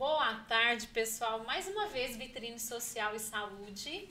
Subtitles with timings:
[0.00, 1.44] Boa tarde, pessoal.
[1.44, 4.08] Mais uma vez, Vitrine Social e Saúde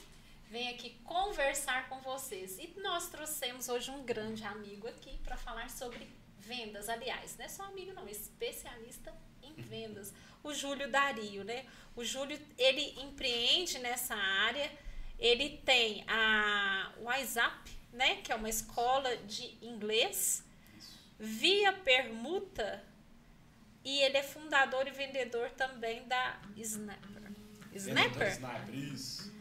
[0.47, 2.59] vem aqui conversar com vocês.
[2.59, 6.07] E nós trouxemos hoje um grande amigo aqui para falar sobre
[6.38, 6.89] vendas.
[6.89, 9.11] Aliás, não é só amigo, não, especialista
[9.41, 10.13] em vendas.
[10.44, 11.66] O Júlio Dario, né?
[11.95, 14.71] O Júlio, ele empreende nessa área.
[15.17, 18.17] Ele tem a WhatsApp, né?
[18.17, 20.45] Que é uma escola de inglês.
[21.17, 22.88] Via permuta
[23.89, 27.31] e ele é fundador e vendedor também da Snapper.
[27.73, 28.31] Snapper?
[28.33, 29.33] Snapper, isso.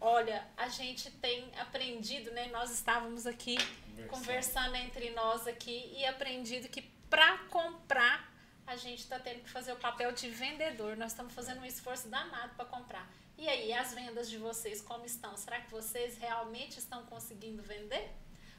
[0.00, 2.48] Olha, a gente tem aprendido, né?
[2.48, 8.28] Nós estávamos aqui conversando, conversando entre nós aqui e aprendido que para comprar
[8.66, 10.96] a gente está tendo que fazer o papel de vendedor.
[10.96, 13.08] Nós estamos fazendo um esforço danado para comprar.
[13.38, 15.36] E aí, as vendas de vocês como estão?
[15.36, 18.10] Será que vocês realmente estão conseguindo vender?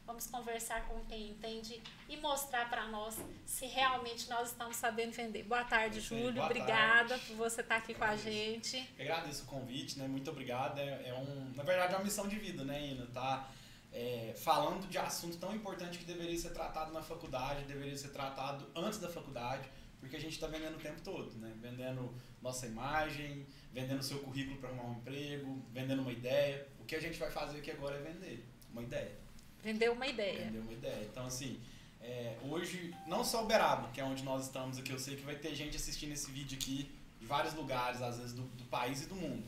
[0.06, 5.44] Vamos conversar com quem entende e mostrar para nós se realmente nós estamos sabendo vender.
[5.44, 6.34] Boa tarde, Sim, Júlio.
[6.34, 7.26] Boa Obrigada tarde.
[7.28, 8.78] por você estar aqui com a gente.
[8.98, 10.06] Eu agradeço o convite, né?
[10.06, 10.78] Muito obrigado.
[10.78, 13.06] É, é, um, na verdade, é uma missão de vida, né, Ina?
[13.08, 13.50] Tá
[13.94, 18.70] é, falando de assunto tão importante que deveria ser tratado na faculdade, deveria ser tratado
[18.76, 19.70] antes da faculdade,
[20.02, 21.54] porque a gente está vendendo o tempo todo, né?
[21.62, 26.68] Vendendo nossa imagem, vendendo seu currículo para arrumar um emprego, vendendo uma ideia.
[26.78, 29.23] O que a gente vai fazer aqui agora é vender uma ideia.
[29.64, 30.46] Vender uma ideia.
[30.46, 31.08] Vender uma ideia.
[31.10, 31.60] Então, assim,
[32.02, 35.36] é, hoje, não só Uberaba, que é onde nós estamos aqui, eu sei que vai
[35.36, 39.06] ter gente assistindo esse vídeo aqui de vários lugares, às vezes do, do país e
[39.06, 39.48] do mundo.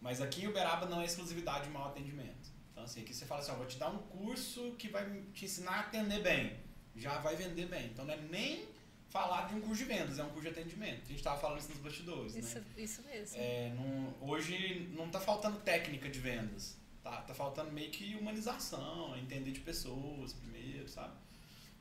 [0.00, 2.50] Mas aqui em Uberaba não é exclusividade de mau atendimento.
[2.72, 5.04] Então, assim, aqui você fala assim, ó, vou te dar um curso que vai
[5.34, 6.56] te ensinar a atender bem.
[6.96, 7.86] Já vai vender bem.
[7.88, 8.66] Então, não é nem
[9.10, 11.02] falar de um curso de vendas, é um curso de atendimento.
[11.04, 12.64] A gente estava falando isso nos bastidores, isso, né?
[12.78, 13.36] Isso mesmo.
[13.38, 16.78] É, não, hoje não está faltando técnica de vendas.
[17.02, 21.14] Tá, tá faltando meio que humanização, entender de pessoas primeiro, sabe?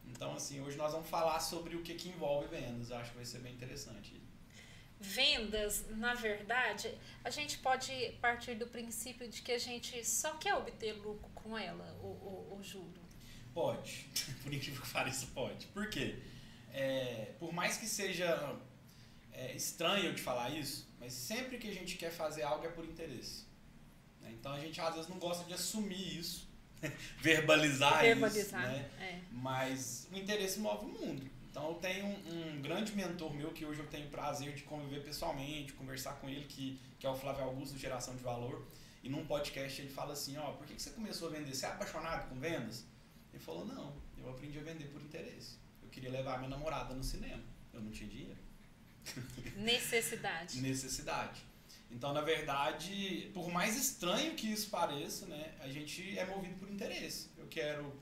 [0.06, 2.90] Então, assim, hoje nós vamos falar sobre o que, que envolve vendas.
[2.90, 4.19] Eu acho que vai ser bem interessante.
[5.00, 6.94] Vendas, na verdade,
[7.24, 11.57] a gente pode partir do princípio de que a gente só quer obter lucro com
[11.57, 13.00] ela, o, o, o juro.
[13.53, 14.09] Pode.
[14.44, 15.68] Por incrível que pareça, pode.
[15.68, 16.19] Por quê?
[16.72, 18.56] É, por mais que seja
[19.31, 22.69] é, estranho eu te falar isso, mas sempre que a gente quer fazer algo é
[22.69, 23.49] por interesse.
[24.50, 26.48] Então a gente às vezes não gosta de assumir isso,
[27.22, 28.90] verbalizar, verbalizar isso, né?
[29.00, 29.20] É.
[29.32, 31.30] Mas o interesse move o mundo.
[31.52, 34.64] Então eu tenho um, um, grande mentor meu que hoje eu tenho o prazer de
[34.64, 38.66] conviver pessoalmente, conversar com ele, que, que é o Flávio Augusto, Geração de Valor.
[39.04, 41.54] E num podcast ele fala assim, ó, por que, que você começou a vender?
[41.54, 42.86] Você é apaixonado com vendas?
[43.31, 45.58] Ele falou, não, eu aprendi a vender por interesse.
[45.84, 47.44] Eu queria levar minha namorada no cinema.
[47.72, 48.40] Eu não tinha dinheiro.
[49.58, 50.60] Necessidade.
[50.60, 51.49] Necessidade.
[51.92, 56.70] Então, na verdade, por mais estranho que isso pareça, né, a gente é movido por
[56.70, 57.30] interesse.
[57.38, 57.94] Eu quero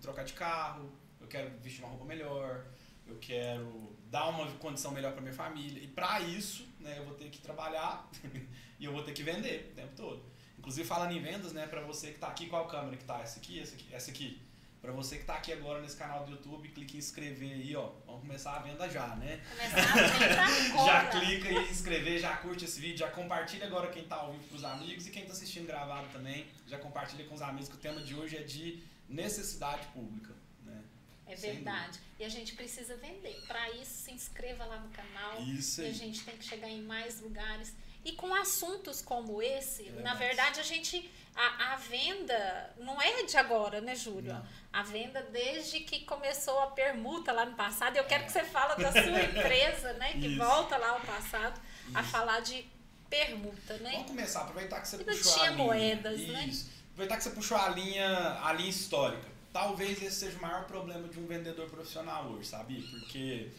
[0.00, 2.66] trocar de carro, eu quero vestir uma roupa melhor,
[3.06, 5.82] eu quero dar uma condição melhor para minha família.
[5.82, 8.08] E para isso, né, eu vou ter que trabalhar
[8.78, 10.22] e eu vou ter que vender o tempo todo.
[10.58, 13.20] Inclusive, falando em vendas, né, para você que está aqui, qual câmera que está?
[13.20, 14.40] Essa aqui, essa aqui, essa aqui.
[14.82, 17.92] Para você que está aqui agora nesse canal do YouTube, clique em inscrever aí, ó.
[18.04, 19.40] Vamos começar a venda já, né?
[19.48, 20.92] Começar a venda agora.
[20.92, 24.48] já clica em inscrever, já curte esse vídeo, já compartilha agora quem está ao vivo
[24.48, 27.76] com os amigos e quem está assistindo gravado também, já compartilha com os amigos que
[27.76, 30.34] o tema de hoje é de necessidade pública.
[30.64, 30.82] Né?
[31.28, 32.00] É verdade.
[32.18, 33.40] E a gente precisa vender.
[33.46, 35.40] Para isso, se inscreva lá no canal.
[35.42, 35.86] Isso aí.
[35.86, 37.72] E a gente tem que chegar em mais lugares.
[38.04, 41.08] E com assuntos como esse, é na verdade, a gente.
[41.34, 44.32] A, a venda não é de agora, né, Júlio?
[44.34, 47.96] Não a venda desde que começou a permuta lá no passado.
[47.96, 50.12] Eu quero que você fale da sua empresa, né?
[50.14, 50.38] Que Isso.
[50.38, 51.98] volta lá ao passado Isso.
[51.98, 52.64] a falar de
[53.10, 53.92] permuta, né?
[53.92, 55.64] Vamos começar, aproveitar que você e puxou tinha a linha.
[55.64, 56.46] moedas, né?
[56.46, 56.64] Isso.
[56.64, 56.72] né?
[56.92, 59.30] Aproveitar que você puxou a linha, a linha histórica.
[59.52, 62.80] Talvez esse seja o maior problema de um vendedor profissional hoje, sabe?
[62.80, 63.50] Porque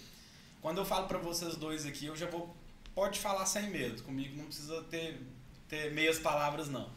[0.60, 2.56] quando eu falo para vocês dois aqui, eu já vou
[2.96, 4.02] pode falar sem medo.
[4.02, 5.22] Comigo não precisa ter
[5.69, 6.90] ter meias palavras não.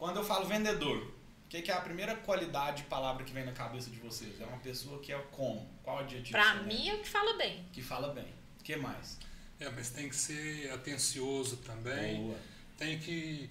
[0.00, 1.12] Quando eu falo vendedor,
[1.50, 4.40] que, que é a primeira qualidade de palavra que vem na cabeça de vocês?
[4.40, 5.68] É uma pessoa que é como?
[5.82, 6.30] Qual adjetivo?
[6.30, 7.66] Pra mim é o que fala bem.
[7.72, 8.32] Que fala bem.
[8.60, 9.18] O que mais?
[9.58, 12.22] É, mas tem que ser atencioso também.
[12.22, 12.38] Boa.
[12.78, 13.50] Tem que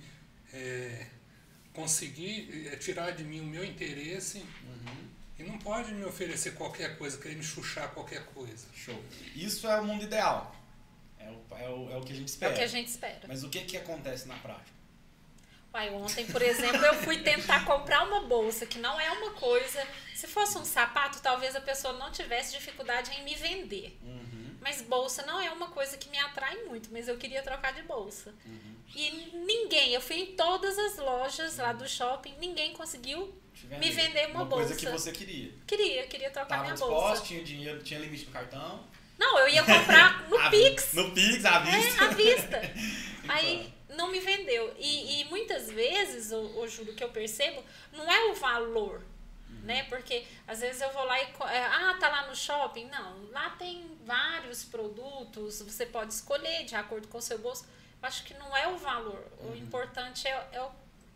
[0.54, 1.07] é,
[1.74, 4.40] conseguir é, tirar de mim o meu interesse.
[4.40, 5.10] Uhum.
[5.38, 8.66] E não pode me oferecer qualquer coisa, querer me chuchar qualquer coisa.
[8.74, 9.00] Show.
[9.36, 10.56] Isso é o mundo ideal.
[11.19, 12.54] É o, é o, é o que a gente espera.
[12.54, 13.19] É o que a gente espera.
[13.28, 14.78] Mas o que, que acontece na prática?
[15.71, 19.86] Pai, ontem, por exemplo, eu fui tentar comprar uma bolsa, que não é uma coisa.
[20.16, 23.95] Se fosse um sapato, talvez a pessoa não tivesse dificuldade em me vender.
[24.01, 24.57] Uhum.
[24.60, 27.83] Mas bolsa não é uma coisa que me atrai muito, mas eu queria trocar de
[27.83, 28.33] bolsa.
[28.45, 28.75] Uhum.
[28.95, 29.12] E
[29.45, 33.31] ninguém, eu fui em todas as lojas lá do shopping, ninguém conseguiu
[33.63, 34.69] me vender uma, uma bolsa.
[34.69, 35.54] Coisa que você queria.
[35.68, 37.24] Queria, queria trocar Tava minha bolsa.
[37.24, 38.83] Tinha dinheiro, tinha limite no cartão.
[39.19, 40.94] Não, eu ia comprar no Pix.
[40.94, 42.04] No Pix, à vista.
[42.04, 42.62] É, à vista.
[43.22, 43.36] Então.
[43.36, 44.74] Aí não me vendeu.
[44.77, 49.01] E, e muitas vezes, o, o juro que eu percebo, não é o valor.
[49.50, 49.62] Uhum.
[49.63, 49.83] Né?
[49.83, 51.24] Porque às vezes eu vou lá e.
[51.24, 52.86] é, ah, tá lá no shopping.
[52.86, 57.65] Não, lá tem vários produtos, você pode escolher de acordo com o seu bolso.
[58.01, 59.25] Eu acho que não é o valor.
[59.39, 59.51] Uhum.
[59.51, 60.69] O importante é, é,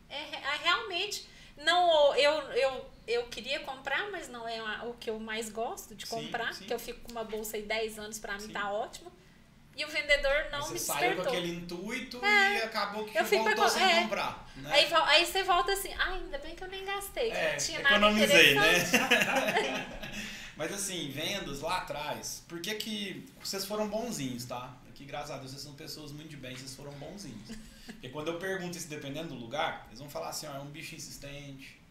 [0.09, 1.31] é, é realmente.
[1.55, 6.07] Não, eu, eu, eu queria comprar, mas não é o que eu mais gosto de
[6.07, 6.51] Sim, comprar.
[6.51, 6.65] sim.
[6.65, 8.51] Que eu fico com uma bolsa aí 10 anos, pra mim Sim.
[8.53, 9.11] tá ótimo.
[9.75, 11.23] E o vendedor não Você me saiu despertou.
[11.25, 12.59] com aquele intuito É.
[12.59, 14.01] e acabou que Eu voltou com- sem é.
[14.03, 14.51] comprar.
[14.57, 14.69] Né?
[14.71, 17.57] Aí, aí você volta assim, ah, ainda bem que eu nem gastei, que É, não
[17.57, 18.63] tinha nada economizei, né?
[20.55, 24.71] Mas assim, vendas lá atrás, por que que vocês foram bonzinhos, tá?
[24.89, 27.57] Aqui, graças a Deus, vocês são pessoas muito de bem, vocês foram bonzinhos.
[27.87, 30.67] Porque quando eu pergunto isso dependendo do lugar, eles vão falar assim, ó, é um
[30.69, 31.81] bicho insistente,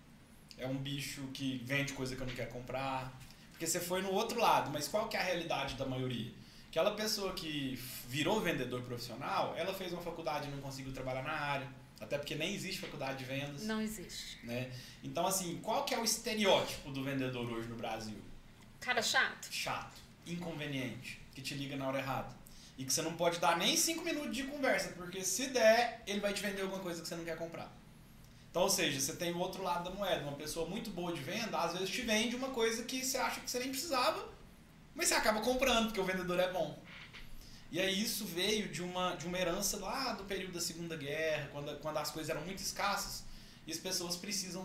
[0.56, 3.12] é um bicho que vende coisa que eu não quero comprar.
[3.50, 6.30] Porque você foi no outro lado, mas qual que é a realidade da maioria?
[6.72, 7.78] Aquela pessoa que
[8.08, 11.68] virou vendedor profissional, ela fez uma faculdade e não conseguiu trabalhar na área.
[12.00, 14.38] Até porque nem existe faculdade de vendas Não existe.
[14.42, 14.72] né?
[15.04, 18.16] Então, assim, qual que é o estereótipo do vendedor hoje no Brasil?
[18.80, 19.48] Cara chato.
[19.50, 22.34] Chato, inconveniente, que te liga na hora errada.
[22.78, 26.20] E que você não pode dar nem cinco minutos de conversa, porque se der, ele
[26.20, 27.70] vai te vender alguma coisa que você não quer comprar.
[28.50, 30.22] Então, ou seja, você tem o outro lado da moeda.
[30.22, 33.40] Uma pessoa muito boa de venda, às vezes te vende uma coisa que você acha
[33.40, 34.31] que você nem precisava,
[34.94, 36.78] mas você acaba comprando, porque o vendedor é bom.
[37.70, 41.48] E aí isso veio de uma, de uma herança lá do período da Segunda Guerra,
[41.52, 43.24] quando, quando as coisas eram muito escassas
[43.66, 44.64] e as pessoas precisam,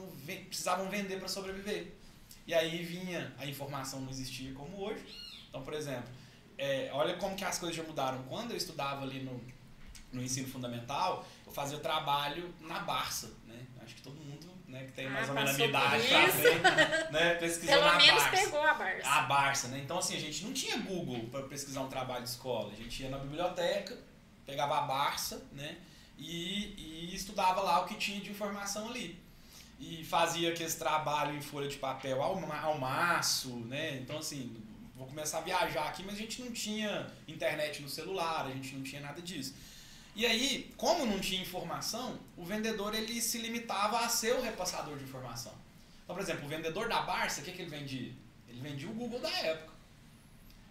[0.50, 1.94] precisavam vender para sobreviver.
[2.46, 5.06] E aí vinha, a informação não existia como hoje.
[5.48, 6.10] Então, por exemplo,
[6.58, 8.24] é, olha como que as coisas já mudaram.
[8.24, 9.42] Quando eu estudava ali no,
[10.12, 13.66] no ensino fundamental, eu fazia trabalho na Barça, né?
[13.82, 16.28] Acho que todo mundo né, que tem Ah, mais ou menos a minha idade pra
[16.30, 18.38] frente, né, pesquisou Pelo na menos Barça.
[18.44, 19.10] pegou a Barça.
[19.10, 19.80] A Barça, né?
[19.84, 22.72] Então, assim, a gente não tinha Google para pesquisar um trabalho de escola.
[22.74, 23.98] A gente ia na biblioteca,
[24.46, 25.78] pegava a Barça, né?
[26.18, 29.18] E, e estudava lá o que tinha de informação ali.
[29.80, 33.98] E fazia aquele trabalho em folha de papel ao, ao maço, né?
[33.98, 34.58] Então, assim,
[34.96, 38.76] vou começar a viajar aqui, mas a gente não tinha internet no celular, a gente
[38.76, 39.56] não tinha nada disso.
[40.18, 44.98] E aí, como não tinha informação, o vendedor ele se limitava a ser o repassador
[44.98, 45.54] de informação.
[46.04, 48.12] Então, por exemplo, o vendedor da Barça, o que, que ele vendia?
[48.50, 49.74] Ele vendia o Google da época.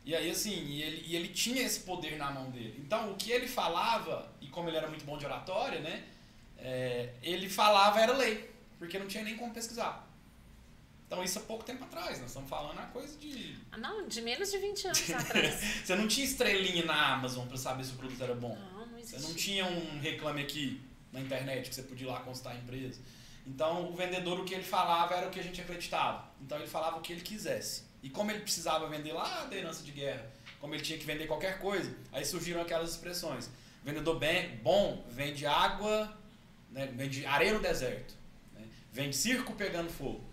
[0.04, 2.82] E aí, assim, e ele, e ele tinha esse poder na mão dele.
[2.84, 6.04] Então, o que ele falava, e como ele era muito bom de oratória, né?
[6.58, 10.04] é, ele falava era lei, porque não tinha nem como pesquisar.
[11.06, 12.18] Então, isso há pouco tempo atrás.
[12.18, 13.56] Nós estamos falando a coisa de.
[13.70, 15.54] Ah, Não, de menos de 20 anos atrás.
[15.84, 18.58] Você não tinha estrelinha na Amazon para saber se o produto era bom.
[18.58, 18.75] Não,
[19.06, 20.80] Você não tinha um reclame aqui
[21.12, 23.00] na internet que você podia ir lá consultar a empresa.
[23.46, 26.28] Então, o vendedor, o que ele falava era o que a gente acreditava.
[26.40, 27.84] Então, ele falava o que ele quisesse.
[28.02, 30.28] E como ele precisava vender lá da herança de guerra,
[30.60, 33.48] como ele tinha que vender qualquer coisa, aí surgiram aquelas expressões.
[33.84, 36.12] Vendedor bem, bom vende água,
[36.72, 38.14] né, vende areia no deserto,
[38.52, 40.24] né, vende circo pegando fogo.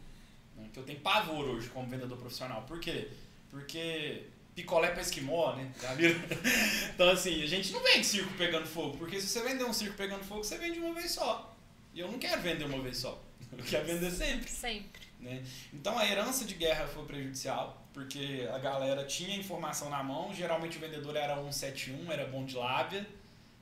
[0.55, 2.63] né, que eu tenho pavor hoje como vendedor profissional.
[2.63, 3.09] Por quê?
[3.49, 4.23] Porque
[4.55, 5.71] picolé para esquimó, né?
[5.81, 6.19] Já viram?
[6.93, 9.97] Então, assim, a gente não vende circo pegando fogo, porque se você vender um circo
[9.97, 11.55] pegando fogo, você vende uma vez só.
[11.93, 13.21] E eu não quero vender uma vez só.
[13.57, 14.49] Eu quero vender sempre.
[14.49, 15.01] Sempre.
[15.19, 15.41] Né?
[15.71, 20.77] Então a herança de guerra foi prejudicial, porque a galera tinha informação na mão, geralmente
[20.77, 23.07] o vendedor era 171, era bom de lábia,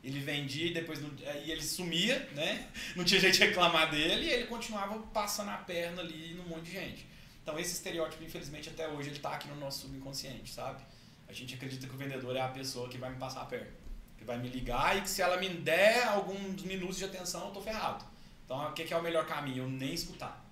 [0.03, 2.67] ele vendia e depois não, aí ele sumia, né?
[2.95, 6.63] Não tinha jeito de reclamar dele e ele continuava passando a perna ali num monte
[6.63, 7.10] de gente.
[7.41, 10.83] Então esse estereótipo, infelizmente, até hoje ele tá aqui no nosso subconsciente, sabe?
[11.27, 13.71] A gente acredita que o vendedor é a pessoa que vai me passar a perna,
[14.17, 17.51] que vai me ligar e que se ela me der alguns minutos de atenção, eu
[17.51, 18.05] tô ferrado.
[18.45, 19.63] Então o que é o melhor caminho?
[19.63, 20.45] Eu nem escutar.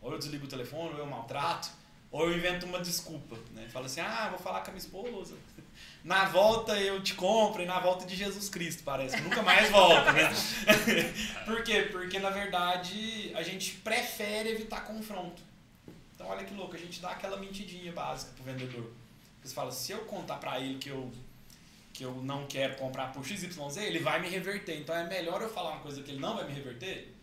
[0.00, 1.68] Ou eu desligo o telefone, ou eu maltrato,
[2.10, 3.68] ou eu invento uma desculpa, né?
[3.70, 5.34] Falo assim, ah, vou falar com a minha esposa.
[6.04, 9.20] Na volta eu te compro, e na volta de Jesus Cristo, parece.
[9.20, 10.30] Nunca mais volta, né?
[11.44, 11.88] Por quê?
[11.90, 15.42] Porque, na verdade, a gente prefere evitar confronto.
[16.26, 18.90] Então, olha que louco, a gente dá aquela mentidinha básica pro vendedor.
[19.42, 21.12] Você fala, se eu contar pra ele que eu,
[21.92, 24.76] que eu não quero comprar por XYZ, ele vai me reverter.
[24.76, 27.14] Então, é melhor eu falar uma coisa que ele não vai me reverter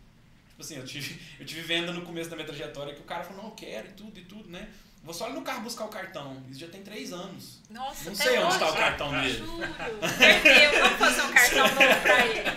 [0.48, 3.24] Tipo assim, eu tive, eu tive venda no começo da minha trajetória que o cara
[3.24, 4.70] falou, não, eu quero e tudo e tudo, né?
[5.04, 6.42] Vou só ir no carro buscar o cartão.
[6.50, 7.60] Isso já tem três anos.
[7.70, 9.38] Nossa, Não sei onde está o cartão dele.
[9.38, 9.68] Juro.
[10.18, 10.82] Perdeu.
[10.82, 12.50] Vamos fazer um cartão novo pra ele.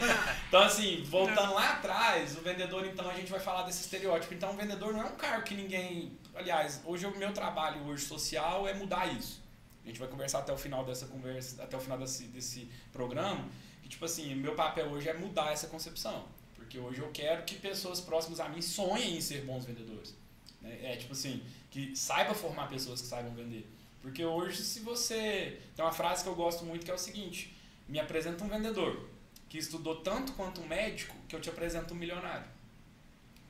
[0.46, 4.32] Então, assim, voltando lá atrás, o vendedor, então, a gente vai falar desse estereótipo.
[4.32, 6.16] Então, o vendedor não é um cargo que ninguém.
[6.36, 9.42] Aliás, hoje o meu trabalho hoje social é mudar isso.
[9.84, 13.48] A gente vai conversar até o final dessa conversa, até o final desse, desse programa.
[13.82, 16.26] Que, tipo assim, meu papel hoje é mudar essa concepção.
[16.56, 20.14] Porque hoje eu quero que pessoas próximas a mim sonhem em ser bons vendedores.
[20.60, 20.78] né?
[20.82, 23.66] É tipo assim, que saiba formar pessoas que saibam vender.
[24.02, 25.60] Porque hoje, se você.
[25.74, 27.56] Tem uma frase que eu gosto muito que é o seguinte:
[27.88, 29.08] me apresenta um vendedor
[29.48, 32.46] que estudou tanto quanto um médico que eu te apresento um milionário.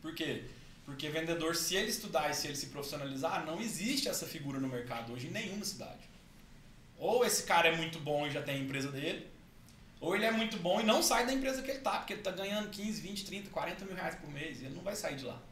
[0.02, 0.44] Por quê?
[0.86, 4.68] Porque vendedor, se ele estudar e se ele se profissionalizar, não existe essa figura no
[4.68, 6.08] mercado hoje em nenhuma cidade.
[6.96, 9.26] Ou esse cara é muito bom e já tem a empresa dele,
[10.00, 12.22] ou ele é muito bom e não sai da empresa que ele tá, porque ele
[12.22, 15.16] tá ganhando 15, 20, 30, 40 mil reais por mês e ele não vai sair
[15.16, 15.42] de lá.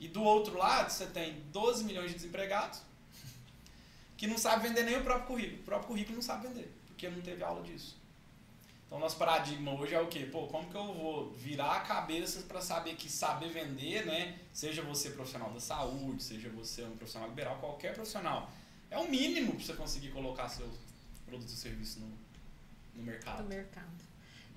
[0.00, 2.82] E do outro lado, você tem 12 milhões de desempregados
[4.16, 5.60] que não sabe vender nem o próprio currículo.
[5.60, 7.96] O próprio currículo não sabe vender, porque não teve aula disso.
[8.92, 10.28] Então, nosso paradigma hoje é o quê?
[10.30, 14.38] Pô, como que eu vou virar a cabeça para saber que saber vender, né?
[14.52, 18.52] Seja você profissional da saúde, seja você um profissional liberal, qualquer profissional.
[18.90, 20.74] É o mínimo para você conseguir colocar seus
[21.24, 22.18] produtos e serviços no,
[22.94, 23.44] no mercado.
[23.44, 23.86] No mercado.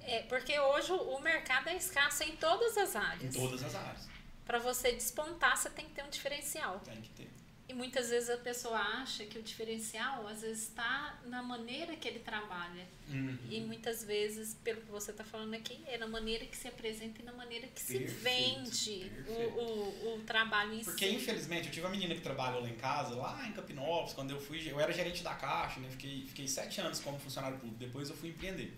[0.01, 3.33] É, porque hoje o mercado é escasso em todas as áreas.
[3.33, 4.05] Em todas as áreas.
[4.43, 6.81] Para você despontar, você tem que ter um diferencial.
[6.81, 7.31] Tem que ter.
[7.75, 12.19] Muitas vezes a pessoa acha que o diferencial, às vezes, está na maneira que ele
[12.19, 12.87] trabalha.
[13.09, 13.37] Uhum.
[13.49, 17.21] E muitas vezes, pelo que você está falando aqui, é na maneira que se apresenta
[17.21, 21.15] e na maneira que Perfeito, se vende o, o, o trabalho em Porque, si.
[21.15, 24.39] infelizmente, eu tive uma menina que trabalhou lá em casa, lá em Campinópolis, quando eu
[24.39, 25.89] fui, eu era gerente da Caixa, né?
[25.91, 28.73] Fiquei, fiquei sete anos como funcionário público, depois eu fui empreender.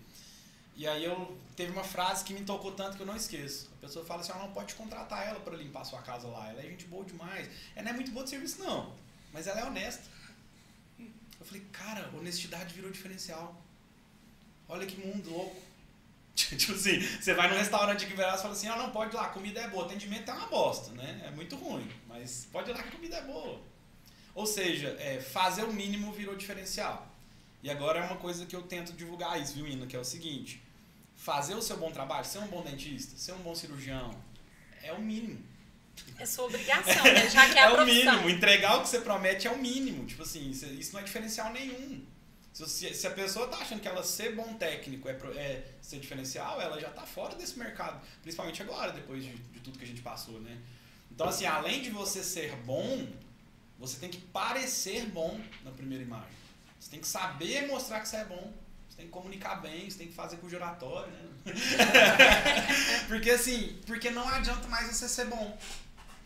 [0.78, 3.68] E aí eu teve uma frase que me tocou tanto que eu não esqueço.
[3.78, 6.48] A pessoa fala assim, ah, não pode contratar ela para limpar a sua casa lá,
[6.48, 7.50] ela é gente boa demais.
[7.74, 8.94] Ela não é muito boa de serviço, não,
[9.32, 10.04] mas ela é honesta.
[11.00, 13.60] Eu falei, cara, honestidade virou diferencial.
[14.68, 15.56] Olha que mundo louco.
[16.36, 19.16] tipo assim, você vai num restaurante aqui em e fala assim, ah, não, pode ir
[19.16, 21.24] lá, comida é boa, atendimento é uma bosta, né?
[21.26, 23.60] É muito ruim, mas pode ir lá que a comida é boa.
[24.32, 27.04] Ou seja, é, fazer o mínimo virou diferencial.
[27.64, 29.84] E agora é uma coisa que eu tento divulgar isso, viu, Ina?
[29.84, 30.62] Que é o seguinte:
[31.18, 34.10] fazer o seu bom trabalho, ser um bom dentista, ser um bom cirurgião,
[34.82, 35.44] é o mínimo.
[36.16, 37.28] É sua obrigação, né?
[37.28, 38.12] Já que é a o profissão.
[38.14, 38.30] mínimo.
[38.30, 40.06] Entregar o que você promete é o mínimo.
[40.06, 42.06] Tipo assim, isso- não é diferencial nenhum.
[42.52, 46.60] Se, se a pessoa tá achando que ela ser bom técnico é, é ser diferencial,
[46.60, 48.00] ela já tá fora desse mercado.
[48.22, 50.56] Principalmente agora, depois de, de tudo que a gente passou, né?
[51.10, 53.06] Então, assim, além de você ser bom,
[53.78, 56.36] você tem que parecer bom na primeira imagem.
[56.80, 58.52] Você tem que saber mostrar que você é bom.
[58.98, 61.22] Você tem que comunicar bem, você tem que fazer com oratório, né?
[63.06, 65.56] porque assim, porque não adianta mais você ser bom.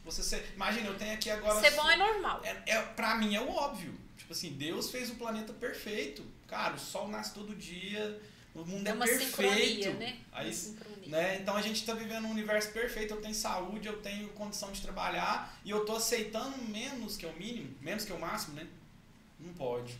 [0.06, 2.40] Você ser, imagina, eu tenho aqui agora Ser bom é normal.
[2.42, 3.94] é, é, pra mim é o óbvio.
[4.16, 6.24] Tipo assim, Deus fez o planeta perfeito.
[6.48, 8.18] Cara, o sol nasce todo dia,
[8.54, 9.30] o mundo é, É uma perfeito.
[9.36, 10.18] sincronia, né?
[10.32, 10.76] Aí,
[11.08, 11.36] né?
[11.42, 13.12] Então a gente tá vivendo um universo perfeito.
[13.12, 17.28] Eu tenho saúde, eu tenho condição de trabalhar e eu tô aceitando menos que é
[17.28, 18.66] o mínimo, menos que é o máximo, né?
[19.38, 19.94] Não pode.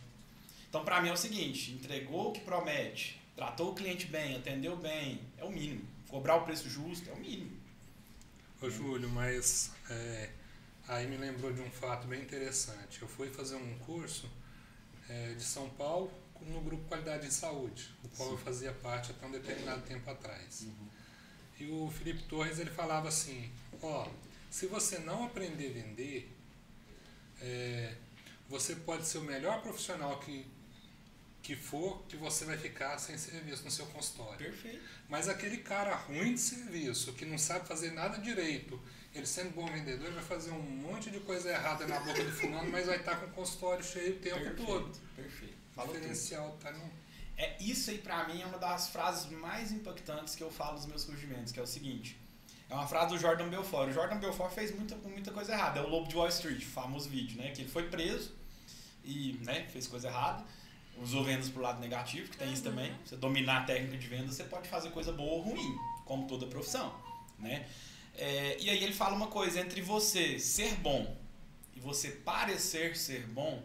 [0.73, 4.75] Então pra mim é o seguinte: entregou o que promete, tratou o cliente bem, atendeu
[4.75, 5.87] bem, é o mínimo.
[6.09, 7.55] Cobrar o preço justo é o mínimo.
[8.59, 10.31] Ô Júlio, mas é,
[10.87, 13.03] aí me lembrou de um fato bem interessante.
[13.03, 14.27] Eu fui fazer um curso
[15.07, 16.11] é, de São Paulo
[16.41, 20.65] no grupo Qualidade em Saúde, o qual eu fazia parte até um determinado tempo atrás.
[21.59, 24.07] E o Felipe Torres ele falava assim, ó,
[24.49, 26.35] se você não aprender a vender,
[27.39, 27.93] é,
[28.49, 30.45] você pode ser o melhor profissional que,
[31.43, 34.37] que for, que você vai ficar sem serviço no seu consultório.
[34.37, 34.81] Perfeito.
[35.09, 38.81] Mas aquele cara ruim de serviço, que não sabe fazer nada direito,
[39.13, 42.31] ele sendo bom vendedor, ele vai fazer um monte de coisa errada na boca do
[42.31, 44.65] fulano, mas vai estar com o consultório cheio o tempo Perfeito.
[44.65, 44.99] todo.
[45.15, 45.53] Perfeito.
[45.53, 45.99] O Falou tudo.
[45.99, 46.89] diferencial tá no.
[47.35, 50.85] É, isso aí pra mim é uma das frases mais impactantes que eu falo nos
[50.85, 52.17] meus surgimentos, que é o seguinte.
[52.69, 53.89] É uma frase do Jordan Belfort.
[53.89, 55.79] O Jordan Belfort fez muita, muita coisa errada.
[55.79, 57.51] É o Lobo de Wall Street, o famoso vídeo, né?
[57.51, 58.31] Que ele foi preso
[59.03, 60.43] e né, fez coisa errada.
[61.01, 62.69] Usou vendas pro lado negativo, que tem isso Uhum.
[62.69, 62.93] também.
[63.05, 66.45] Você dominar a técnica de venda, você pode fazer coisa boa ou ruim, como toda
[66.47, 66.93] profissão,
[67.39, 67.65] né?
[68.15, 71.17] É, e aí ele fala uma coisa, entre você ser bom
[71.75, 73.61] e você parecer ser bom,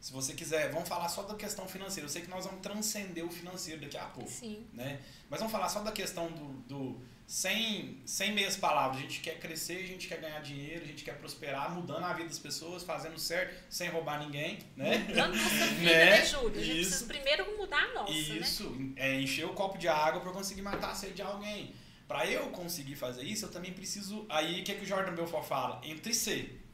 [0.00, 2.06] se você quiser, vamos falar só da questão financeira.
[2.06, 4.66] Eu sei que nós vamos transcender o financeiro daqui a pouco, Sim.
[4.72, 5.00] né?
[5.28, 8.98] Mas vamos falar só da questão do, do sem, sem meias palavras.
[8.98, 12.12] A gente quer crescer, a gente quer ganhar dinheiro, a gente quer prosperar, mudando a
[12.14, 14.98] vida das pessoas, fazendo certo, sem roubar ninguém, né?
[15.08, 16.04] Mudando nossa vida, Né?
[16.06, 16.60] né, Júlio?
[16.60, 16.90] A gente Isso.
[16.90, 18.18] precisa primeiro mudar a nossa, né?
[18.18, 21.74] Isso, é encher o copo de água para conseguir matar a sede de alguém.
[22.06, 24.24] Para eu conseguir fazer isso, eu também preciso.
[24.30, 25.80] Aí, o que, que o Jordan Belfort fala?
[25.84, 26.64] Entre ser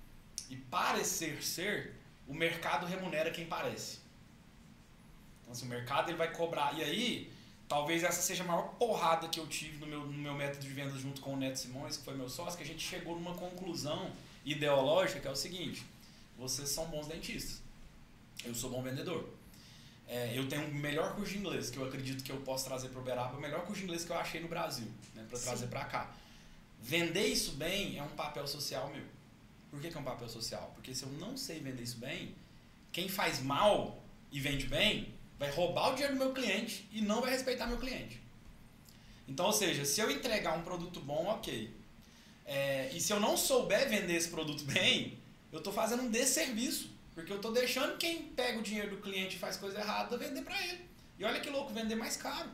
[0.48, 3.98] e parecer ser, o mercado remunera quem parece.
[5.40, 6.76] Então, assim, o mercado ele vai cobrar.
[6.78, 7.32] E aí,
[7.68, 10.68] talvez essa seja a maior porrada que eu tive no meu, no meu método de
[10.68, 13.34] vendas junto com o Neto Simões, que foi meu sócio, que a gente chegou numa
[13.34, 14.10] conclusão
[14.44, 15.84] ideológica que é o seguinte:
[16.36, 17.62] vocês são bons dentistas.
[18.44, 19.28] Eu sou bom vendedor.
[20.06, 22.88] É, eu tenho o melhor curso de inglês que eu acredito que eu posso trazer
[22.88, 25.38] para o Uberaba, o melhor curso de inglês que eu achei no Brasil, né, para
[25.38, 26.14] trazer para cá.
[26.80, 29.04] Vender isso bem é um papel social meu.
[29.74, 30.70] Por que, que é um papel social?
[30.72, 32.32] Porque se eu não sei vender isso bem,
[32.92, 34.00] quem faz mal
[34.30, 37.76] e vende bem vai roubar o dinheiro do meu cliente e não vai respeitar meu
[37.76, 38.22] cliente.
[39.26, 41.74] Então, ou seja, se eu entregar um produto bom, ok.
[42.46, 45.18] É, e se eu não souber vender esse produto bem,
[45.50, 46.88] eu estou fazendo um desserviço.
[47.12, 50.42] Porque eu estou deixando quem pega o dinheiro do cliente e faz coisa errada vender
[50.42, 50.88] para ele.
[51.18, 52.48] E olha que louco, vender mais caro.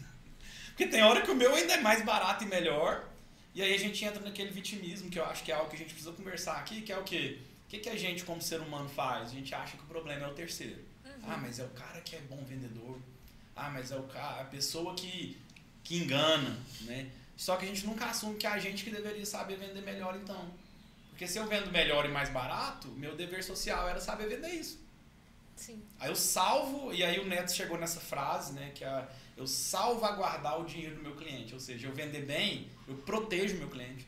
[0.68, 3.06] Porque tem hora que o meu ainda é mais barato e melhor.
[3.54, 5.78] E aí a gente entra naquele vitimismo, que eu acho que é algo que a
[5.78, 7.38] gente precisa conversar aqui, que é o quê?
[7.66, 9.30] O que, que a gente, como ser humano, faz?
[9.30, 10.80] A gente acha que o problema é o terceiro.
[11.04, 11.12] Uhum.
[11.22, 12.98] Ah, mas é o cara que é bom vendedor.
[13.54, 15.38] Ah, mas é o cara, a pessoa que,
[15.84, 17.10] que engana, né?
[17.36, 20.16] Só que a gente nunca assume que é a gente que deveria saber vender melhor,
[20.16, 20.52] então.
[21.10, 24.80] Porque se eu vendo melhor e mais barato, meu dever social era saber vender isso.
[25.54, 25.80] Sim.
[26.00, 28.72] Aí eu salvo, e aí o Neto chegou nessa frase, né?
[28.74, 31.54] Que é eu salvaguardar o dinheiro do meu cliente.
[31.54, 34.06] Ou seja, eu vender bem, eu protejo o meu cliente.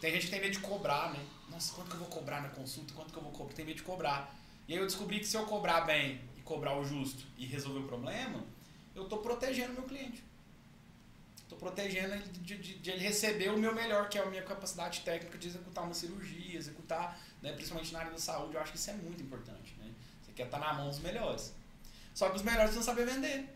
[0.00, 1.24] Tem gente que tem medo de cobrar, né?
[1.48, 2.92] Nossa, quanto que eu vou cobrar na consulta?
[2.94, 3.54] Quanto que eu vou cobrar?
[3.54, 4.34] Tem medo de cobrar.
[4.66, 7.80] E aí eu descobri que se eu cobrar bem e cobrar o justo e resolver
[7.80, 8.44] o problema,
[8.94, 10.24] eu estou protegendo o meu cliente.
[11.36, 14.42] Estou protegendo ele de, de, de, ele receber o meu melhor, que é a minha
[14.42, 18.54] capacidade técnica de executar uma cirurgia, executar, né, principalmente na área da saúde.
[18.54, 19.74] Eu acho que isso é muito importante.
[19.78, 19.92] Né?
[20.22, 21.54] Você quer estar na mão dos melhores.
[22.14, 23.48] Só que os melhores não sabem vender.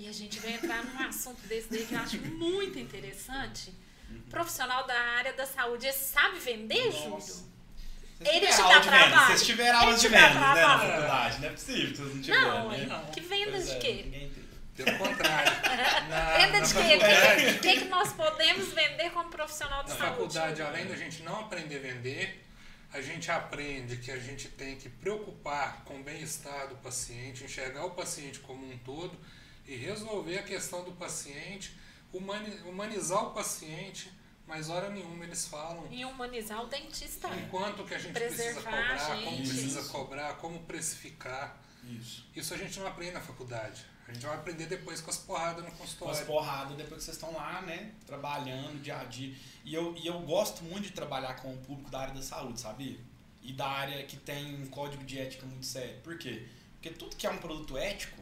[0.00, 3.70] E a gente vai entrar num assunto desse daí que eu acho muito interessante.
[4.08, 4.22] Uhum.
[4.30, 7.22] Profissional da área da saúde sabe vender, Júlio?
[8.18, 9.26] Ele te dá trabalho.
[9.26, 11.40] Vocês tiveram aulas de vendas, né, na faculdade.
[11.40, 12.86] Não é possível que vocês não tiveram, não, né?
[12.86, 14.30] Não, que vendas de é, quê?
[14.74, 15.52] Pelo contrário.
[16.08, 17.50] Na, Venda de quê?
[17.50, 20.10] O que, que nós podemos vender como profissional de na saúde?
[20.12, 22.46] Na faculdade, além da gente não aprender a vender,
[22.90, 27.84] a gente aprende que a gente tem que preocupar com o bem-estar do paciente, enxergar
[27.84, 29.14] o paciente como um todo
[29.70, 31.76] e resolver a questão do paciente,
[32.12, 34.12] humanizar o paciente,
[34.44, 35.86] mas hora nenhuma eles falam.
[35.92, 37.28] E humanizar o dentista.
[37.36, 41.56] Enquanto que a gente precisa cobrar, como precisa cobrar, como precificar.
[41.84, 42.26] Isso.
[42.34, 43.86] Isso a gente não aprende na faculdade.
[44.08, 46.14] A gente vai aprender depois com as porradas no consultório.
[46.14, 47.92] Com as porradas, depois que vocês estão lá, né?
[48.04, 49.36] Trabalhando dia a dia.
[49.64, 52.60] E eu, e eu gosto muito de trabalhar com o público da área da saúde,
[52.60, 52.98] sabia?
[53.40, 56.00] E da área que tem um código de ética muito sério.
[56.02, 56.48] Por quê?
[56.72, 58.20] Porque tudo que é um produto ético,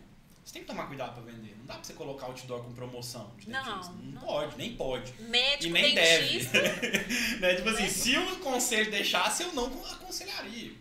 [0.48, 1.54] você tem que tomar cuidado para vender.
[1.58, 3.92] Não dá para você colocar outdoor com promoção de não, dentista.
[3.92, 5.12] Não, não pode, nem pode.
[5.24, 6.58] Médico, e nem dentista.
[6.58, 7.36] deve.
[7.36, 7.54] né?
[7.54, 10.72] Tipo assim, se o conselho deixasse, eu não aconselharia.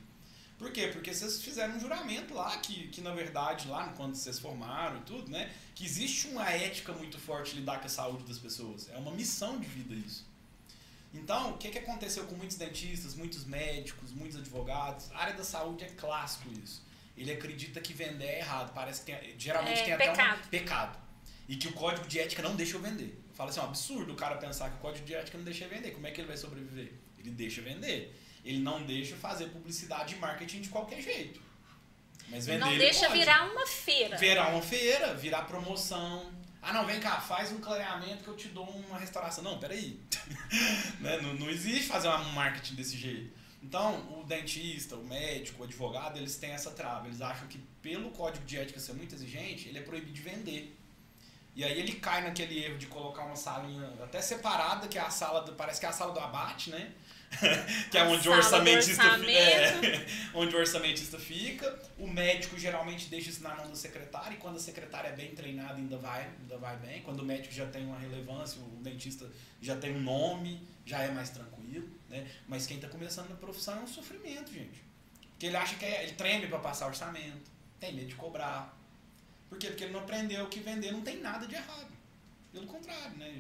[0.58, 0.88] Por quê?
[0.88, 5.02] Porque vocês fizeram um juramento lá, que, que na verdade, lá quando vocês formaram e
[5.02, 5.52] tudo, né?
[5.76, 8.90] Que existe uma ética muito forte lidar com a saúde das pessoas.
[8.90, 10.26] É uma missão de vida isso.
[11.14, 15.12] Então, o que, que aconteceu com muitos dentistas, muitos médicos, muitos advogados?
[15.12, 16.87] A área da saúde é clássico isso
[17.18, 18.74] ele acredita que vender é errado.
[18.74, 20.20] Parece que tem, geralmente é, tem pecado.
[20.20, 21.00] até um pecado.
[21.50, 23.20] E que o código de ética não deixa eu vender.
[23.34, 25.66] Fala assim, é um absurdo o cara pensar que o código de ética não deixa
[25.66, 25.92] eu vender.
[25.92, 26.94] Como é que ele vai sobreviver?
[27.18, 28.16] Ele deixa vender.
[28.44, 31.42] Ele não deixa fazer publicidade e marketing de qualquer jeito.
[32.30, 34.18] Mas vender Não deixa virar uma feira.
[34.18, 36.32] Virar uma feira, virar promoção.
[36.62, 39.44] Ah, não, vem cá, faz um clareamento que eu te dou uma restauração.
[39.44, 40.02] Não, peraí.
[41.00, 41.22] né?
[41.22, 43.37] não, não existe fazer um marketing desse jeito.
[43.62, 47.08] Então, o dentista, o médico, o advogado, eles têm essa trava.
[47.08, 50.78] Eles acham que pelo código de ética ser muito exigente, ele é proibido de vender.
[51.56, 55.10] E aí ele cai naquele erro de colocar uma salinha até separada, que é a
[55.10, 56.94] sala do, parece que é a sala do abate, né?
[57.92, 61.78] que é onde o orçamentista, é, onde o orçamentista fica.
[61.98, 65.36] O médico geralmente deixa isso na mão da secretária e quando a secretária é bem
[65.36, 67.02] treinada ainda vai, ainda vai bem.
[67.02, 69.30] Quando o médico já tem uma relevância, o dentista
[69.62, 71.90] já tem um nome, já é mais tranquilo.
[72.10, 72.26] Né?
[72.48, 74.82] Mas quem está começando na profissão é um sofrimento, gente.
[75.32, 78.76] Porque ele acha que é, ele treme para passar orçamento, tem medo de cobrar.
[79.50, 79.68] Por quê?
[79.68, 81.98] Porque ele não aprendeu que vender não tem nada de errado.
[82.52, 83.34] Pelo contrário, né?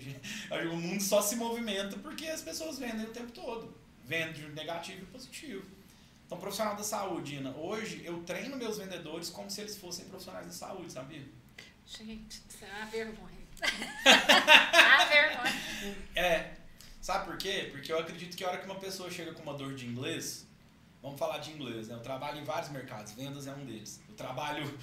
[0.71, 3.75] O mundo só se movimenta porque as pessoas vendem o tempo todo.
[4.07, 5.65] Vendem negativo e positivo.
[6.25, 10.47] Então, profissional da saúde, Ina, hoje eu treino meus vendedores como se eles fossem profissionais
[10.47, 11.23] da saúde, sabia?
[11.85, 13.37] Gente, isso é uma vergonha.
[14.05, 15.97] a vergonha.
[16.15, 16.57] É,
[17.07, 17.69] Sabe por quê?
[17.71, 20.45] Porque eu acredito que a hora que uma pessoa chega com uma dor de inglês,
[21.01, 21.95] vamos falar de inglês, né?
[21.95, 24.01] Eu trabalho em vários mercados, vendas é um deles.
[24.09, 24.77] Eu trabalho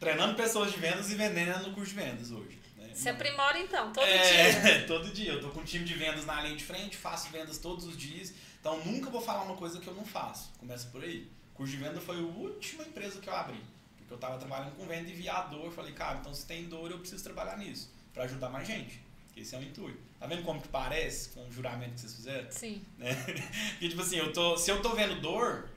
[0.00, 2.58] treinando pessoas de vendas e vendendo no curso de vendas hoje.
[2.76, 2.90] Né?
[2.92, 4.86] Você aprimora então, todo é, dia?
[4.90, 5.34] todo dia.
[5.34, 7.96] Eu tô com um time de vendas na linha de frente, faço vendas todos os
[7.96, 8.34] dias.
[8.60, 10.50] Então nunca vou falar uma coisa que eu não faço.
[10.58, 11.30] Começa por aí.
[11.54, 13.60] Curso de venda foi a última empresa que eu abri.
[13.96, 15.66] Porque eu estava trabalhando com venda e via dor.
[15.66, 17.90] Eu falei, cara, então se tem dor, eu preciso trabalhar nisso.
[18.12, 19.02] para ajudar mais gente.
[19.36, 19.98] Esse é o intuito.
[20.18, 22.50] Tá vendo como que parece com o juramento que vocês fizeram?
[22.50, 22.84] Sim.
[22.96, 23.14] Né?
[23.72, 25.68] Porque, tipo assim, eu tô, se eu tô vendo dor,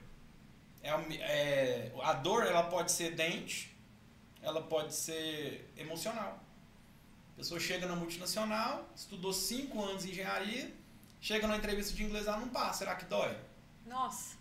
[0.81, 3.75] é, é, a dor ela pode ser dente,
[4.41, 6.43] ela pode ser emocional.
[7.33, 10.73] A pessoa chega na multinacional, estudou 5 anos de engenharia,
[11.21, 12.79] chega na entrevista de inglês, ela não passa.
[12.79, 13.37] Será que dói?
[13.85, 14.35] Nossa.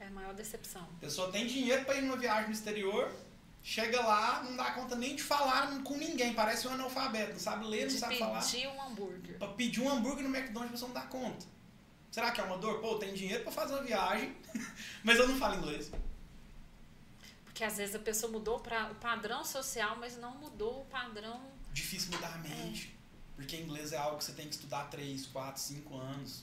[0.00, 0.82] É a maior decepção.
[0.82, 3.10] A pessoa tem dinheiro para ir numa viagem no exterior,
[3.62, 7.64] chega lá, não dá conta nem de falar com ninguém, parece um analfabeto, não sabe
[7.66, 8.40] ler, não De sabe falar.
[8.40, 9.38] pedir um hambúrguer.
[9.38, 11.46] Pra pedir um hambúrguer no McDonald's a pessoa não dá conta.
[12.10, 12.80] Será que é uma dor?
[12.80, 14.34] Pô, tem dinheiro pra fazer uma viagem,
[15.04, 15.90] mas eu não falo inglês.
[17.44, 21.40] Porque às vezes a pessoa mudou para o padrão social, mas não mudou o padrão.
[21.72, 22.96] Difícil mudar a mente.
[23.38, 26.42] Porque inglês é algo que você tem que estudar 3, 4, 5 anos.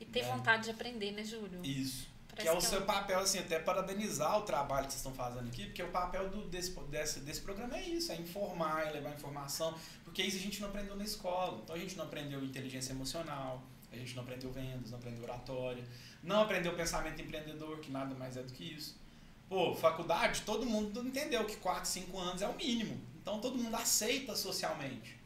[0.00, 0.24] E ter É.
[0.24, 1.64] vontade de aprender, né, Júlio?
[1.64, 2.08] Isso.
[2.28, 4.92] Parece que é o que é seu um- papel, assim, até parabenizar o trabalho que
[4.92, 8.16] vocês estão fazendo aqui, porque o papel do, desse, desse, desse programa é isso, é
[8.16, 11.60] informar, é levar informação, porque isso a gente não aprendeu na escola.
[11.62, 15.84] Então a gente não aprendeu inteligência emocional, a gente não aprendeu vendas, não aprendeu oratória,
[16.24, 18.96] não aprendeu pensamento empreendedor, que nada mais é do que isso.
[19.48, 23.00] Pô, faculdade, todo mundo entendeu que 4, 5 anos é o mínimo.
[23.22, 25.16] Então todo mundo aceita socialmente.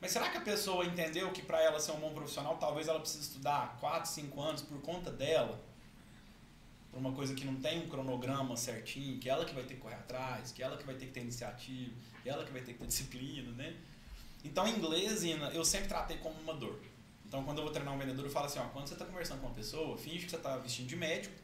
[0.00, 3.00] Mas será que a pessoa entendeu que para ela ser um bom profissional, talvez ela
[3.00, 5.60] precise estudar 4, 5 anos por conta dela?
[6.90, 9.80] Por uma coisa que não tem um cronograma certinho, que ela que vai ter que
[9.80, 12.72] correr atrás, que ela que vai ter que ter iniciativa, que ela que vai ter
[12.74, 13.76] que ter disciplina, né?
[14.44, 16.80] Então, inglês, Ina, eu sempre tratei como uma dor.
[17.26, 19.40] Então, quando eu vou treinar um vendedor, eu falo assim, ó, quando você está conversando
[19.40, 21.34] com uma pessoa, finge que você está vestindo de médico,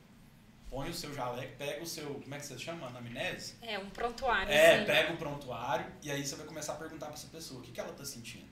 [0.75, 2.89] põe o seu jaleco, pega o seu, como é que você chama?
[2.89, 3.55] Anamnese?
[3.63, 4.53] É, um prontuário.
[4.53, 4.87] É, assim.
[4.87, 7.71] pega o prontuário e aí você vai começar a perguntar pra essa pessoa o que,
[7.71, 8.49] que ela tá sentindo.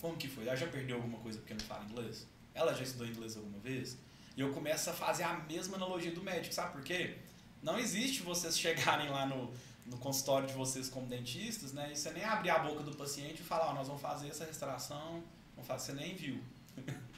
[0.00, 0.48] Como que foi?
[0.48, 2.26] Ela já perdeu alguma coisa porque não fala inglês?
[2.52, 3.96] Ela já estudou inglês alguma vez?
[4.36, 7.16] E eu começo a fazer a mesma analogia do médico, sabe por quê?
[7.62, 9.54] Não existe vocês chegarem lá no,
[9.86, 11.92] no consultório de vocês como dentistas, né?
[11.92, 14.44] E você nem abrir a boca do paciente e falar, ó, nós vamos fazer essa
[14.44, 15.22] restauração,
[15.54, 16.42] vamos fazer, você nem viu.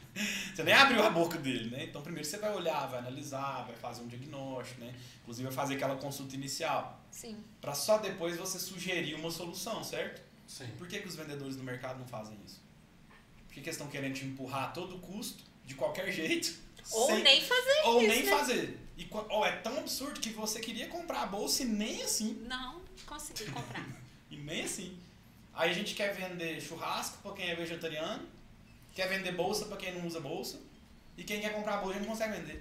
[0.54, 1.84] você nem abriu a boca dele, né?
[1.84, 4.94] Então primeiro você vai olhar, vai analisar, vai fazer um diagnóstico, né?
[5.22, 7.00] Inclusive vai fazer aquela consulta inicial.
[7.10, 7.36] Sim.
[7.60, 10.22] Pra só depois você sugerir uma solução, certo?
[10.46, 10.66] Sim.
[10.78, 12.60] Por que, que os vendedores do mercado não fazem isso?
[13.46, 16.54] Por que, que eles estão querendo te empurrar a todo custo, de qualquer jeito?
[16.92, 18.30] Ou sem- nem fazer ou isso, nem né?
[18.30, 18.78] fazer.
[18.96, 22.42] E, ó, é tão absurdo que você queria comprar a bolsa e nem assim.
[22.48, 23.86] Não consegui comprar.
[24.30, 24.98] E nem assim.
[25.54, 28.26] Aí a gente quer vender churrasco pra quem é vegetariano,
[28.98, 30.58] quer vender bolsa pra quem não usa bolsa,
[31.16, 32.60] e quem quer comprar a bolsa não consegue vender.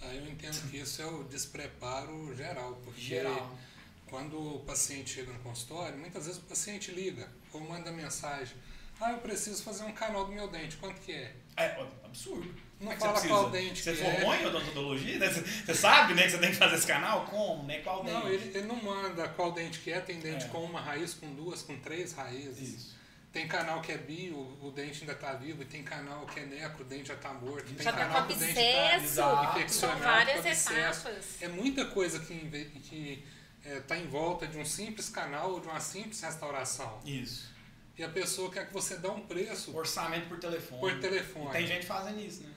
[0.00, 3.58] Aí eu entendo que isso é o despreparo geral, porque Geral.
[4.06, 8.56] quando o paciente chega no consultório, muitas vezes o paciente liga ou manda mensagem.
[8.98, 11.34] Ah, eu preciso fazer um canal do meu dente, quanto que é?
[11.58, 12.54] É absurdo.
[12.80, 14.14] Não é fala qual dente Você que é.
[14.14, 15.18] formou em odontologia?
[15.18, 15.28] né?
[15.28, 17.26] Você você sabe né, que você tem que fazer esse canal?
[17.26, 17.64] Como?
[17.64, 17.78] Né?
[17.80, 18.14] Qual dente?
[18.14, 20.48] Não, ele, ele não manda qual dente que é, tem dente É.
[20.48, 22.68] com uma raiz, com duas, com três raízes.
[22.68, 23.01] Isso.
[23.32, 26.44] Tem canal que é bio, o dente ainda está vivo, e tem canal que é
[26.44, 27.64] necro, o dente já está morto.
[27.72, 29.04] Tem Já tá com canal que o dente está abscesso.
[29.04, 31.42] exato, São infeccionado várias etapas.
[31.42, 33.24] É muita coisa que está que,
[33.64, 37.00] é, tá em volta de um simples canal ou de uma simples restauração.
[37.06, 37.50] Isso.
[37.96, 40.80] E a pessoa quer que você dê um preço Orçamento por telefone.
[40.80, 41.52] por telefone.
[41.52, 42.50] Tem gente fazendo isso, né?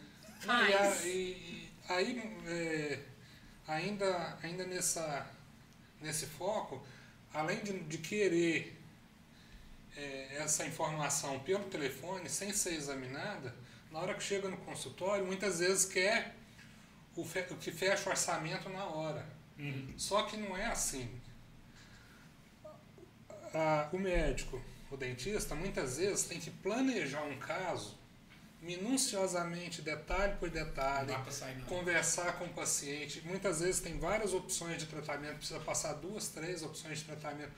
[0.46, 3.00] Não, e, a- e- e aí, é,
[3.68, 5.26] ainda, ainda nessa,
[6.02, 6.86] nesse foco,
[7.34, 8.75] além de, de querer
[9.96, 13.54] é, essa informação pelo telefone, sem ser examinada,
[13.92, 16.36] na hora que chega no consultório, muitas vezes quer
[17.16, 19.26] o, o que fecha o orçamento na hora.
[19.98, 21.10] Só que não é assim.
[23.54, 27.98] A- o médico, o dentista, muitas vezes tem que planejar um caso
[28.62, 31.12] minuciosamente, detalhe por detalhe,
[31.66, 33.22] conversar com o paciente.
[33.26, 37.52] Muitas vezes tem várias opções de tratamento, precisa passar duas, três opções de tratamento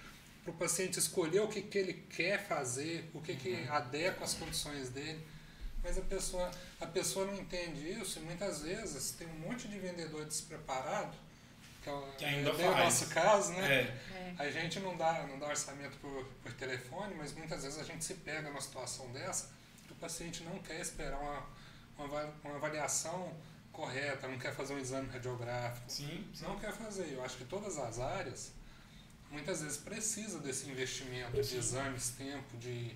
[0.48, 3.74] para o paciente escolher o que, que ele quer fazer, o que, que Uhum.
[3.74, 5.26] adequa às condições dele.
[5.84, 9.78] Mas a pessoa, a pessoa não entende isso e muitas vezes tem um monte de
[9.78, 11.16] vendedor despreparado,
[11.84, 12.84] que, é o, Que ainda é bem o faz.
[12.86, 13.74] nosso caso, né?
[13.74, 13.80] É.
[13.82, 14.34] É.
[14.38, 18.04] A gente não dá, não dá orçamento por, por telefone, mas muitas vezes a gente
[18.06, 19.50] se pega numa situação dessa
[19.86, 23.34] que o paciente não quer esperar uma, uma, uma avaliação
[23.72, 26.44] correta, não quer fazer um exame radiográfico, Sim, sim.
[26.46, 27.12] não quer fazer.
[27.14, 28.52] Eu acho que todas as áreas
[29.32, 32.96] muitas vezes precisa desse investimento de exames, tempo, de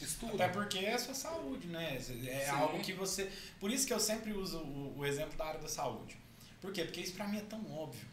[0.00, 0.34] estudo.
[0.34, 1.96] Até porque é a sua saúde, né?
[1.96, 2.00] É
[2.44, 2.50] Sim.
[2.50, 3.30] algo que você.
[3.60, 6.16] Por isso que eu sempre uso o, o exemplo da área da saúde.
[6.60, 6.84] Por quê?
[6.84, 8.06] Porque isso pra mim é tão óbvio.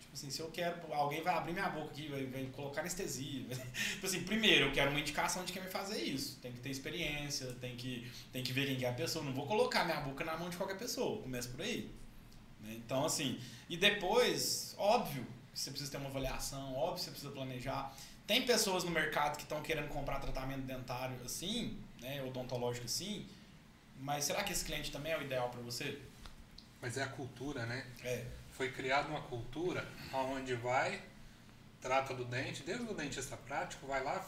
[0.00, 0.92] Tipo assim, se eu quero.
[0.92, 3.44] Alguém vai abrir minha boca aqui, vai, vai colocar anestesia.
[3.94, 6.38] Tipo assim, primeiro, eu quero uma indicação de quem vai fazer isso.
[6.40, 9.24] Tem que ter experiência, tem que, tem que ver quem que é a pessoa.
[9.24, 11.22] Não vou colocar minha boca na mão de qualquer pessoa.
[11.22, 11.90] Começa por aí.
[12.60, 12.74] né?
[12.74, 13.38] Então, assim.
[13.68, 15.24] E depois, óbvio,
[15.60, 17.94] você precisa ter uma avaliação, óbvio que você precisa planejar.
[18.26, 23.28] Tem pessoas no mercado que estão querendo comprar tratamento dentário assim, né, odontológico assim,
[23.98, 25.98] mas será que esse cliente também é o ideal para você?
[26.80, 27.86] Mas é a cultura, né?
[28.02, 28.24] É.
[28.52, 31.02] Foi criada uma cultura onde vai,
[31.80, 34.24] trata do dente, desde o dentista prático, vai lá,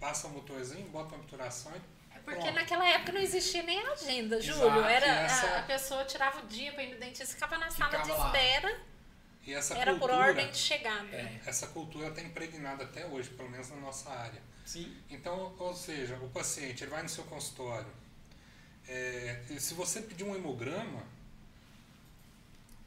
[0.00, 1.80] passa o motorzinho, bota uma obturação e
[2.24, 2.54] Porque Pronto.
[2.54, 4.84] naquela época não existia nem agenda, Exato, Júlio.
[4.84, 7.90] Era, a- essa- a, pessoa tirava o dia pra ir no dentista, ficava na sala
[7.90, 8.30] Ficava de lá.
[9.46, 11.06] E essa era por cultura, ordem de chegada.
[11.14, 11.40] É.
[11.44, 14.40] essa cultura está impregnada até hoje, pelo menos na nossa área.
[14.64, 14.96] Sim.
[15.10, 17.86] Então, ou seja, o paciente ele vai no seu consultório.
[18.88, 21.02] é, e se você pedir um hemograma,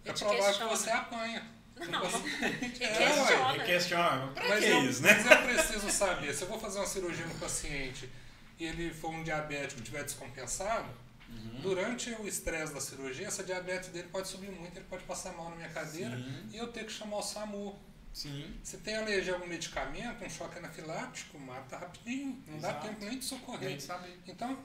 [0.05, 0.69] é Eu te provável que questiono.
[0.71, 1.47] você apanha.
[1.77, 3.63] Não, e É, questiona.
[3.63, 4.27] É questiona.
[4.33, 5.13] Pra Mas que eu, isso, né?
[5.13, 8.09] mas eu preciso saber, se eu vou fazer uma cirurgia no paciente
[8.57, 10.89] e ele for um diabético e estiver descompensado,
[11.29, 11.61] Uhum.
[11.61, 15.49] durante o estresse da cirurgia, essa diabetes dele pode subir muito, ele pode passar mal
[15.49, 16.49] na minha cadeira Sim.
[16.53, 17.77] e eu ter que chamar o SAMU.
[18.13, 18.55] Sim.
[18.63, 22.41] Se tem alergia a algum medicamento, um choque anafilático, mata rapidinho.
[22.47, 22.87] Não dá Exato.
[22.87, 23.69] tempo nem de socorrer.
[23.69, 24.17] Nem saber.
[24.27, 24.57] Então,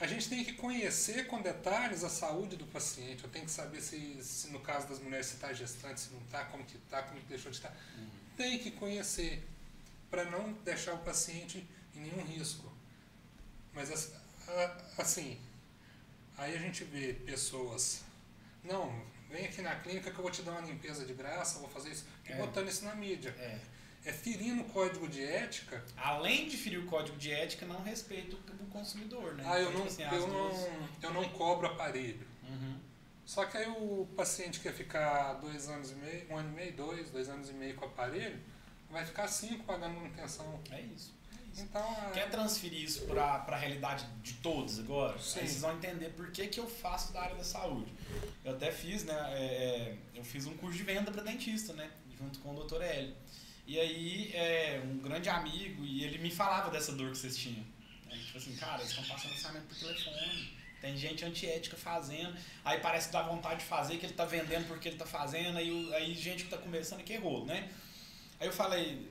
[0.00, 3.22] a gente tem que conhecer com detalhes a saúde do paciente.
[3.22, 6.20] Eu tenho que saber se, se no caso das mulheres, se está gestante, se não
[6.22, 7.76] está, como que está, como que deixou de estar.
[8.36, 9.46] Tem que conhecer
[10.10, 12.72] para não deixar o paciente em nenhum risco.
[13.74, 13.90] Mas
[14.98, 15.38] assim,
[16.38, 18.02] aí a gente vê pessoas,
[18.64, 21.68] não, vem aqui na clínica que eu vou te dar uma limpeza de graça, vou
[21.68, 22.36] fazer isso, e É.
[22.36, 23.34] botando isso na mídia.
[23.38, 23.58] É.
[24.04, 28.36] É ferindo o código de ética Além de ferir o código de ética, não respeita
[28.36, 29.42] o consumidor, né?
[29.44, 32.26] Ah, eu Então, não, tipo assim, as eu, duas- não, eu não cobro aparelho.
[32.44, 32.78] Uhum.
[33.26, 36.72] Só que aí o paciente quer ficar dois anos e meio, um ano e meio,
[36.74, 38.40] dois, dois anos e meio com o aparelho,
[38.88, 40.58] vai ficar cinco pagando manutenção.
[40.70, 41.12] É isso.
[41.58, 41.62] É.
[41.62, 45.18] Então, a- Quer transferir isso para a realidade de todos agora?
[45.18, 45.40] Sim.
[45.40, 47.92] Aí vocês vão entender por que, que eu faço da área da saúde.
[48.44, 49.14] Eu até fiz, né?
[49.32, 51.90] é, é, eu fiz um curso de venda para dentista, né?
[52.18, 52.82] Junto com o Dr.
[52.82, 53.14] Hélio.
[53.66, 57.64] E aí, é, um grande amigo, e ele me falava dessa dor que vocês tinham.
[58.10, 60.58] Aí, tipo assim, cara, eles estão passando orçamento por telefone.
[60.80, 62.34] Tem gente antiética fazendo.
[62.64, 65.58] Aí parece que dá vontade de fazer, que ele tá vendendo porque ele tá fazendo.
[65.58, 67.68] Aí, aí gente que tá começando, que errou, né?
[68.40, 69.06] Aí eu falei,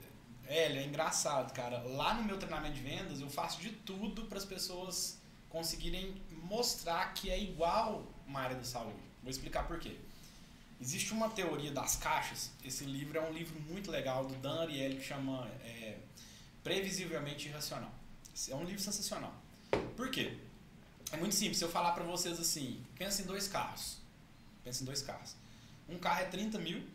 [0.48, 1.82] Hélio, é engraçado, cara.
[1.82, 5.18] Lá no meu treinamento de vendas, eu faço de tudo para as pessoas
[5.50, 8.98] conseguirem mostrar que é igual uma área da saúde.
[9.22, 9.96] Vou explicar por quê.
[10.80, 12.50] Existe uma teoria das caixas.
[12.64, 15.98] Esse livro é um livro muito legal do Dan Ariely que chama é,
[16.64, 17.92] Previsivelmente Irracional.
[18.48, 19.34] É um livro sensacional.
[19.96, 20.38] Por quê?
[21.12, 21.58] É muito simples.
[21.58, 23.98] Se eu falar para vocês assim, pensa em dois carros.
[24.64, 25.34] Pensa em dois carros.
[25.88, 26.86] Um carro é 30 mil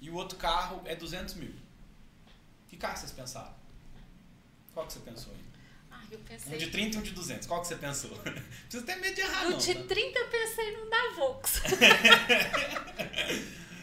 [0.00, 1.65] e o outro carro é 200 mil.
[2.68, 3.54] Que carro vocês pensaram?
[4.74, 5.44] Qual que você pensou aí?
[5.90, 6.54] Ah, eu pensei.
[6.54, 7.46] Um de 30 e um de 200.
[7.46, 8.10] Qual que você pensou?
[8.68, 9.58] Precisa ter medo de errar, No não.
[9.58, 9.84] de tá?
[9.84, 11.62] 30 eu pensei num da Vox.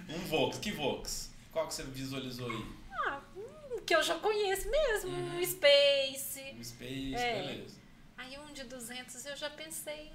[0.10, 0.58] Um Vox.
[0.60, 1.32] Que Vox?
[1.52, 2.66] Qual que você visualizou aí?
[3.08, 5.10] Ah, hum, que eu já conheço mesmo.
[5.12, 5.40] Uhum.
[5.40, 6.42] Um Space.
[6.60, 7.42] Um Space, É.
[7.42, 7.76] beleza.
[8.18, 10.12] Aí um de 200 eu já pensei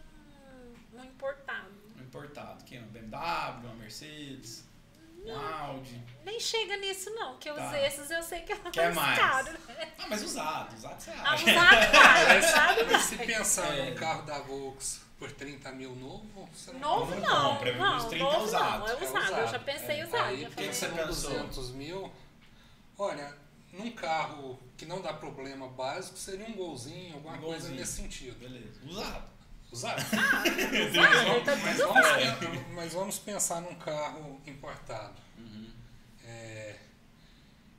[0.95, 1.73] um, um importado.
[1.99, 2.65] Um importado.
[2.65, 4.65] Que é uma BMW, uma Mercedes,
[5.25, 6.03] um Audi.
[6.25, 7.81] Nem chega nisso não, que os Tá.
[7.81, 9.19] esses eu sei que é Quer mais, mais?
[9.19, 9.59] caro.
[9.99, 10.77] Ah, mas usado.
[10.77, 11.45] Usado você Ah, acha.
[11.45, 13.27] usado vai, Mas- usado mas se vai.
[13.27, 13.91] pensar É.
[13.91, 17.97] num carro da Volks por 30 mil novo, você não Novo Não não, compra, não,
[17.97, 18.79] os 30 novo usado.
[18.81, 19.51] não, é É usado, eu usado.
[19.53, 20.05] já pensei É.
[20.07, 20.25] usado.
[20.25, 21.31] Aí, você pensou?
[21.31, 22.13] 200 mil,
[22.97, 23.35] olha,
[23.73, 27.81] num carro que não dá problema básico, seria um golzinho, alguma Um coisa golzinho.
[27.81, 28.39] nesse sentido.
[28.39, 28.81] Beleza.
[28.87, 29.38] Usado.
[29.71, 30.01] Usado.
[30.01, 35.15] Usado, tá mas, vamos, mas vamos pensar num carro importado.
[35.37, 35.71] Uhum.
[36.25, 36.77] É,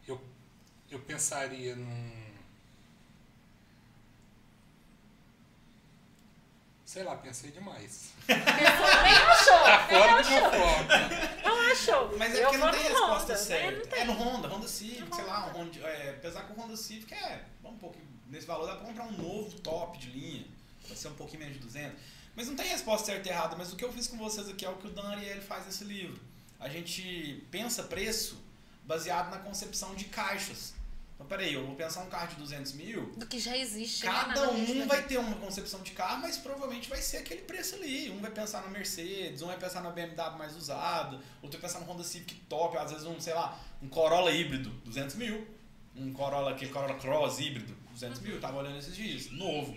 [0.08, 0.21] eu,
[0.91, 2.19] eu pensaria num.
[6.86, 8.13] Sei lá, pensei demais.
[8.25, 10.52] Pensou, nem achou, Tá fora do meu achou.
[10.52, 11.43] foco.
[11.43, 12.17] Não achou.
[12.17, 13.38] Mas é eu porque não tem resposta Honda, né?
[13.39, 13.95] certa.
[13.95, 15.58] É no Honda, Honda Civic, No sei lá, Honda.
[15.60, 18.75] um Honda, é, apesar que o Honda Civic é, vamos um pouquinho, nesse valor dá
[18.75, 20.47] pra comprar um novo top de linha,
[20.89, 21.97] vai ser um pouquinho menos de 200.
[22.36, 24.65] Mas não tem resposta certa e errada, mas o que eu fiz com vocês aqui
[24.65, 26.19] é o que o Dan Ariely faz nesse livro.
[26.60, 28.38] A gente pensa preço
[28.86, 30.73] baseado na concepção de caixas.
[31.15, 34.06] Então, peraí, eu vou pensar um carro de 200 mil, Do que já existe.
[34.06, 37.75] né, Cada um vai ter uma concepção de carro, mas provavelmente vai ser aquele preço
[37.75, 38.10] ali.
[38.10, 41.82] Um vai pensar na Mercedes, um vai pensar na BMW mais usada, outro vai pensar
[41.82, 45.45] no Honda Civic top, às vezes um, sei lá, um Corolla híbrido, 200 mil.
[45.93, 48.39] Um Corolla, aquele Corolla Cross híbrido, 200 mil.
[48.39, 49.75] Tava olhando esses dias, novo.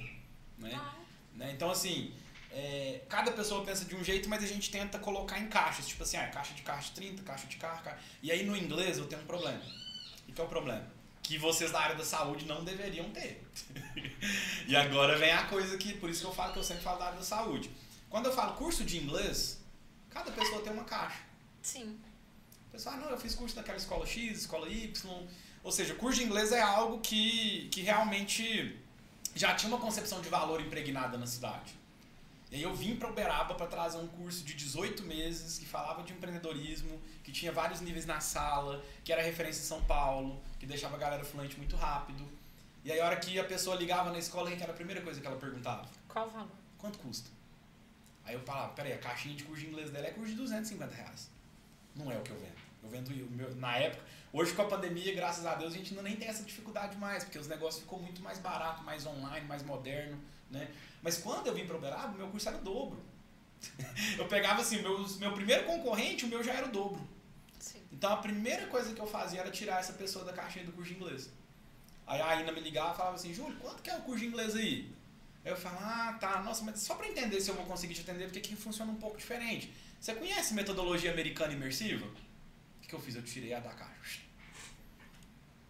[0.59, 0.71] Né?
[0.77, 0.95] Ah,
[1.35, 1.53] Né?
[1.53, 2.13] Então, assim,
[2.51, 5.89] é, cada pessoa pensa de um jeito, mas a gente tenta colocar em caixas.
[5.89, 7.99] Tipo assim, ah, caixa de caixa de 30, caixa de carro, caixa...
[8.23, 9.63] E aí no inglês eu tenho um problema.
[10.29, 10.87] E qual é o problema?
[11.23, 13.43] Que vocês da área da saúde não deveriam ter.
[14.69, 16.99] e agora vem a coisa que, por isso que eu falo que eu sempre falo
[16.99, 17.71] da área da saúde.
[18.11, 19.59] Quando eu falo curso de inglês,
[20.11, 21.21] cada pessoa tem uma caixa.
[21.63, 21.99] sim.
[22.69, 25.29] O pessoal, ah, não, eu fiz curso daquela escola X, escola Y.
[25.63, 28.82] Ou seja, curso de inglês é algo que, que realmente
[29.35, 31.75] já tinha uma concepção de valor impregnada na cidade.
[32.51, 36.03] E aí eu vim para Uberaba para trazer um curso de 18 meses que falava
[36.03, 40.67] de empreendedorismo, que tinha vários níveis na sala, que era referência em São Paulo, que
[40.67, 42.29] deixava a galera fluente muito rápido.
[42.85, 45.19] E aí a hora que a pessoa ligava na escola, que era a primeira coisa
[45.19, 45.89] que ela perguntava?
[46.07, 46.51] Qual o valor?
[46.77, 47.31] Quanto custa?
[48.25, 50.95] Aí eu falava, peraí, a caixinha de curso de inglês dela é curso de 250
[50.95, 51.31] reais.
[51.97, 52.62] Não é o que eu vendo.
[52.83, 56.03] Eu vendo meu, na época, hoje com a pandemia, graças a Deus, a gente ainda
[56.03, 59.63] nem tem essa dificuldade mais, porque os negócios ficou muito mais barato, mais online, mais
[59.63, 60.19] moderno,
[60.51, 60.69] né?
[61.01, 63.01] Mas quando eu vim para Uberaba, meu curso era o dobro.
[64.19, 67.01] eu pegava assim, meu, meu primeiro concorrente, o meu já era o dobro.
[67.59, 67.81] Sim.
[67.93, 70.91] Então a primeira coisa que eu fazia era tirar essa pessoa da caixinha do curso
[70.91, 71.31] de inglês.
[72.07, 74.27] Aí a Aina me ligava e falava assim, Júlio, quanto que é o curso de
[74.27, 74.93] inglês aí?
[75.45, 78.01] Aí eu falava, ah, tá, nossa, mas só para entender se eu vou conseguir te
[78.01, 79.73] atender, porque aqui funciona um pouco diferente.
[80.01, 82.07] Você conhece metodologia americana imersiva?
[82.93, 83.17] Que eu fiz?
[83.17, 84.21] Eu tirei a da caixa.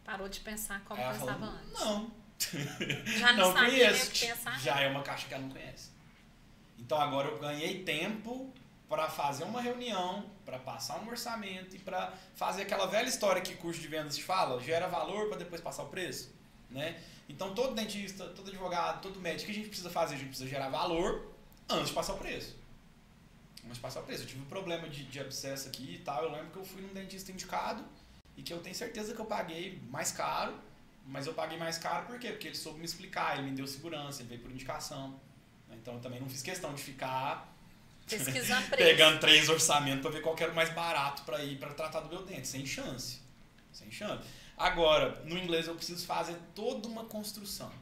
[0.04, 1.72] Parou de pensar como ela pensava falou, antes.
[1.78, 2.12] não.
[3.20, 4.26] Já não, sabia nem o conheço.
[4.26, 4.60] pensar.
[4.60, 5.90] Já é uma caixa que ela não conhece.
[6.76, 8.52] Então agora eu ganhei tempo
[8.88, 13.54] para fazer uma reunião, para passar um orçamento e para fazer aquela velha história que
[13.54, 16.34] curso de vendas te fala, gera valor para depois passar o preço,
[16.68, 17.00] né?
[17.28, 20.16] Então todo dentista, todo advogado, todo médico, o que a gente precisa fazer?
[20.16, 21.32] A gente precisa gerar valor
[21.68, 22.56] antes de passar o preço.
[23.62, 24.24] De passar o preço.
[24.24, 26.82] Eu tive um problema de, de abscesso aqui e tal, eu lembro que eu fui
[26.82, 27.82] num dentista indicado
[28.36, 30.54] e que eu tenho certeza que eu paguei mais caro,
[31.06, 32.30] mas eu paguei mais caro por quê?
[32.32, 35.18] Porque ele soube me explicar, ele me deu segurança, ele veio por indicação.
[35.70, 37.50] Então eu também não fiz questão de ficar
[38.06, 38.90] Pesquisando preço.
[38.90, 42.00] pegando três orçamentos para ver qual que era o mais barato para ir para tratar
[42.00, 43.20] do meu dente, sem chance.
[43.72, 44.28] Sem chance.
[44.56, 47.72] Agora, no inglês eu preciso fazer toda uma construção.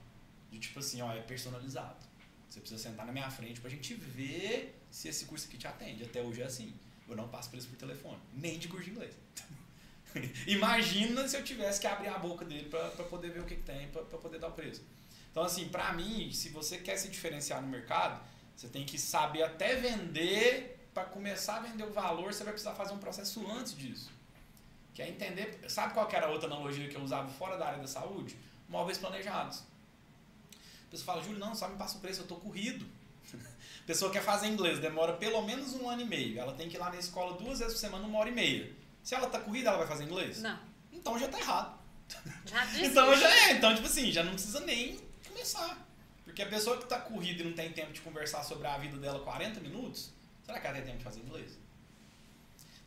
[0.51, 1.97] De tipo assim, ó, é personalizado.
[2.49, 6.05] Você precisa sentar na minha frente pra gente ver se esse curso aqui te atende.
[6.05, 6.75] Até hoje é assim.
[7.09, 9.15] Eu não passo preço por telefone, nem de curso de inglês.
[10.47, 13.63] Imagina se eu tivesse que abrir a boca dele para poder ver o que, que
[13.63, 14.83] tem, para poder dar o preço.
[15.31, 18.21] Então, assim, pra mim, se você quer se diferenciar no mercado,
[18.57, 20.77] você tem que saber até vender.
[20.93, 24.11] Para começar a vender o valor, você vai precisar fazer um processo antes disso.
[24.93, 25.61] Que é entender.
[25.69, 28.37] Sabe qual era a outra analogia que eu usava fora da área da saúde?
[28.69, 29.61] Móveis planejados.
[29.61, 32.85] A pessoa fala, Júlio, não, só me passa o preço, eu tô corrido.
[33.83, 36.39] A pessoa quer fazer inglês, demora pelo menos um ano e meio.
[36.39, 38.73] Ela tem que ir lá na escola duas vezes por semana, uma hora e meia.
[39.03, 40.41] Se ela tá corrida, ela vai fazer inglês?
[40.41, 40.59] Não.
[40.93, 41.79] Então já tá errado.
[42.45, 42.87] Já disse.
[42.87, 43.53] Então já é.
[43.53, 45.79] Então, tipo assim, já não precisa nem começar.
[46.25, 48.97] Porque a pessoa que tá corrida e não tem tempo de conversar sobre a vida
[48.99, 50.11] dela 40 minutos,
[50.45, 51.59] será que ela tem tempo de fazer inglês?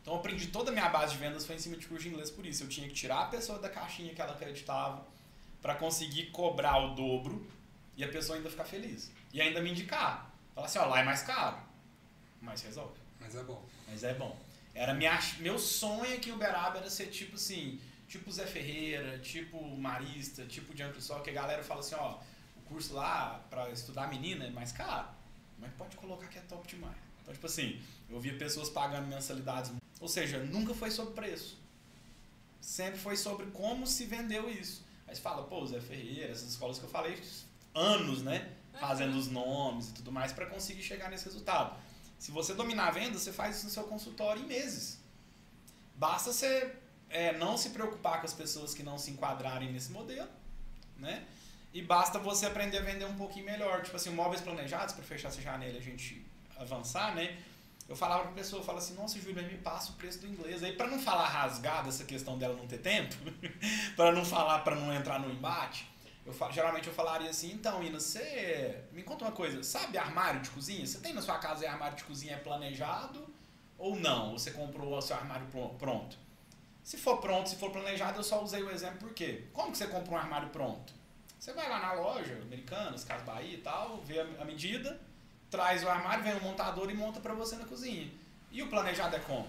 [0.00, 2.10] Então eu aprendi toda a minha base de vendas foi em cima de curso de
[2.10, 2.62] inglês por isso.
[2.62, 5.06] Eu tinha que tirar a pessoa da caixinha que ela acreditava
[5.62, 7.46] para conseguir cobrar o dobro
[7.96, 9.10] e a pessoa ainda ficar feliz.
[9.32, 10.30] E ainda me indicar.
[10.54, 11.58] Falar assim, ó, lá é mais caro.
[12.40, 12.94] Mas resolve.
[13.20, 13.64] Mas é bom.
[13.88, 14.38] Mas é bom.
[14.74, 19.64] Era minha, meu sonho aqui em Uberaba era ser tipo assim, tipo Zé Ferreira, tipo
[19.76, 22.18] Marista, tipo Diante Sol, que a galera fala assim, ó,
[22.56, 25.08] o curso lá pra estudar menina é mais caro.
[25.58, 26.96] Mas pode colocar que é top demais.
[27.22, 29.72] Então, tipo assim, eu via pessoas pagando mensalidades.
[30.00, 31.56] Ou seja, nunca foi sobre preço.
[32.60, 34.84] Sempre foi sobre como se vendeu isso.
[35.06, 37.20] Aí você fala, pô, Zé Ferreira, essas escolas que eu falei,
[37.74, 38.52] anos, né?
[38.80, 41.76] Fazendo os nomes e tudo mais para conseguir chegar nesse resultado.
[42.18, 44.98] Se você dominar a venda, você faz isso no seu consultório em meses.
[45.94, 46.74] Basta você
[47.08, 50.28] é, não se preocupar com as pessoas que não se enquadrarem nesse modelo,
[50.96, 51.24] né?
[51.72, 53.82] E basta você aprender a vender um pouquinho melhor.
[53.82, 56.24] Tipo assim, móveis planejados, para fechar essa janela e a gente
[56.56, 57.36] avançar, né?
[57.88, 60.62] Eu falava pra pessoa, eu falava assim, nossa, Júlio, me passa o preço do inglês.
[60.62, 63.14] Aí, para não falar rasgado essa questão dela não ter tempo,
[63.94, 65.86] para não falar, para não entrar no embate,
[66.26, 70.50] eu geralmente eu falaria assim, então, Ina, você me conta uma coisa, sabe armário de
[70.50, 70.86] cozinha?
[70.86, 73.26] Você tem na sua casa armário de cozinha planejado
[73.76, 74.32] ou não?
[74.32, 75.46] Você comprou o seu armário
[75.78, 76.16] pronto?
[76.82, 79.86] Se for pronto, se for planejado, eu só usei o exemplo porque como que você
[79.86, 80.92] compra um armário pronto?
[81.38, 84.98] Você vai lá na loja, Americanas, Casa Bahia e tal, vê a medida,
[85.50, 88.10] traz o armário, vem o montador e monta pra você na cozinha.
[88.50, 89.46] E o planejado é como?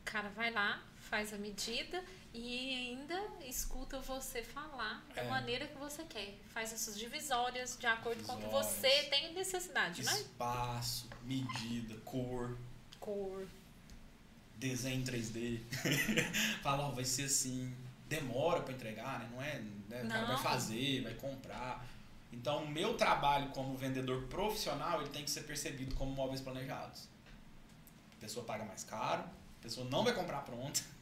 [0.00, 2.02] O cara vai lá, faz a medida
[2.38, 5.28] e ainda escuta você falar da É.
[5.28, 6.34] maneira que você quer.
[6.48, 8.72] Faz essas divisórias de acordo com o que Divisórias.
[8.72, 10.12] você tem necessidade, né?
[10.12, 12.56] Espaço, medida, cor,
[13.00, 13.46] Cor.
[14.56, 15.60] desenho em 3D.
[16.62, 17.74] Fala, ó, vai ser assim.
[18.08, 19.28] Demora pra entregar, né?
[19.32, 19.58] Não é.
[19.88, 20.02] né?
[20.04, 21.84] O cara vai fazer, vai comprar.
[22.32, 27.08] Então, o meu trabalho como vendedor profissional, ele tem que ser percebido como móveis planejados.
[28.16, 30.80] A pessoa paga mais caro, a pessoa não vai comprar pronta.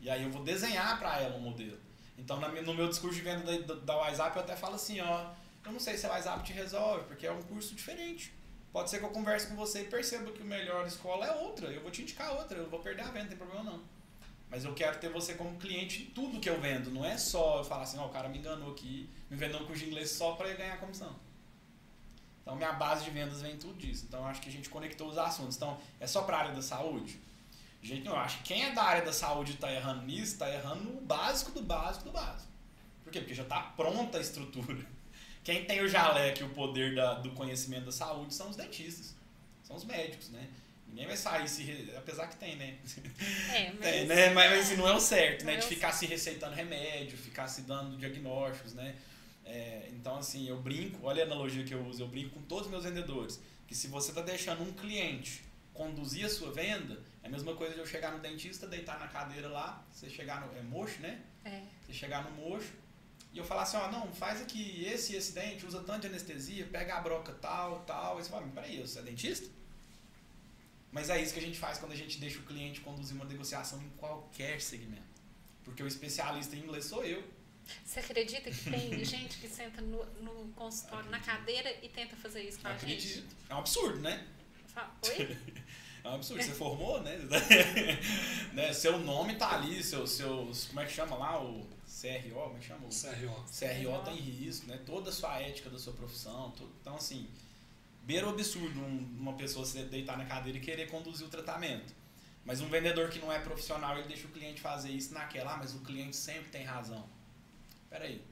[0.00, 1.78] E aí eu vou desenhar para ela um modelo.
[2.18, 5.32] Então, no meu discurso de venda da, da WhatsApp, eu até falo assim, ó,
[5.64, 8.32] eu não sei se a WhatsApp te resolve, porque é um curso diferente.
[8.72, 11.68] Pode ser que eu converse com você e perceba que o melhor escola é outra.
[11.68, 13.82] Eu vou te indicar outra, eu vou perder a venda, não tem problema não.
[14.50, 16.90] Mas eu quero ter você como cliente em tudo que eu vendo.
[16.90, 19.66] Não é só eu falar assim, ó, o cara me enganou aqui, me vendeu um
[19.66, 21.14] curso de inglês só para ganhar comissão.
[22.42, 24.04] Então minha base de vendas vem tudo disso.
[24.06, 25.56] Então acho que a gente conectou os assuntos.
[25.56, 27.18] Então é só para a área da saúde.
[27.86, 28.16] De jeito nenhum.
[28.16, 30.82] Eu acho que quem é da área da saúde e tá errando nisso, tá errando
[30.82, 32.50] no básico do básico do básico.
[33.04, 33.20] Por quê?
[33.20, 34.84] Porque já tá pronta a estrutura.
[35.44, 39.14] Quem tem o jaleco e o poder da, do conhecimento da saúde são os dentistas.
[39.62, 40.48] São os médicos, né?
[40.88, 41.62] Ninguém vai sair se.
[41.62, 41.94] Re...
[41.96, 42.76] Apesar que tem, né?
[43.54, 44.30] É, mas, Tem, né?
[44.30, 45.54] Mas assim, não é o certo, né?
[45.54, 48.96] é De ficar se receitando remédio, ficar se dando diagnósticos, né?
[49.44, 52.64] É, então, assim, eu brinco, olha a analogia que eu uso, eu brinco com todos
[52.64, 57.28] os meus vendedores, que se você está deixando um cliente conduzir a sua venda, é
[57.28, 60.56] a mesma coisa de eu chegar no dentista, deitar na cadeira lá, você chegar no.
[60.56, 61.20] É mocho, né?
[61.44, 61.60] É.
[61.84, 62.72] Você chegar no mocho
[63.32, 66.06] e eu falar assim, ó, não, faz aqui esse e esse dente, usa tanto de
[66.06, 68.16] anestesia, pega a broca tal, tal.
[68.16, 69.48] Aí você fala, peraí, você é dentista?
[70.92, 73.24] Mas é isso que a gente faz quando a gente deixa o cliente conduzir uma
[73.24, 75.02] negociação em qualquer segmento.
[75.64, 77.24] Porque o especialista em inglês sou eu.
[77.84, 82.42] Você acredita que tem gente que senta no, no consultório, na cadeira e tenta fazer
[82.44, 82.84] isso com a gente?
[82.84, 83.36] Acredito.
[83.50, 84.24] É um absurdo, né?
[84.62, 85.36] Eu falo, Oi?
[86.06, 86.42] É um absurdo.
[86.42, 87.18] Você formou, né?
[88.54, 88.72] né?
[88.72, 90.66] Seu nome tá ali, seu, seus.
[90.66, 91.42] Como é que chama lá?
[91.42, 92.86] O CRO, como é que chama?
[92.86, 93.44] O CRO.
[93.44, 94.78] CRO tá em risco, né?
[94.86, 96.52] Toda a sua ética da sua profissão.
[96.52, 96.70] tudo.
[96.80, 97.26] Então, assim,
[98.04, 101.92] beira o absurdo um- uma pessoa se deitar na cadeira e querer conduzir o tratamento.
[102.44, 105.56] Mas um vendedor que não é profissional, ele deixa o cliente fazer isso naquela, ah,
[105.56, 107.04] mas o cliente sempre tem razão.
[107.90, 108.22] Peraí.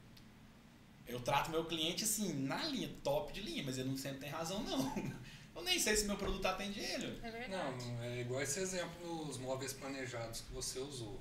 [1.07, 4.31] Eu trato meu cliente assim, na linha, top de linha, mas ele não sempre tem
[4.31, 4.95] razão, não.
[5.55, 7.19] Eu nem sei se meu produto atende ele.
[7.23, 7.85] É verdade.
[7.87, 11.21] Não, é igual esse exemplo dos móveis planejados que você usou.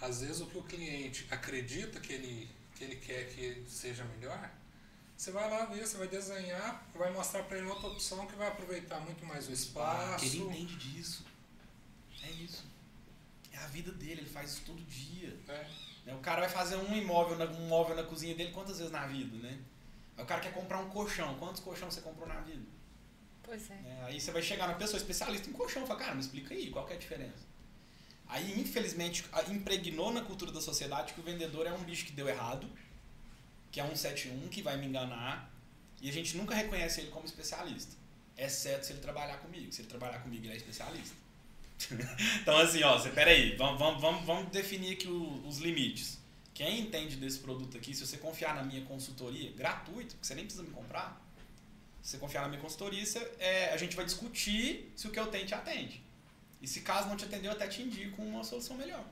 [0.00, 4.50] Às vezes o que o cliente acredita que ele, que ele quer que seja melhor,
[5.16, 8.46] você vai lá ver, você vai desenhar, vai mostrar para ele outra opção que vai
[8.48, 10.18] aproveitar muito mais o Ah, espaço.
[10.30, 11.24] que ele entende disso.
[12.22, 12.64] É isso.
[13.52, 15.36] É a vida dele, ele faz isso todo dia.
[15.46, 15.70] né?
[16.06, 16.14] Né?
[16.14, 19.06] O cara vai fazer um imóvel, na, um móvel na cozinha dele quantas vezes na
[19.06, 19.58] vida, né?
[20.16, 21.36] O cara quer comprar um colchão.
[21.38, 22.64] Quantos colchões você comprou na vida?
[23.48, 23.74] Pois é.
[23.76, 24.04] Né?
[24.04, 26.70] Aí você vai chegar na pessoa especialista em colchão e fala, cara, me explica aí,
[26.70, 27.48] qual que é a diferença?
[28.28, 32.28] Aí, infelizmente, impregnou na cultura da sociedade que o vendedor é um bicho que deu
[32.28, 32.68] errado,
[33.72, 35.50] que é um 71, que vai me enganar,
[36.02, 37.96] e a gente nunca reconhece ele como especialista.
[38.36, 39.72] Exceto se ele trabalhar comigo.
[39.72, 41.16] Se ele trabalhar comigo, ele é especialista.
[42.42, 46.18] então, assim, ó, você, peraí, vamos, vamos, vamos, definir aqui os limites.
[46.52, 50.44] Quem entende desse produto aqui, se você confiar na minha consultoria, gratuito, porque você nem
[50.44, 51.18] precisa me comprar,
[52.08, 55.26] você confiar na minha consultoria, você- é, a gente vai discutir se o que eu
[55.26, 56.02] tenho te atende.
[56.62, 59.04] E se caso não te atender, eu até te indico uma solução melhor.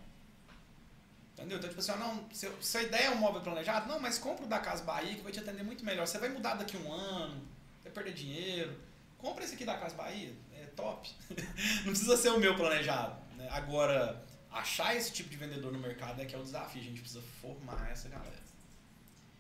[1.35, 1.59] Entendeu?
[1.59, 4.19] Então, tipo assim, ó, não, se, se a ideia é um móvel planejado, não, mas
[4.19, 6.07] compra o da Casa Bahia que vai te atender muito melhor.
[6.07, 7.47] Você vai mudar daqui a um ano,
[7.83, 8.75] vai perder dinheiro.
[9.19, 11.11] Compra esse aqui da Casa Bahia, é top.
[11.85, 13.21] não precisa ser o meu planejado.
[13.37, 13.47] né?
[13.51, 16.81] Agora, achar esse tipo de vendedor no mercado é que é o desafio.
[16.81, 18.46] A gente precisa formar essa galera.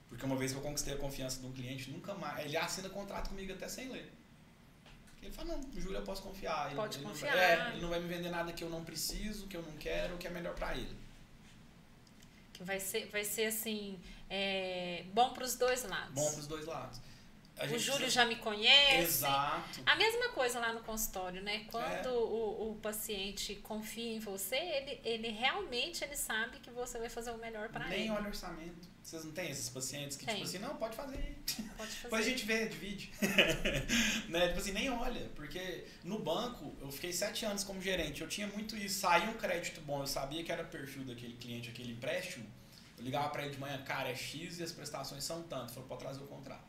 [0.09, 2.45] Porque uma vez que eu conquistei a confiança de um cliente, nunca mais.
[2.47, 4.13] Ele assina contrato comigo até sem ler.
[5.23, 6.67] Ele fala, não, Júlio, eu posso confiar.
[6.69, 7.35] Ele, Pode ele não confiar.
[7.35, 9.73] vai- é, ele não vai me vender nada que eu não preciso, que eu não
[9.73, 10.97] quero, que é melhor pra ele.
[12.53, 13.99] Que vai ser, vai ser assim,
[14.31, 16.15] é, bom para os dois lados.
[16.15, 17.01] Bom pros dois lados.
[17.59, 19.03] A o Júlio precisa- já me conhece.
[19.03, 19.81] Exato.
[19.87, 21.65] A mesma coisa lá no consultório, né?
[21.71, 22.13] Quando É.
[22.13, 27.31] o, o paciente confia em você, ele, ele realmente ele sabe que você vai fazer
[27.31, 28.11] o melhor para Nem ele.
[28.11, 28.87] olha orçamento.
[29.07, 30.35] Vocês não têm esses pacientes que, Tem.
[30.35, 31.39] tipo assim, não, pode fazer.
[31.77, 32.03] Pode fazer.
[32.03, 33.13] Depois a gente vê, divide.
[34.29, 34.49] né?
[34.49, 35.31] Tipo assim, nem olha.
[35.37, 38.21] Porque no banco, eu fiquei sete anos como gerente.
[38.21, 38.99] Eu tinha muito isso.
[38.99, 42.45] Saía um crédito bom, eu sabia que era perfil daquele cliente, aquele empréstimo.
[42.99, 45.73] Eu ligava pra ele de manhã, cara, é X e as prestações são tanto.
[45.73, 46.67] Falou, pode trazer o contrato.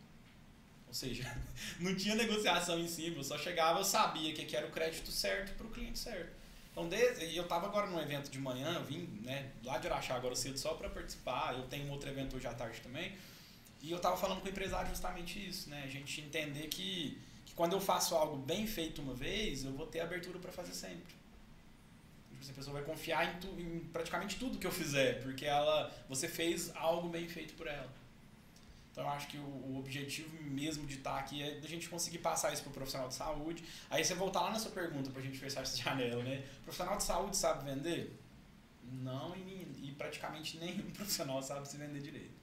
[0.88, 1.24] Ou seja,
[1.82, 3.18] não tinha negociação em cima.
[3.18, 6.37] Eu só chegava, eu sabia que, era o crédito certo pro cliente certo.
[6.78, 10.14] Então, desde, eu tava agora num evento de manhã, eu vim né, lá de Araxá
[10.14, 11.56] agora cedo só para participar.
[11.58, 13.18] Eu tenho um outro evento hoje à tarde também.
[13.82, 15.82] E eu tava falando com o empresário justamente isso, né?
[15.84, 19.88] A gente entender que, que quando eu faço algo bem feito uma vez, eu vou
[19.88, 21.16] ter abertura para fazer sempre.
[22.30, 25.46] Tipo assim, A pessoa vai confiar em, tu, em praticamente tudo que eu fizer, porque
[25.46, 27.92] ela, você fez algo bem feito por ela.
[28.98, 32.18] Então eu acho que o, o objetivo mesmo de estar aqui é a gente conseguir
[32.18, 33.64] passar isso pro profissional de saúde.
[33.92, 36.44] Aí você voltar lá na sua pergunta pra gente fechar essa janela, né?
[36.62, 38.20] O profissional de saúde sabe vender?
[38.84, 42.34] Não, e, e praticamente nenhum profissional sabe se vender direito.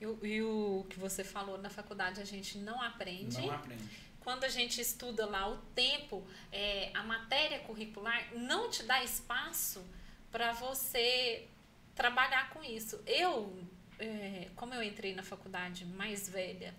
[0.00, 3.36] E, o- e o que você falou na faculdade a gente não aprende.
[3.40, 3.82] Não aprende.
[4.20, 9.84] Quando a gente estuda lá o tempo, é, a matéria curricular não te dá espaço
[10.30, 11.48] para você
[11.96, 13.02] trabalhar com isso.
[13.04, 13.66] Eu,
[13.98, 16.74] é, como eu entrei na faculdade mais velha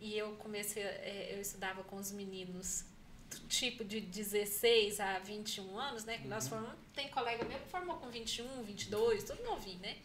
[0.00, 2.84] e eu comecei, é, eu estudava com os meninos
[3.48, 6.18] tipo de 16 a 21 anos, né?
[6.18, 6.50] Que nós Uhum.
[6.50, 9.96] formamos, tem colega meu que formou com 21, 22, tudo novinho, né?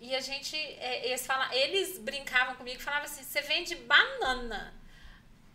[0.00, 4.74] E a gente, é, eles, fala, eles brincavam comigo e falavam assim, você vende banana.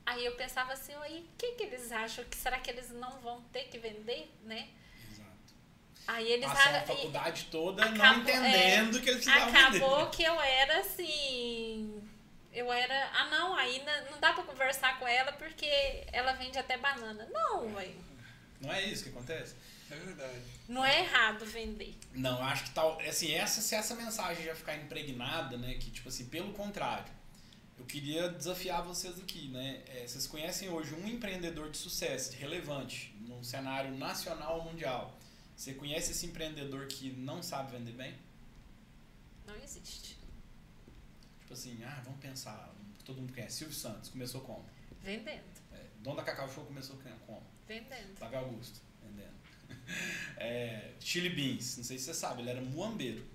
[0.05, 2.23] Aí eu pensava assim, o que, que eles acham?
[2.23, 4.69] Que será que eles não vão ter que vender, né?
[6.07, 10.11] Aí eles a faculdade toda não acabou- entendendo que eles precisavam Acabou vender.
[10.11, 12.01] que eu era assim.
[12.53, 13.09] Eu era.
[13.13, 15.67] Ah, não, aí não não dá pra conversar com ela porque
[16.11, 17.27] ela vende até banana.
[17.31, 17.89] Não, ué.
[18.61, 19.55] Não é isso que acontece?
[19.91, 20.41] É verdade.
[20.67, 21.95] Não é errado vender.
[22.13, 22.99] Não, acho que tal.
[23.01, 25.75] Assim, essa, se essa mensagem já ficar impregnada, né?
[25.75, 27.05] Que, tipo assim, pelo contrário,
[27.77, 29.81] eu queria desafiar vocês aqui, né?
[29.87, 35.15] É, vocês conhecem hoje um empreendedor de sucesso, relevante, num cenário nacional ou mundial.
[35.57, 38.15] Você conhece esse empreendedor que não sabe vender bem?
[39.47, 40.15] Não existe.
[41.39, 42.71] Tipo assim, ah, vamos pensar.
[43.03, 43.57] Todo mundo conhece.
[43.57, 44.63] Silvio Santos começou como?
[45.01, 45.41] Vendendo.
[45.73, 46.95] É, Dono da Cacau Show começou
[47.25, 47.41] como?
[47.67, 48.15] Vendendo.
[48.15, 49.35] Flávio Augusto, vendendo.
[50.39, 53.25] É, Chili Beans, não sei se você sabe, ele era muambeiro.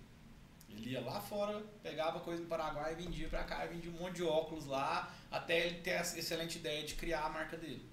[0.69, 4.17] Ele ia lá fora, pegava coisa no Paraguai e vendia pra cá, vendia um monte
[4.17, 7.85] de óculos lá, até ele ter essa excelente ideia de criar a marca dele.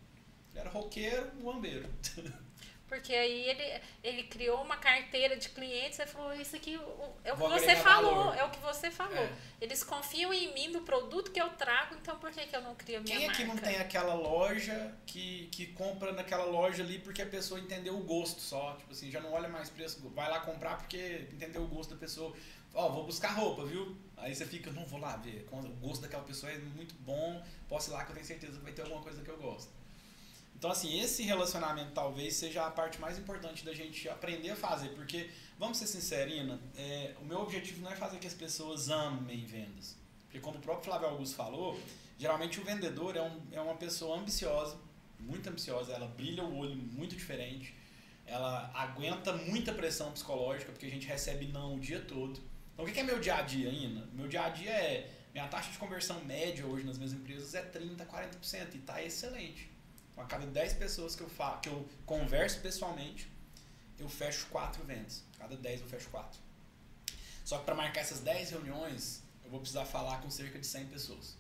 [0.52, 1.90] Ele era roqueiro, muambeiro.
[2.90, 7.32] Porque aí ele, ele criou uma carteira de clientes e falou, isso aqui o- é
[7.32, 8.36] o que Vou você falou, valor.
[8.36, 9.16] é o que você falou.
[9.24, 9.32] É.
[9.62, 12.74] Eles confiam em mim, no produto que eu trago, então por que, que eu não
[12.74, 13.42] crio a minha Quem marca?
[13.44, 17.96] aqui não tem aquela loja que, que compra naquela loja ali porque a pessoa entendeu
[17.96, 18.74] o gosto só?
[18.78, 21.98] Tipo assim, já não olha mais preço, vai lá comprar porque entendeu o gosto da
[22.00, 22.36] pessoa.
[22.74, 23.96] Ó, vou buscar roupa, viu?
[24.18, 25.48] Aí você fica, não vou lá ver.
[25.52, 28.64] O gosto daquela pessoa é muito bom, posso ir lá que eu tenho certeza que
[28.64, 29.72] vai ter alguma coisa que eu gosto.
[30.60, 34.90] Então, assim, esse relacionamento talvez seja a parte mais importante da gente aprender a fazer,
[34.90, 38.90] porque, vamos ser sinceros, Ina, é, o meu objetivo não é fazer que as pessoas
[38.90, 39.96] amem vendas.
[40.26, 41.80] Porque, como o próprio Flávio Augusto falou,
[42.18, 44.78] geralmente o vendedor é, um, é uma pessoa ambiciosa,
[45.18, 47.74] muito ambiciosa, ela brilha o olho muito diferente,
[48.26, 52.38] ela aguenta muita pressão psicológica, porque a gente recebe não o dia todo.
[52.74, 54.10] Então, o que é meu dia a dia, Ina?
[54.12, 55.10] Meu dia a dia é.
[55.32, 59.79] Minha taxa de conversão média hoje nas minhas empresas é 30%, 40%, e tá excelente.
[60.20, 63.32] Então, a cada 10 pessoas que eu, fa que eu converso pessoalmente,
[63.98, 65.24] eu fecho 4 vendas.
[65.38, 66.38] Cada 10 eu fecho 4.
[67.46, 70.88] Só que para marcar essas 10 reuniões, eu vou precisar falar com cerca de 100
[70.88, 71.38] pessoas.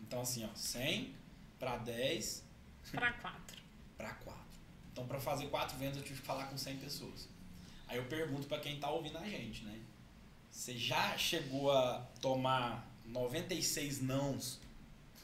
[0.00, 1.12] Então, assim, ó, 100
[1.58, 2.44] para 10
[2.92, 3.62] Para quatro.
[3.98, 4.40] para 4.
[4.92, 7.28] Então, para fazer 4 vendas, eu tive que falar com 100 pessoas.
[7.88, 9.80] Aí eu pergunto para quem tá ouvindo a gente, né?
[10.50, 14.60] Você já chegou a tomar 96 nãos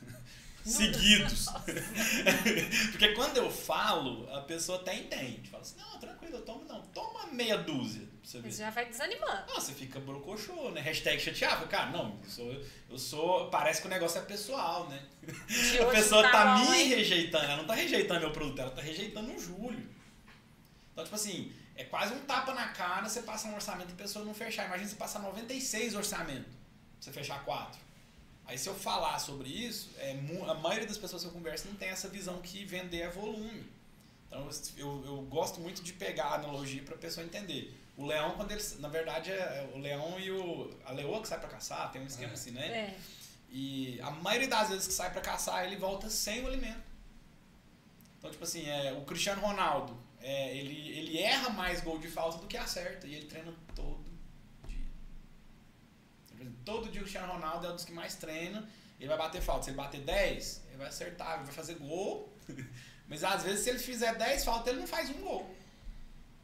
[0.67, 1.47] seguidos?
[2.93, 5.49] Porque quando eu falo, a pessoa até entende.
[5.51, 6.83] Fala assim, não, tranquilo, eu tomo não.
[6.89, 8.41] Toma meia dúzia você.
[8.41, 9.47] Você já vai desanimando.
[9.47, 10.81] Não, você fica brocochô, né?
[10.81, 11.67] Hashtag chateado.
[11.69, 13.51] Cara, não, eu sou, eu sou.
[13.51, 15.01] Parece que o negócio é pessoal, né?
[15.47, 16.89] De A pessoa tá tá, me hein?
[16.89, 19.89] rejeitando, ela não tá rejeitando meu produto, ela tá rejeitando o Júlio.
[20.93, 23.97] Então, tipo assim, é quase um tapa na cara você passa um orçamento e a
[23.97, 24.67] pessoa não fechar.
[24.67, 27.86] Imagina você passar 96 orçamentos, pra você fechar 4.
[28.47, 30.13] Aí se eu falar sobre isso, é,
[30.49, 33.67] a maioria das pessoas que eu converso não tem essa visão que vender é volume.
[34.29, 37.77] Então eu, eu gosto muito de pegar a analogia para a pessoa entender.
[37.97, 38.79] O leão, quando eles.
[38.79, 40.71] Na verdade, é é o leão e o.
[40.85, 42.35] A leoa que sai para caçar, tem um esquema É.
[42.35, 42.67] assim, né?
[42.67, 42.99] É.
[43.51, 46.83] E a maioria das vezes que sai pra caçar, ele volta sem o alimento.
[48.19, 52.39] Então, tipo assim, é, o Cristiano Ronaldo, é, ele, ele erra mais gol de falta
[52.39, 53.07] do que acerta.
[53.07, 54.05] E ele treina todo
[54.69, 54.77] dia.
[56.25, 56.26] Então, por exemplo,
[56.65, 58.69] Todo dia o Cristiano Ronaldo é um dos que mais treina.
[58.99, 59.65] Ele vai bater falta.
[59.65, 62.33] Se ele bater 10, ele vai acertar, ele vai fazer gol.
[63.09, 65.55] Mas às vezes, se ele fizer 10 faltas, ele não faz um gol.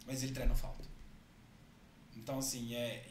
[0.07, 0.83] Mas ele treina falta.
[2.17, 3.05] Então, assim, é,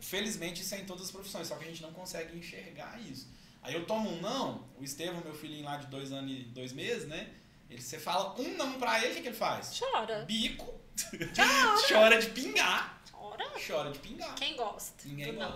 [0.00, 3.28] felizmente isso é em todas as profissões, só que a gente não consegue enxergar isso.
[3.62, 6.72] Aí eu tomo um não, o Estevam, meu filhinho lá de dois anos e dois
[6.72, 7.32] meses, né?
[7.68, 9.78] Ele, você fala um não pra ele, o que, que ele faz?
[9.78, 10.24] Chora.
[10.24, 10.80] Bico,
[11.88, 13.00] chora de pingar.
[13.12, 13.44] Chora.
[13.64, 14.34] Chora de pingar.
[14.34, 15.06] Quem gosta?
[15.06, 15.54] Ninguém do não?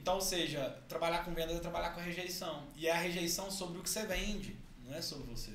[0.00, 2.66] Então, ou seja, trabalhar com vendas é trabalhar com a rejeição.
[2.76, 5.52] E é a rejeição sobre o que você vende, não é sobre você.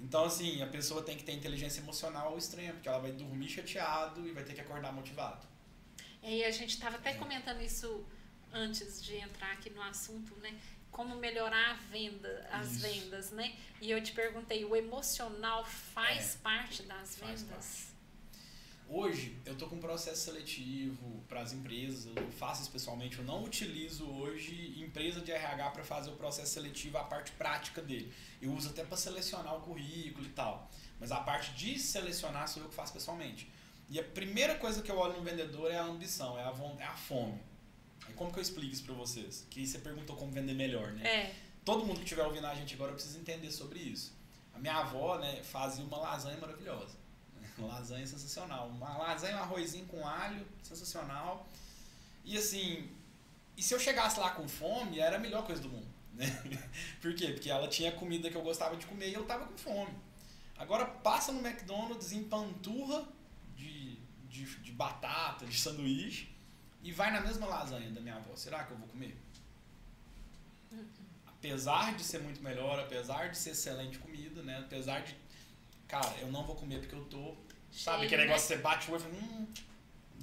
[0.00, 3.48] Então, assim, a pessoa tem que ter inteligência emocional ao extremo, porque ela vai dormir
[3.48, 5.46] chateado e vai ter que acordar motivado.
[6.22, 6.98] E a gente estava É.
[6.98, 8.04] até comentando isso
[8.52, 10.58] antes de entrar aqui no assunto, né?
[10.90, 12.80] Como melhorar a venda, as Isso.
[12.80, 13.56] vendas, né?
[13.80, 17.89] E eu te perguntei, o emocional faz É, parte das faz vendas?
[18.92, 23.24] Hoje, eu tô com um processo seletivo para as empresas, eu faço isso pessoalmente, eu
[23.24, 28.12] não utilizo hoje empresa de RH para fazer o processo seletivo, a parte prática dele.
[28.42, 30.68] Eu uso até para selecionar o currículo e tal.
[30.98, 33.48] Mas a parte de selecionar sou eu que faço pessoalmente.
[33.88, 36.84] E a primeira coisa que eu olho no vendedor é a ambição, é a, é
[36.84, 37.40] a fome.
[38.08, 39.46] Aí como que eu explico isso para vocês?
[39.48, 41.06] Que você perguntou como vender melhor, né?
[41.06, 41.34] É.
[41.64, 44.12] todo mundo que estiver ouvindo a gente agora precisa entender sobre isso.
[44.52, 46.99] A minha avó, né, fazia uma lasanha maravilhosa.
[47.66, 48.68] Lasanha sensacional.
[48.68, 51.46] Uma lasanha, um arrozinho com alho, sensacional.
[52.24, 52.88] E assim,
[53.56, 55.88] e se eu chegasse lá com fome, era a melhor coisa do mundo.
[56.12, 56.26] Né?
[57.00, 57.28] Por quê?
[57.28, 59.94] Porque ela tinha comida que eu gostava de comer e eu tava com fome.
[60.58, 63.06] Agora passa no McDonald's, empanturra
[63.56, 63.96] de,
[64.28, 66.28] de, de batata, de sanduíche
[66.82, 68.34] e vai na mesma lasanha da minha avó.
[68.36, 69.16] Será que eu vou comer?
[71.26, 74.58] Apesar de ser muito melhor, apesar de ser excelente comida, né?
[74.58, 75.16] Apesar de.
[75.88, 77.34] Cara, eu não vou comer porque eu tô.
[77.72, 78.28] Sabe aquele né?
[78.28, 79.46] negócio que você bate o olho e fala, hum,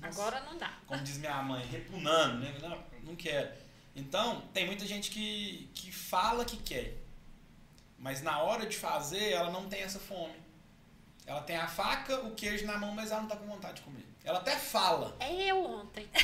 [0.02, 0.22] nossa.
[0.22, 0.72] Agora não dá.
[0.86, 2.56] como diz minha mãe, repunando, né?
[2.62, 3.50] Não, não quero.
[3.95, 6.98] Então, tem muita gente que, que fala que quer,
[7.98, 10.36] mas na hora de fazer, ela não tem essa fome.
[11.26, 13.82] Ela tem a faca, o queijo na mão, mas ela não tá com vontade de
[13.82, 14.06] comer.
[14.24, 15.16] Ela até fala.
[15.20, 16.08] É eu ontem.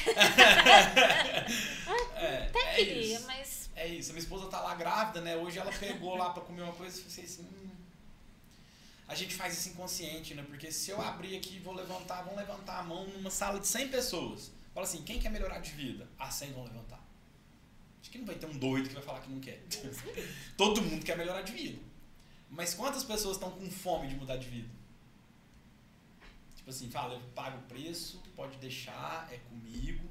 [2.16, 3.28] É, Até é queria, isso.
[3.28, 4.12] mas É isso.
[4.14, 5.36] Minha esposa tá lá grávida, né?
[5.36, 7.48] Hoje ela pegou lá pra comer uma coisa e falei assim.
[9.08, 10.44] A gente faz isso inconsciente, né?
[10.44, 13.68] Porque se eu abrir aqui e vou levantar, vão levantar a mão numa sala de
[13.68, 14.52] 100 pessoas.
[14.74, 16.08] Fala assim, quem quer melhorar de vida?
[16.18, 17.04] As 100 vão levantar.
[18.02, 19.64] Acho que não vai ter um doido que vai falar que não quer.
[20.58, 21.80] Todo mundo quer melhorar de vida.
[22.50, 24.70] Mas quantas pessoas estão com fome de mudar de vida?
[26.56, 30.08] Tipo assim, fala, eu pago o preço, pode deixar, é comigo.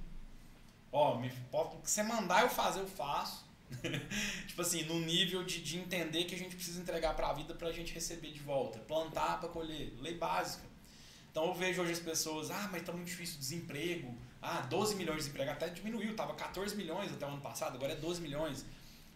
[0.93, 3.45] Ó, me, pode, o que você mandar eu fazer, eu faço.
[4.47, 7.55] tipo assim, no nível de, de entender que a gente precisa entregar para a vida
[7.55, 8.79] para a gente receber de volta.
[8.81, 9.93] Plantar para colher.
[10.01, 10.65] Lei básica.
[11.31, 14.15] Então eu vejo hoje as pessoas, ah, mas tá muito difícil o desemprego.
[14.41, 15.51] Ah, 12 milhões de desemprego.
[15.51, 18.65] Até diminuiu, tava 14 milhões até o ano passado, agora é 12 milhões.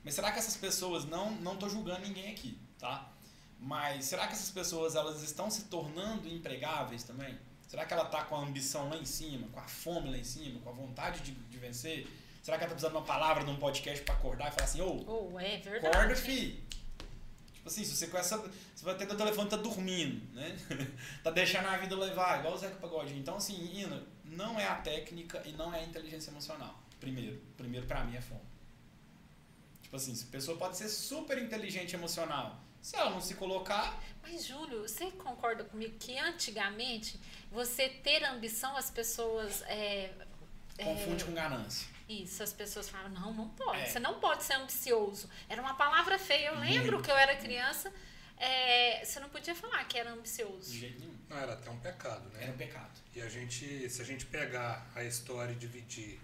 [0.03, 3.13] Mas será que essas pessoas, não, não tô julgando ninguém aqui, tá?
[3.61, 7.37] Mas será que essas pessoas, elas estão se tornando empregáveis também?
[7.67, 10.25] Será que ela tá com a ambição lá em cima, com a fome lá em
[10.25, 12.07] cima, com a vontade de, de vencer?
[12.47, 14.81] Será que ela tá precisando de uma palavra num podcast para acordar e falar assim,
[14.81, 15.97] ô, Oh, é verdade.
[15.97, 16.63] Acorda, fi.
[17.53, 18.39] Tipo assim, se você com essa.
[18.39, 20.57] Você vai ter o telefone tá dormindo, né?
[21.25, 23.19] tá deixando a vida levar, igual o Zeca Pagodinho.
[23.19, 26.81] Então, assim, Ina, não é a técnica e não é a inteligência emocional.
[27.01, 27.43] Primeiro.
[27.57, 28.47] Primeiro, pra mim, é fome.
[29.83, 32.61] Tipo assim, se a pessoa pode ser super inteligente emocional.
[32.81, 37.19] Se ela não se colocar, Mas, Júlio, você concorda comigo que antigamente
[37.51, 39.63] você ter ambição, as pessoas.
[39.63, 40.13] É,
[40.79, 41.96] é, confunde com ganância.
[42.09, 43.81] Isso, as pessoas falavam, não, não pode.
[43.81, 43.87] É.
[43.87, 45.29] Você não pode ser ambicioso.
[45.49, 46.49] Era uma palavra feia.
[46.49, 47.93] Eu lembro que eu era criança.
[48.39, 50.71] é, você não podia falar que era ambicioso.
[50.71, 51.17] De jeito nenhum.
[51.29, 52.45] Não, era até um pecado, né?
[52.45, 53.01] Era um pecado.
[53.15, 56.21] E a gente, se a gente pegar a história e dividir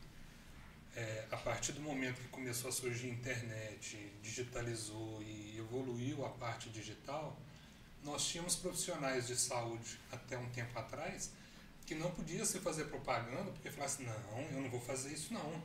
[0.95, 6.29] é, a partir do momento que começou a surgir a internet, digitalizou e evoluiu a
[6.29, 7.37] parte digital,
[8.05, 11.33] nós tínhamos profissionais de saúde até um tempo atrás
[11.95, 15.63] que não podia se fazer propaganda porque falasse, não, eu não vou fazer isso não.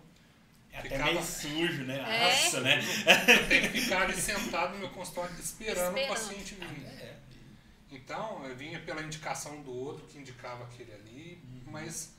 [0.71, 1.97] É até Ficava- meio sujo, né?
[1.99, 2.23] É.
[2.43, 2.79] Nossa, né?
[3.27, 6.07] Eu tenho que ficar ali sentado no meu consultório esperando, o Esperando.
[6.09, 6.85] paciente vir.
[6.85, 7.17] É.
[7.91, 11.71] Então, eu vinha pela indicação do outro que indicava aquele ali, Uhum.
[11.71, 12.11] mas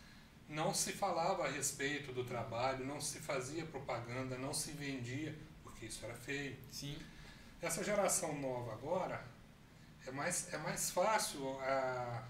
[0.48, 5.84] não se falava a respeito do trabalho, não se fazia propaganda, não se vendia, porque
[5.86, 6.56] isso era feio.
[6.72, 6.96] Sim.
[7.60, 9.22] Essa geração nova agora
[10.06, 12.22] é mais, é mais fácil a,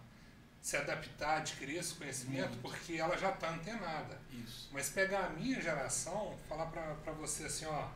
[0.69, 2.61] se adaptar, adquirir esse conhecimento, Muito.
[2.61, 4.21] porque ela já está antenada.
[4.31, 4.69] Isso.
[4.71, 7.89] Mas pegar a minha geração, falar pra você assim, ó,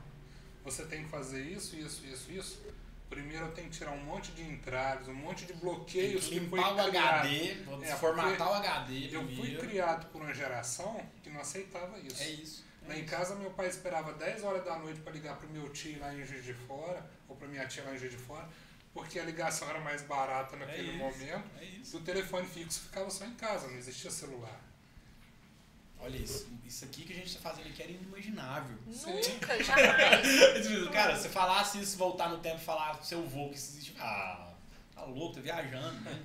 [0.64, 2.62] você tem que fazer isso, isso, isso, isso.
[3.10, 6.40] Primeiro eu tenho que tirar um monte de entraves, um monte de Tem bloqueios que
[6.40, 7.26] que foi limpar o criado.
[7.26, 11.98] HD, vou É, formatar o HD Eu fui criado por uma geração que não aceitava
[11.98, 12.22] isso.
[12.22, 12.64] É isso.
[12.88, 16.00] Lá em casa, meu pai esperava 10 horas da noite para ligar pro meu tio
[16.00, 18.48] lá em Juiz de Fora, ou pra minha tia lá em Juiz de Fora,
[18.95, 20.99] porque a ligação era mais barata naquele isso.
[20.99, 21.45] momento.
[21.61, 24.61] É E o telefone fixo ficava só em casa, não existia celular.
[26.01, 26.49] Olha isso.
[26.66, 28.76] Isso aqui que a gente tá fazendo aqui era inimaginável.
[28.86, 30.88] Nunca, jamais.
[30.93, 33.95] Cara, se falasse isso, voltar no tempo e falar pro seu avô que isso existe.
[34.01, 34.53] Ah,
[34.95, 36.20] tá louco, tá viajando, né?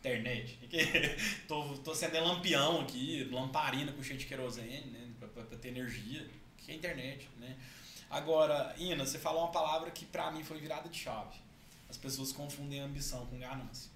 [0.00, 0.58] Internet.
[1.46, 5.08] tô, tô acendendo lampião aqui, lamparina com cheio de querosene, né?
[5.18, 6.26] Pra, pra- pra ter energia.
[6.58, 7.56] Que é internet, né?
[8.10, 11.38] Agora, Ina, você falou uma palavra que pra mim foi virada de chave.
[11.90, 13.90] As pessoas confundem ambição com ganância.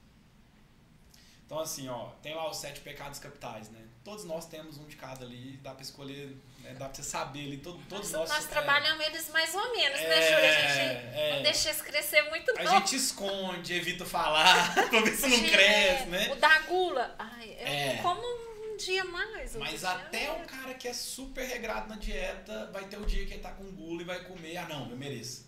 [1.46, 3.80] Então, assim, ó, tem lá os sete pecados capitais, né?
[4.02, 6.74] Todos nós temos um de cada ali, dá pra escolher, né?
[6.74, 8.38] dá pra você saber ali, todo, todos Nós, nós.
[8.40, 10.44] nós é, trabalhamos eles mais ou menos, né, é, Júlio?
[10.48, 11.32] A gente é.
[11.36, 12.72] não deixa eles crescer muito, A não.
[12.78, 16.32] gente esconde, evita falar, pra ver se não Gente, cresce, né?
[16.32, 17.98] O da gula, ai, É.
[18.02, 19.54] como um dia mais.
[19.54, 20.50] outro Mas dia até o menos.
[20.50, 23.70] cara que é super regrado na dieta, vai ter o dia que ele tá com
[23.70, 25.46] gula e vai comer, ah não, eu mereço.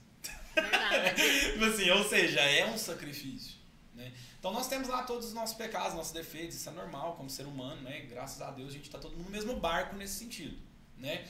[0.57, 1.53] Verdade.
[1.53, 3.57] tipo assim, ou seja, é um sacrifício.
[3.95, 4.13] Né?
[4.39, 7.47] Então nós temos lá todos os nossos pecados, nossos defeitos, isso é normal como ser
[7.47, 8.01] humano, né?
[8.01, 10.57] Graças a Deus a gente está todo mundo no mesmo barco nesse sentido.
[10.99, 11.27] Né?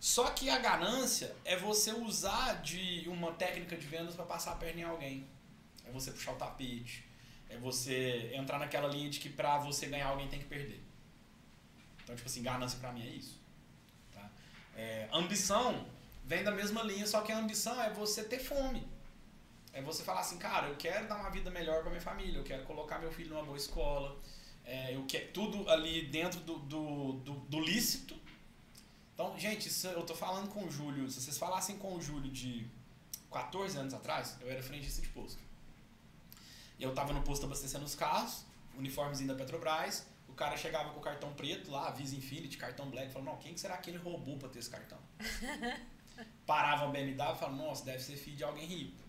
[0.00, 4.56] Só que a ganância é você usar de uma técnica de vendas para passar a
[4.56, 5.26] perna em alguém.
[5.86, 7.04] É você puxar o tapete.
[7.48, 10.82] É você entrar naquela linha de que pra você ganhar alguém tem que perder.
[12.02, 13.40] Então, tipo assim, ganância pra mim é isso.
[14.12, 14.30] Tá?
[14.76, 15.86] É, ambição
[16.24, 18.86] vem da mesma linha, só que a ambição é você ter fome.
[19.72, 22.44] É você falar assim, cara, eu quero dar uma vida melhor para minha família, eu
[22.44, 24.16] quero colocar meu filho numa boa escola,
[24.64, 28.16] é, eu quero tudo ali dentro do, do, do, do lícito.
[29.12, 32.30] Então, gente, isso, eu tô falando com o Júlio, se vocês falassem com o Júlio
[32.30, 32.66] de
[33.30, 35.42] 14 anos atrás, eu era frentista de posto.
[36.78, 38.44] E eu tava no posto abastecendo os carros,
[38.76, 43.12] uniformezinho da Petrobras, o cara chegava com o cartão preto lá, Visa Infinity, cartão black,
[43.12, 44.98] falou, não, quem será que ele roubou pra ter esse cartão?
[46.46, 49.04] Parava a BMW e falava, nossa, deve ser filho de alguém rico.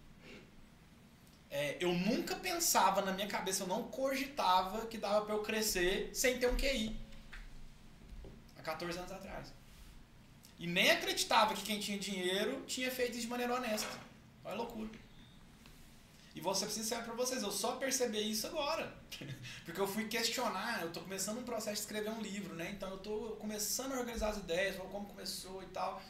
[1.50, 6.10] É, eu nunca pensava na minha cabeça, eu não cogitava que dava para eu crescer
[6.14, 7.00] sem ter um QI.
[8.58, 9.54] Há 14 anos atrás.
[10.58, 14.00] E nem acreditava que quem tinha dinheiro tinha feito isso de maneira honesta.
[14.44, 14.90] Olha loucura.
[16.36, 18.94] E vou ser sincero pra vocês, eu só percebi isso agora.
[19.64, 22.72] Porque eu fui questionar, eu tô começando um processo de escrever um livro, né?
[22.72, 26.02] Então eu tô começando a organizar as ideias, como começou e tal.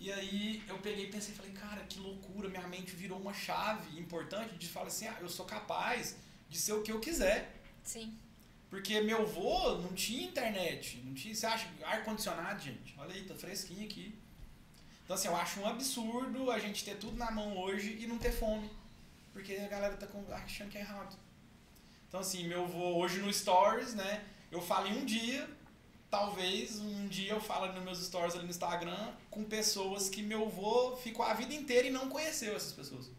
[0.00, 4.00] E aí eu peguei e pensei, falei, cara, que loucura, minha mente virou uma chave
[4.00, 6.16] importante de falar assim, ah, eu sou capaz
[6.48, 7.54] de ser o que eu quiser.
[7.84, 8.18] Sim.
[8.70, 13.34] Porque meu avô não tinha internet, não tinha, você acha, ar-condicionado, gente, olha aí, tá
[13.34, 14.18] fresquinho aqui.
[15.04, 18.16] Então assim, eu acho um absurdo a gente ter tudo na mão hoje e não
[18.16, 18.70] ter fome.
[19.34, 21.14] Porque a galera tá achando que é errado.
[22.08, 25.46] Então assim, meu avô hoje no Stories, né, eu falo em um dia,
[26.10, 30.46] talvez um dia eu falo nos meus stories ali no Instagram com pessoas que meu
[30.46, 33.10] avô ficou a vida inteira e não conheceu essas pessoas.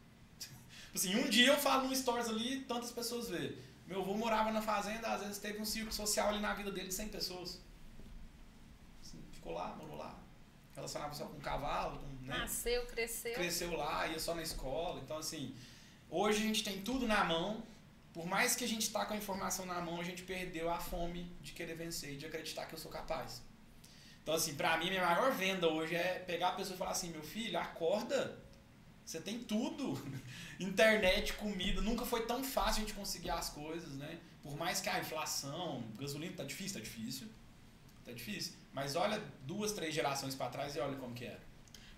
[0.94, 3.56] assim, um dia eu falo no stories ali tantas pessoas vê.
[3.88, 6.90] Meu avô morava na fazenda, às vezes teve um círculo social ali na vida dele
[6.90, 7.60] de 100 pessoas.
[9.02, 10.18] Assim, ficou lá, morou lá.
[10.76, 12.00] Relacionava só com cavalo.
[12.00, 12.38] Com, né?
[12.40, 13.34] Nasceu, cresceu.
[13.34, 15.02] Cresceu lá, ia só na escola.
[15.02, 15.54] Então, assim,
[16.10, 17.64] hoje a gente tem tudo na mão
[18.14, 20.80] por mais que a gente está com a informação na mão, a gente perdeu a
[20.80, 23.42] fome de querer vencer e de acreditar que eu sou capaz.
[24.22, 27.10] Então, assim, pra mim, minha maior venda hoje é pegar a pessoa e falar assim:
[27.10, 28.38] meu filho, acorda.
[29.06, 30.00] Você tem tudo.
[30.60, 31.82] Internet, comida.
[31.82, 34.20] Nunca foi tão fácil a gente conseguir as coisas, né?
[34.44, 37.28] Por mais que a inflação, gasolina tá difícil, tá difícil.
[38.06, 38.54] Tá difícil.
[38.74, 41.51] Mas olha duas, três gerações para trás e olha como que era.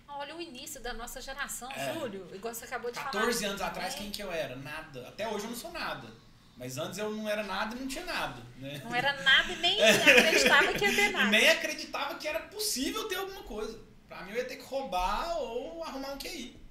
[0.08, 1.94] Olha o início da nossa geração, é.
[1.94, 2.28] Júlio.
[2.34, 3.26] Igual você acabou de 14 falar.
[3.26, 3.98] 14 anos atrás, é.
[3.98, 4.56] quem que eu era?
[4.56, 5.08] Nada.
[5.08, 6.08] Até hoje eu não sou nada.
[6.56, 8.40] Mas antes eu não era nada e não tinha nada.
[8.58, 8.80] Né?
[8.84, 11.30] Não era nada e nem acreditava que ia ter nada.
[11.30, 13.78] nem acreditava que era possível ter alguma coisa.
[14.08, 16.62] Pra mim eu ia ter que roubar ou arrumar um QI.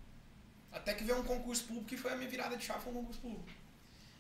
[0.72, 2.96] Até que veio um concurso público e foi a minha virada de chave foi um
[2.96, 3.50] concurso público.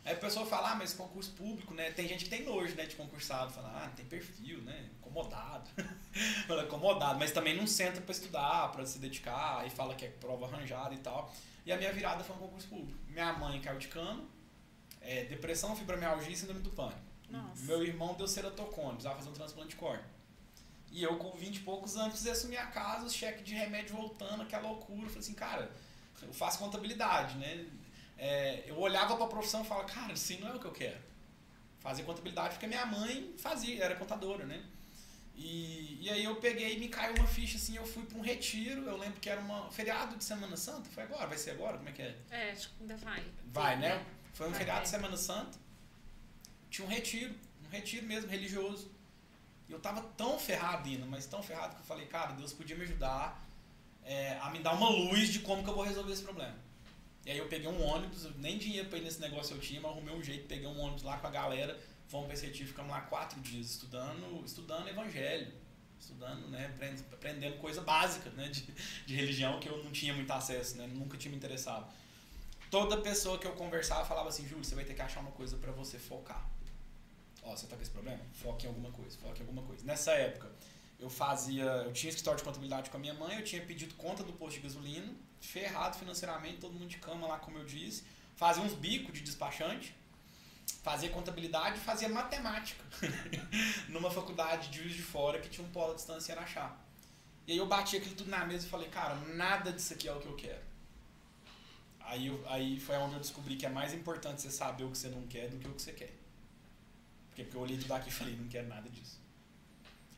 [0.05, 1.91] Aí a pessoa fala, ah, mas concurso público, né?
[1.91, 3.53] Tem gente que tem nojo, né, de concursado.
[3.53, 4.89] Fala, ah, não tem perfil, né?
[4.99, 5.69] Acomodado.
[6.45, 7.17] fala, acomodado.
[7.17, 9.59] Mas também não senta para estudar, para se dedicar.
[9.59, 11.33] Aí fala que é prova arranjada e tal.
[11.65, 12.99] E a minha virada foi um concurso público.
[13.07, 14.27] Minha mãe caiu de cano.
[14.99, 16.99] É, depressão, fibromialgia e síndrome do pânico.
[17.29, 17.63] Nossa.
[17.63, 20.05] Meu irmão deu ceratocone, precisava fazer um transplante de córnea.
[20.91, 23.95] E eu, com 20 e poucos anos, precisei assumir a casa, os cheques de remédio
[23.95, 25.01] voltando, aquela loucura.
[25.01, 25.71] Eu falei assim, cara,
[26.21, 27.65] eu faço contabilidade, né?
[28.17, 30.71] É, eu olhava para a profissão e falava, cara, assim não é o que eu
[30.71, 31.01] quero.
[31.79, 34.63] Fazer contabilidade porque minha mãe fazia, era contadora, né?
[35.35, 38.21] E, e aí eu peguei e me caiu uma ficha assim, eu fui para um
[38.21, 41.77] retiro, eu lembro que era um feriado de Semana Santa, foi agora, vai ser agora,
[41.77, 42.15] como é que é?
[42.29, 43.23] É, acho que ainda vai.
[43.51, 44.05] Vai, né?
[44.33, 45.57] Foi um vai, feriado de Semana Santa,
[46.69, 47.33] tinha um retiro,
[47.65, 48.91] um retiro mesmo, religioso.
[49.67, 52.75] E eu tava tão ferrado ainda, mas tão ferrado que eu falei, cara, Deus podia
[52.75, 53.43] me ajudar
[54.05, 56.55] é, a me dar uma luz de como que eu vou resolver esse problema.
[57.25, 59.91] E aí eu peguei um ônibus, nem dinheiro pra ir nesse negócio eu tinha, mas
[59.91, 62.91] arrumei um jeito, peguei um ônibus lá com a galera, fomos pra esse retiro, ficamos
[62.91, 65.53] lá quatro dias estudando, estudando evangelho,
[65.97, 66.73] estudando, né,
[67.13, 68.67] aprendendo coisa básica, né, de,
[69.05, 71.89] de religião que eu não tinha muito acesso, né, nunca tinha me interessado.
[72.69, 75.55] Toda pessoa que eu conversava falava assim, Júlio, você vai ter que achar uma coisa
[75.57, 76.45] para você focar.
[77.43, 78.19] Ó, você tá com esse problema?
[78.33, 79.85] Foque em alguma coisa, foque em alguma coisa.
[79.85, 80.51] Nessa época,
[81.03, 84.23] eu fazia, eu tinha escritório de contabilidade com a minha mãe, eu tinha pedido conta
[84.23, 88.05] do posto de gasolina, ferrado financeiramente, todo mundo de cama lá, como eu disse.
[88.37, 89.93] Fazia uns bicos de despachante,
[90.81, 92.83] fazia contabilidade fazia matemática
[93.89, 96.73] numa faculdade de Juiz de Fora que tinha um polo de distância na Chá.
[97.45, 100.13] E aí eu bati aquilo tudo na mesa e falei, cara, nada disso aqui é
[100.13, 100.63] o que eu quero.
[101.99, 104.97] Aí, eu, aí foi onde eu descobri que é mais importante você saber o que
[104.97, 106.13] você não quer do que o que você quer.
[107.27, 109.22] Porque, porque eu olhei tudo aqui e falei, não quero nada disso.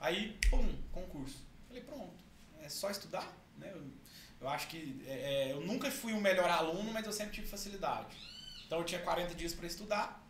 [0.05, 1.39] Aí, pum, concurso.
[1.67, 2.13] Falei, pronto,
[2.61, 3.27] é só estudar,
[3.57, 3.71] né?
[3.73, 3.81] Eu,
[4.39, 7.47] eu acho que é, é, eu nunca fui o melhor aluno, mas eu sempre tive
[7.47, 8.15] facilidade.
[8.67, 10.23] Então eu tinha 40 dias para estudar.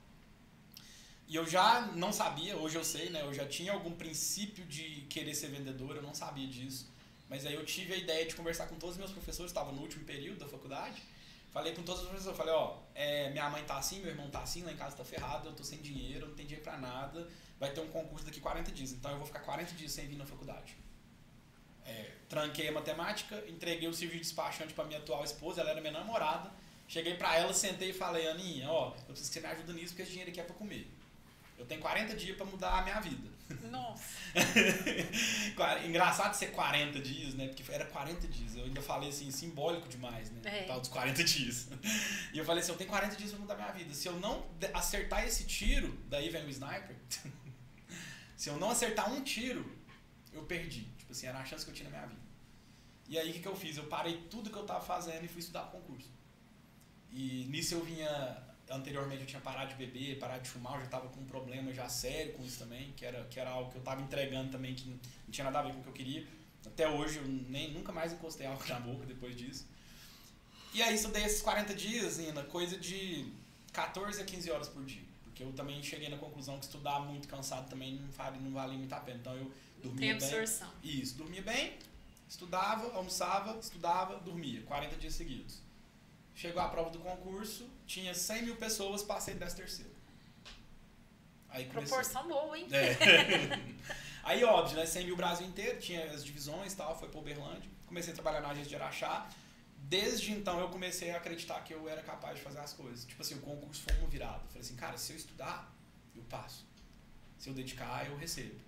[1.27, 3.21] E eu já não sabia, hoje eu sei, né?
[3.23, 6.89] Eu já tinha algum princípio de querer ser vendedor, eu não sabia disso.
[7.29, 9.81] Mas aí eu tive a ideia de conversar com todos os meus professores, estava no
[9.81, 11.03] último período da faculdade.
[11.51, 14.41] Falei com todos os professores, falei, ó, é, minha mãe tá assim, meu irmão tá
[14.41, 17.27] assim, lá em casa tá ferrado, eu tô sem dinheiro, não tenho dinheiro pra nada,
[17.59, 20.17] vai ter um concurso daqui 40 dias, então eu vou ficar 40 dias sem vir
[20.17, 20.75] na faculdade.
[21.85, 25.81] É, tranquei a matemática, entreguei o serviço de despachante para minha atual esposa, ela era
[25.81, 26.51] minha namorada.
[26.87, 29.87] Cheguei pra ela, sentei e falei, Aninha, ó, eu preciso que você me ajude nisso
[29.89, 30.87] porque esse dinheiro aqui é pra comer.
[31.57, 33.29] Eu tenho 40 dias pra mudar a minha vida.
[33.69, 34.03] Nossa.
[35.85, 37.47] Engraçado ser 40 dias, né?
[37.47, 38.55] Porque era 40 dias.
[38.55, 40.41] Eu ainda falei assim, simbólico demais, né?
[40.43, 40.63] É.
[40.63, 41.69] Tal dos 40 dias.
[42.33, 43.93] E eu falei assim, eu tenho 40 dias pra mudar minha vida.
[43.93, 46.95] Se eu não acertar esse tiro, daí vem o sniper.
[48.35, 49.65] Se eu não acertar um tiro,
[50.33, 50.81] eu perdi.
[50.97, 52.21] Tipo assim, era a chance que eu tinha na minha vida.
[53.07, 53.77] E aí o que, que eu fiz?
[53.77, 56.09] Eu parei tudo que eu tava fazendo e fui estudar pro concurso.
[57.11, 58.43] E nisso eu vinha.
[58.67, 61.71] Anteriormente eu tinha parado de beber, parado de fumar, eu já tava com um problema
[61.71, 64.73] já sério com isso também, que era, que era algo que eu tava entregando também
[64.73, 66.27] que não tinha nada a ver com o que eu queria.
[66.65, 69.67] Até hoje eu nem, nunca mais encostei álcool na boca depois disso.
[70.73, 73.31] E aí estudei esses 40 dias, ainda, coisa de
[73.71, 75.03] 14 a 15 horas por dia.
[75.35, 78.77] Porque eu também cheguei na conclusão que estudar muito cansado também não vale, não valia
[78.77, 79.17] muito a pena.
[79.19, 79.51] Então eu
[79.83, 80.39] dormia tem bem.
[80.39, 80.71] absorção.
[80.81, 81.77] Isso, dormia bem,
[82.25, 84.61] estudava, almoçava, estudava, dormia.
[84.61, 85.61] 40 dias seguidos.
[86.33, 89.91] Chegou a prova do concurso, tinha 100 mil pessoas, passei 10 terceiro.
[91.49, 91.89] Aí comecei.
[91.89, 92.69] Proporção boa, hein?
[92.71, 93.59] É.
[94.23, 94.85] Aí, óbvio, né?
[94.85, 97.69] 100 mil Brasil inteiro, tinha as divisões e tal, foi pro Uberlândia.
[97.85, 99.29] Comecei a trabalhar na agência de Araxá.
[99.87, 103.05] Desde então eu comecei a acreditar que eu era capaz de fazer as coisas.
[103.05, 104.41] Tipo assim, o concurso foi uma virada.
[104.45, 105.71] Eu falei assim, cara, se eu estudar,
[106.15, 106.65] eu passo.
[107.37, 108.59] Se eu dedicar, eu recebo.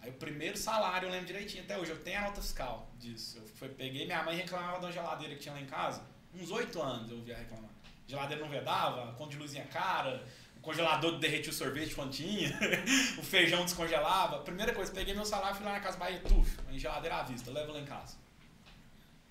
[0.00, 3.38] Aí o primeiro salário, eu lembro direitinho, até hoje, eu tenho a nota fiscal disso.
[3.38, 6.02] Eu fui, peguei, minha mãe reclamava uma geladeira que tinha lá em casa.
[6.34, 7.70] Uns oito anos eu via reclamar.
[8.06, 10.22] Geladeira não vedava, conta de luzinha cara,
[10.56, 12.50] o congelador derretia o sorvete quando tinha,
[13.18, 14.40] o feijão descongelava.
[14.40, 17.50] Primeira coisa, peguei meu salário, fui lá na casa Bahia, tuf, em geladeira à vista,
[17.50, 18.27] leva lá em casa.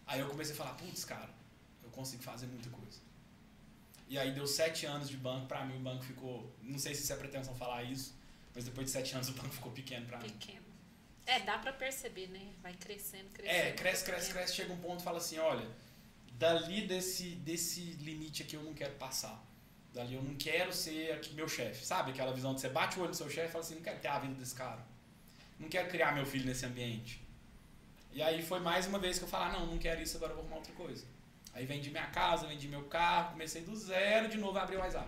[0.08, 1.30] Aí eu comecei a falar, putz, cara,
[1.84, 3.00] eu consigo fazer muita coisa.
[4.08, 7.04] E aí deu sete anos de banco, pra mim o banco ficou, não sei se
[7.04, 8.16] isso é pretensão falar isso,
[8.56, 10.30] mas depois de sete anos o banco ficou pequeno pra mim.
[10.30, 10.66] Pequeno.
[11.26, 12.54] É, dá pra perceber, né?
[12.64, 13.68] Vai crescendo, crescendo.
[13.68, 15.70] É, cresce, cresce, cresce, chega um ponto e fala assim, olha,
[16.32, 19.46] dali desse, desse limite aqui eu não quero passar.
[19.94, 21.86] Dali eu não quero ser aqui meu chefe.
[21.86, 23.82] Sabe aquela visão de você bate o olho no seu chefe e fala assim, não
[23.82, 24.86] quero ter a vida desse cara.
[25.60, 27.22] Não quero criar meu filho nesse ambiente.
[28.18, 30.32] E aí foi mais uma vez que eu falei, ah, não, não quero isso, agora
[30.32, 31.06] eu vou arrumar outra coisa.
[31.54, 34.80] Aí vendi minha casa, vendi meu carro, comecei do zero de novo a abrir o
[34.80, 35.08] WhatsApp.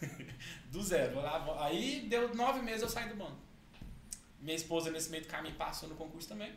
[0.72, 1.20] do zero.
[1.58, 3.36] Aí deu nove meses eu saí do banco.
[4.40, 6.54] Minha esposa nesse meio do caminho passou no concurso também.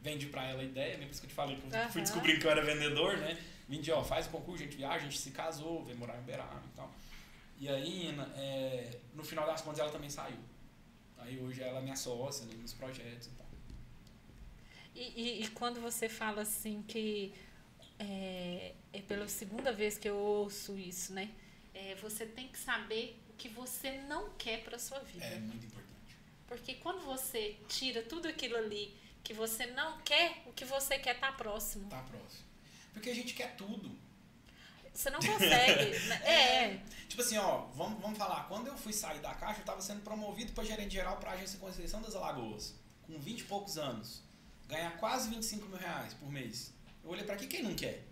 [0.00, 2.46] Vendi pra ela a ideia, lembra isso que eu te falei eu fui descobrindo que
[2.46, 3.38] eu era vendedor, né?
[3.68, 6.20] Vendi, ó, faz o concurso, a gente viaja, a gente se casou, veio morar em
[6.20, 6.90] Uberaba e tal.
[7.58, 10.38] E aí, é, no final das contas, ela também saiu.
[11.18, 13.45] Aí hoje ela é minha sócia né, nos projetos e tal.
[14.96, 17.32] E, e- e quando você fala assim que
[17.98, 21.30] é, é pela segunda vez que eu ouço isso, né?
[21.74, 25.24] É, você tem que saber o que você não quer pra sua vida.
[25.24, 26.16] É muito importante.
[26.46, 31.18] Porque quando você tira tudo aquilo ali que você não quer, o que você quer
[31.18, 31.88] tá próximo.
[31.90, 32.44] Tá próximo.
[32.94, 33.90] Porque a gente quer tudo.
[34.94, 35.98] Você não consegue.
[36.08, 36.16] né?
[36.24, 36.82] é.
[37.08, 38.44] Tipo assim, ó, vamos, vamos falar.
[38.48, 41.34] Quando eu fui sair da caixa, eu tava sendo promovido para gerente geral para a
[41.34, 42.74] agência de Conceição das Alagoas.
[43.06, 44.22] Com 20 e poucos anos.
[44.68, 46.72] Ganhar quase 25 mil reais por mês.
[47.04, 48.04] Eu olhei pra aqui, quem não quer?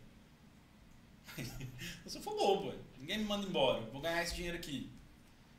[1.36, 2.74] eu só for bobo, ué.
[2.98, 3.80] ninguém me manda embora.
[3.90, 4.90] Vou ganhar esse dinheiro aqui.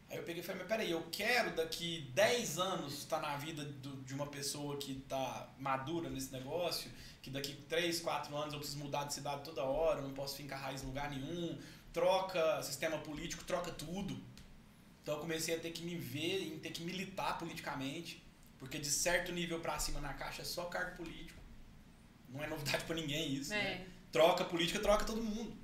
[0.10, 3.66] Aí eu peguei e falei, mas peraí, eu quero daqui 10 anos estar na vida
[3.66, 6.90] do- de uma pessoa que tá madura nesse negócio,
[7.24, 10.62] que daqui 3, 4 anos eu preciso mudar de cidade toda hora, não posso fincar
[10.62, 11.58] raiz em lugar nenhum,
[11.92, 14.22] troca sistema político, troca tudo.
[15.02, 18.24] Então eu comecei a ter que me ver e ter que militar politicamente,
[18.58, 21.42] porque de certo nível pra cima na caixa é só cargo político.
[22.30, 23.74] Não é novidade pra ninguém isso, né?
[23.74, 23.88] É.
[24.12, 25.56] Troca política, troca todo mundo.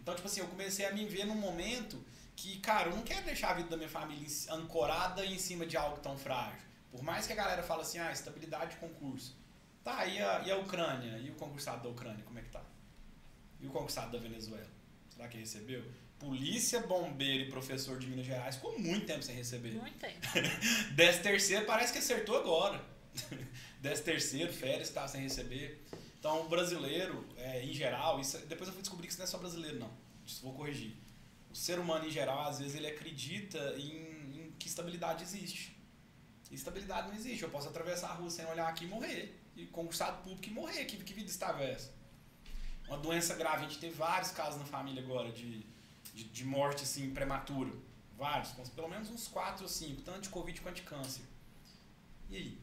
[0.00, 2.02] Então, tipo assim, eu comecei a me ver num momento
[2.34, 5.76] que, cara, eu não quero deixar a vida da minha família ancorada em cima de
[5.76, 6.60] algo tão frágil.
[6.90, 9.36] Por mais que a galera fale assim, ah, estabilidade de concurso.
[9.84, 11.18] Tá, e a, e a Ucrânia?
[11.18, 12.62] E o concursado da Ucrânia, como é que tá?
[13.60, 14.68] E o concursado da Venezuela?
[15.10, 15.84] Será que recebeu?
[16.20, 19.72] Polícia, bombeiro e professor de Minas Gerais ficou muito tempo sem receber.
[19.72, 20.20] Muito tempo.
[20.94, 22.84] Décimo terceiro parece que acertou agora.
[23.80, 25.82] Décimo terceiro, férias, tá sem receber.
[26.18, 29.28] Então, o brasileiro, é, em geral, isso, depois eu fui descobrir que isso não é
[29.28, 29.90] só brasileiro, não.
[30.26, 30.94] Isso vou corrigir.
[31.50, 33.96] O ser humano, em geral, às vezes, ele acredita em,
[34.36, 35.74] em que estabilidade existe.
[36.50, 37.42] E estabilidade não existe.
[37.42, 39.40] Eu posso atravessar a rua sem olhar aqui e morrer.
[39.56, 40.84] E concursado público e morrer.
[40.84, 41.90] Que, que vida estava essa?
[42.86, 43.64] Uma doença grave.
[43.64, 45.64] A gente teve vários casos na família agora de,
[46.14, 47.70] de, de morte, assim, prematura.
[48.16, 48.50] Vários.
[48.70, 50.02] Pelo menos uns quatro ou cinco.
[50.02, 51.24] Tanto de Covid quanto de câncer.
[52.28, 52.58] E aí?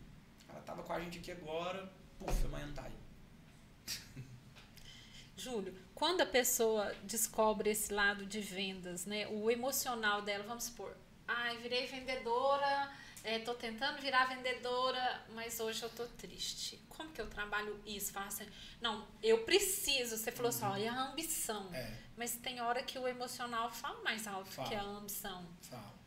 [0.47, 1.91] Ela tava com a gente aqui agora.
[2.19, 4.23] Puf, amanhã não tá aí.
[5.35, 10.95] Júlio, quando a pessoa descobre esse lado de vendas, né, o emocional dela, vamos supor,
[11.27, 12.91] ai, virei vendedora,
[13.27, 16.79] é, tô tentando virar vendedora, mas hoje eu tô triste.
[16.87, 18.13] Como que eu trabalho isso?
[18.13, 18.47] Fala assim,
[18.81, 20.15] não, eu preciso.
[20.15, 21.69] Você falou assim, olha, a ambição.
[21.73, 24.69] É, Mas tem hora que o emocional fala mais alto Fala.
[24.69, 25.45] que a ambição.
[25.61, 25.97] fala.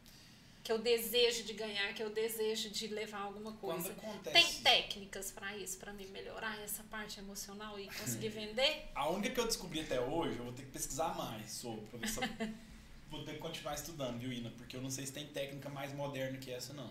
[0.64, 3.94] Que eu desejo de ganhar, que eu desejo de levar alguma coisa.
[4.32, 8.88] Tem técnicas pra isso, pra me melhorar essa parte emocional e conseguir vender?
[8.94, 11.98] A única que eu descobri até hoje, eu vou ter que pesquisar mais sobre, pra
[11.98, 12.28] ver se eu
[13.10, 14.50] vou ter que continuar estudando, viu, Ina?
[14.50, 16.90] Porque eu não sei se tem técnica mais moderna que essa, não.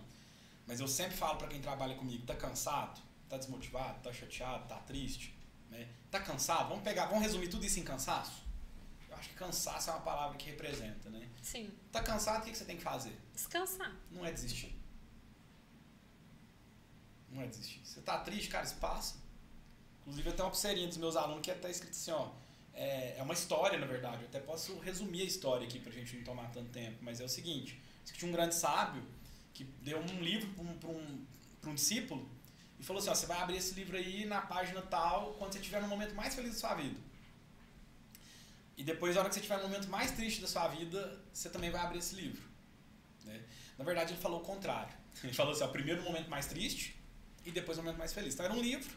[0.70, 4.76] Mas eu sempre falo pra quem trabalha comigo, tá cansado, tá desmotivado, tá chateado, tá
[4.82, 5.36] triste,
[5.68, 5.90] né?
[6.12, 6.70] Tá cansado?
[6.70, 8.44] Vamos pegar, vamos resumir tudo isso em cansaço?
[9.10, 11.28] Eu acho que cansaço é uma palavra que representa, né?
[11.42, 13.18] Sim, Tá cansado, o que você tem que fazer?
[13.34, 13.96] descansar.
[14.12, 14.80] Não é desistir.
[17.32, 17.82] Não é desistir.
[17.84, 19.16] Você tá triste, cara, isso passa.
[20.02, 22.30] Inclusive, eu tenho uma pulseirinha dos meus alunos que até escrito assim, ó.
[22.76, 24.22] É, é uma história, na verdade.
[24.22, 27.00] Eu até posso resumir a história aqui pra gente não tomar tanto tempo.
[27.02, 29.04] Mas é o seguinte: diz que tinha um grande sábio
[29.54, 31.26] que deu um livro pra um, um,
[31.72, 32.30] um discípulo
[32.80, 35.60] e falou assim: ó, você vai abrir esse livro aí na página tal quando você
[35.60, 37.00] estiver no momento mais feliz da sua vida.
[38.78, 41.50] E depois, na hora que você estiver no momento mais triste da sua vida, você
[41.50, 42.42] também vai abrir esse livro.
[43.26, 43.44] né?
[43.78, 44.98] Na verdade, ele falou o contrário.
[45.22, 46.96] Ele falou assim: ó, primeiro o momento mais triste
[47.46, 48.34] e depois o momento mais feliz.
[48.34, 48.96] Então, era um livro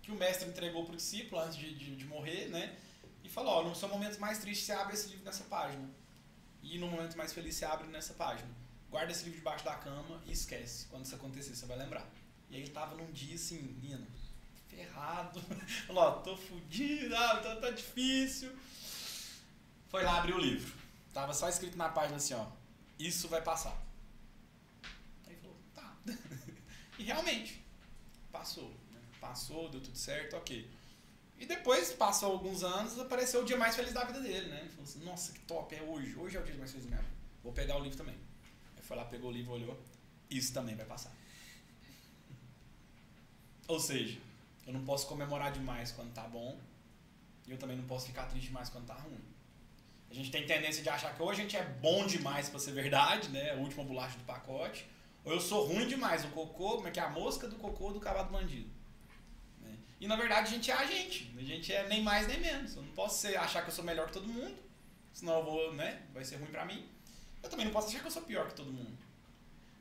[0.00, 2.76] que o mestre entregou para o discípulo antes de, de, de morrer, né?
[3.24, 5.90] E falou: ó, no seu momento mais triste, você abre esse livro nessa página.
[6.62, 8.48] E no momento mais feliz, você abre nessa página.
[8.90, 10.86] Guarda esse livro debaixo da cama e esquece.
[10.86, 12.08] Quando isso acontecer, você vai lembrar.
[12.50, 14.06] E aí ele tava num dia assim, menino,
[14.68, 15.40] ferrado.
[15.86, 18.50] Falou: ó, tô fudido, ah, tá, tá difícil.
[19.88, 20.72] Foi lá abrir o livro.
[21.12, 22.46] Tava só escrito na página assim, ó.
[22.98, 23.76] Isso vai passar.
[25.26, 25.96] Aí falou, tá.
[26.98, 27.62] e realmente,
[28.32, 28.68] passou.
[28.90, 29.00] né?
[29.20, 30.70] Passou, deu tudo certo, ok.
[31.38, 34.60] E depois, passou alguns anos, apareceu o dia mais feliz da vida dele, né?
[34.60, 36.16] Ele falou assim, nossa, que top, é hoje.
[36.16, 37.16] Hoje é o dia mais feliz da minha vida.
[37.42, 38.16] Vou pegar o livro também.
[38.88, 39.78] Foi lá, pegou o livro, olhou.
[40.30, 41.12] Isso também vai passar.
[43.66, 44.18] Ou seja,
[44.66, 46.58] eu não posso comemorar demais quando tá bom.
[47.46, 49.20] E eu também não posso ficar triste demais quando tá ruim.
[50.10, 52.72] A gente tem tendência de achar que ou a gente é bom demais pra ser
[52.72, 53.52] verdade, né?
[53.52, 54.86] A última bolacha do pacote.
[55.22, 57.92] Ou eu sou ruim demais, o cocô, como é que é a mosca do cocô
[57.92, 58.70] do cavalo bandido.
[59.60, 59.76] né?
[60.00, 61.30] E na verdade a gente é a gente.
[61.36, 62.74] A gente é nem mais nem menos.
[62.74, 64.56] Eu não posso ser, achar que eu sou melhor que todo mundo,
[65.12, 66.06] senão eu vou, né?
[66.14, 66.88] Vai ser ruim pra mim.
[67.42, 68.98] Eu também não posso achar que eu sou pior que todo mundo.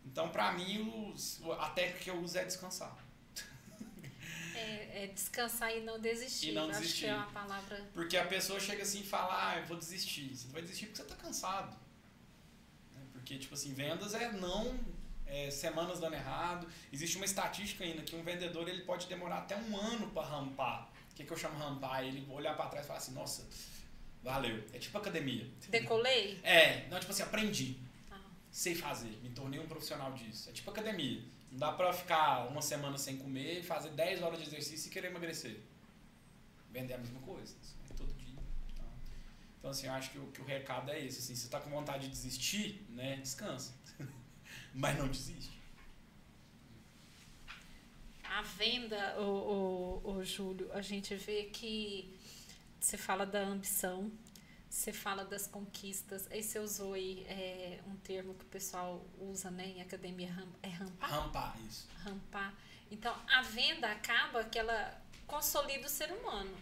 [0.05, 1.13] Então, pra mim,
[1.59, 2.97] a técnica que eu uso é descansar.
[4.55, 6.49] É, é descansar e não desistir.
[6.49, 7.05] E não Eu Acho desistir.
[7.05, 7.85] que é uma palavra.
[7.93, 10.35] Porque a pessoa chega assim e fala, ah, eu vou desistir.
[10.35, 11.77] Você vai desistir porque você tá cansado.
[12.95, 13.01] Né?
[13.13, 14.79] Porque, tipo assim, vendas é não,
[15.27, 16.67] é semanas dando errado.
[16.91, 20.89] Existe uma estatística ainda que um vendedor ele pode demorar até um ano para rampar.
[21.11, 22.03] O que, que eu chamo rampar?
[22.03, 23.47] Ele olhar para trás e falar assim, nossa,
[24.27, 24.61] valeu.
[24.73, 25.49] É tipo academia.
[25.69, 26.37] Decolei?
[26.43, 27.77] É, não, tipo assim, aprendi.
[28.11, 28.19] Ah,
[28.51, 30.49] Sei fazer, me tornei um profissional disso.
[30.49, 31.21] É tipo academia.
[31.49, 35.07] Não dá pra ficar uma semana sem comer, fazer 10 horas de exercício e querer
[35.07, 35.61] emagrecer.
[36.69, 37.55] Vender a mesma coisa.
[37.89, 38.35] é todo dia.
[38.73, 38.85] Então,
[39.59, 41.19] então, assim, eu acho que o, que o recado é esse.
[41.19, 43.73] Assim, se você tá com vontade de desistir, né, descansa.
[44.75, 45.57] Mas não desiste.
[48.25, 52.16] A venda, o, o, o Júlio, a gente vê que
[52.79, 54.11] você fala da ambição,
[54.69, 56.27] você fala das conquistas.
[56.31, 60.29] Aí você usou aí é, um termo que o pessoal usa né, em academia,
[60.61, 61.09] é rampar?
[61.09, 61.87] Rampar isso.
[62.03, 62.53] rampar.
[62.89, 66.55] Então, a venda acaba que ela consolida o ser humano.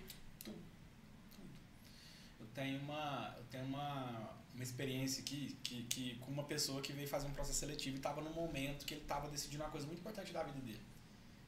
[2.39, 6.93] Eu tenho uma, eu tenho uma, uma experiência aqui que, que, com uma pessoa que
[6.93, 9.85] veio fazer um processo seletivo e estava num momento que ele estava decidindo uma coisa
[9.85, 10.81] muito importante da vida dele.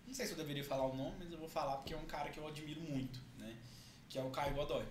[0.06, 2.06] Não sei se eu deveria falar o nome, mas eu vou falar porque é um
[2.06, 3.20] cara que eu admiro muito?
[4.10, 4.86] Que é o Caio Godoy.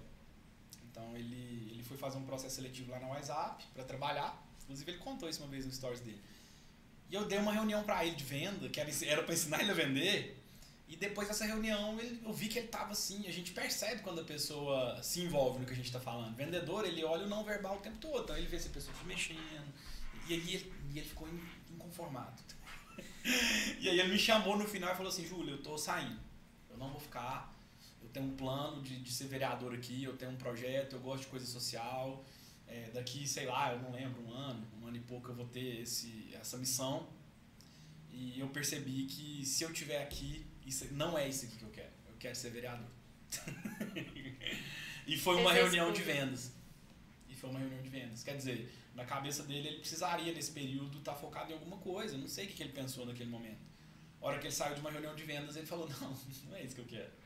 [0.90, 4.42] Então ele, ele foi fazer um processo seletivo lá na WhatsApp para trabalhar.
[4.64, 6.20] Inclusive ele contou isso uma vez no stories dele.
[7.08, 9.74] E eu dei uma reunião para ele de venda, que era, para ensinar ele a
[9.74, 10.42] vender.
[10.88, 13.26] E depois dessa reunião ele, eu vi que ele tava assim.
[13.26, 16.34] A gente percebe quando a pessoa se envolve no que a gente tá falando.
[16.36, 18.24] Vendedor, ele olha o não verbal o tempo todo.
[18.24, 19.72] Então ele vê se a pessoa se mexendo.
[20.28, 22.40] E aí ele, ele ficou in- inconformado.
[23.80, 26.18] e aí ele me chamou no final e falou assim: Júlio, eu tô saindo.
[26.70, 27.52] Eu não vou ficar.
[28.16, 30.02] Tenho um plano de, de ser vereador aqui.
[30.02, 30.94] Eu tenho um projeto.
[30.94, 32.24] Eu gosto de coisa social.
[32.66, 35.46] É, daqui, sei lá, eu não lembro, um ano, um ano e pouco eu vou
[35.46, 37.06] ter esse, essa missão.
[38.10, 41.68] E eu percebi que se eu tiver aqui, isso não é isso aqui que eu
[41.68, 41.92] quero.
[42.08, 42.88] Eu quero ser vereador.
[45.06, 46.52] e foi uma reunião de vendas.
[47.28, 48.22] E foi uma reunião de vendas.
[48.22, 52.14] Quer dizer, na cabeça dele, ele precisaria, nesse período, estar focado em alguma coisa.
[52.14, 53.60] Eu não sei o que ele pensou naquele momento.
[54.22, 56.64] A hora que ele saiu de uma reunião de vendas, ele falou: Não, não é
[56.64, 57.25] isso que eu quero.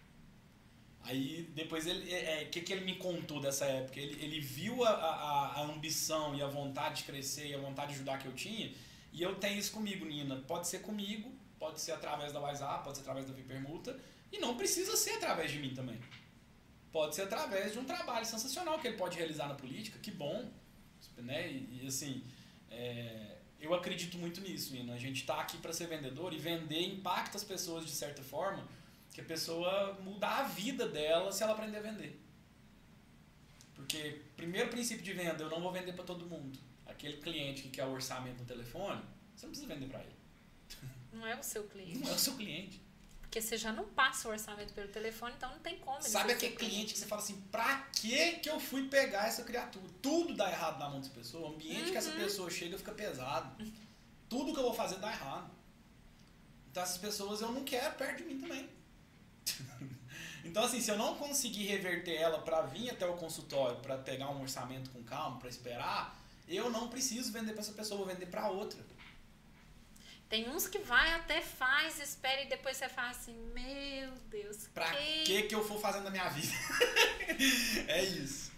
[1.05, 2.13] Aí depois ele.
[2.13, 3.99] é, é, O que, que ele me contou dessa época?
[3.99, 7.89] Ele, ele viu a, a, a ambição e a vontade de crescer e a vontade
[7.89, 8.73] de ajudar que eu tinha.
[9.13, 10.37] E eu tenho isso comigo, Nina.
[10.37, 13.99] Pode ser comigo, pode ser através da WhatsApp, pode ser através da Vipermuta,
[14.31, 15.99] e não precisa ser através de mim também.
[16.93, 20.49] Pode ser através de um trabalho sensacional que ele pode realizar na política, que bom.
[21.17, 21.51] Né?
[21.51, 22.23] E, e assim,
[22.71, 24.95] é, eu acredito muito nisso, Nina.
[24.95, 28.67] A gente está aqui para ser vendedor e vender impacta as pessoas de certa forma
[29.13, 32.21] que a pessoa mudar a vida dela se ela aprender a vender.
[33.75, 36.59] Porque, primeiro princípio de venda, eu não vou vender para todo mundo.
[36.87, 39.03] Aquele cliente que quer o orçamento no telefone,
[39.35, 40.17] você não precisa vender para ele.
[41.13, 41.99] Não é o seu cliente.
[41.99, 42.81] Não é o seu cliente.
[43.21, 46.03] Porque você já não passa o orçamento pelo telefone, então não tem como.
[46.03, 49.87] Sabe aquele cliente que você fala assim, pra que que eu fui pegar essa criatura?
[50.03, 51.49] Tudo dá errado na mão dessa pessoa.
[51.49, 51.91] O ambiente uhum.
[51.93, 52.19] que essa uhum.
[52.19, 53.65] pessoa chega fica pesado.
[54.29, 55.51] Tudo que eu vou fazer dá errado.
[56.71, 58.69] Então essas pessoas eu não quero perto de mim também.
[60.45, 64.31] então, assim, se eu não conseguir reverter ela para vir até o consultório, para pegar
[64.31, 66.19] um orçamento com calma, para esperar,
[66.49, 68.79] eu não preciso vender para essa pessoa, vou vender para outra.
[70.29, 74.69] Tem uns que vai até faz, espera e depois você fala assim, meu Deus.
[74.73, 76.55] Pra que que, que eu for fazendo na minha vida?
[77.89, 78.53] é isso.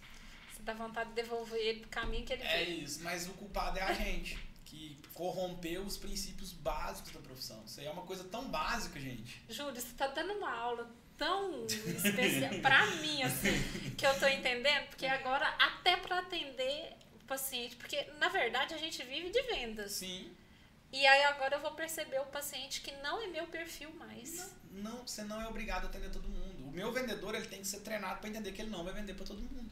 [0.53, 2.85] Você dá vontade de devolver ele pro caminho que ele É veio.
[2.85, 4.39] isso, mas o culpado é a gente,
[4.73, 7.62] que corrompeu os princípios básicos da profissão.
[7.66, 9.45] Isso aí é uma coisa tão básica, gente.
[9.51, 13.53] Júlio, você tá dando uma aula tão especial pra mim, assim,
[13.99, 18.79] que eu tô entendendo, porque agora até para atender o paciente, porque na verdade a
[18.79, 19.93] gente vive de vendas.
[19.93, 20.35] Sim.
[20.91, 24.55] E aí agora eu vou perceber o paciente que não é meu perfil mais.
[24.70, 26.66] Não, não, você não é obrigado a atender todo mundo.
[26.66, 29.12] O meu vendedor ele tem que ser treinado para entender que ele não vai vender
[29.12, 29.70] para todo mundo.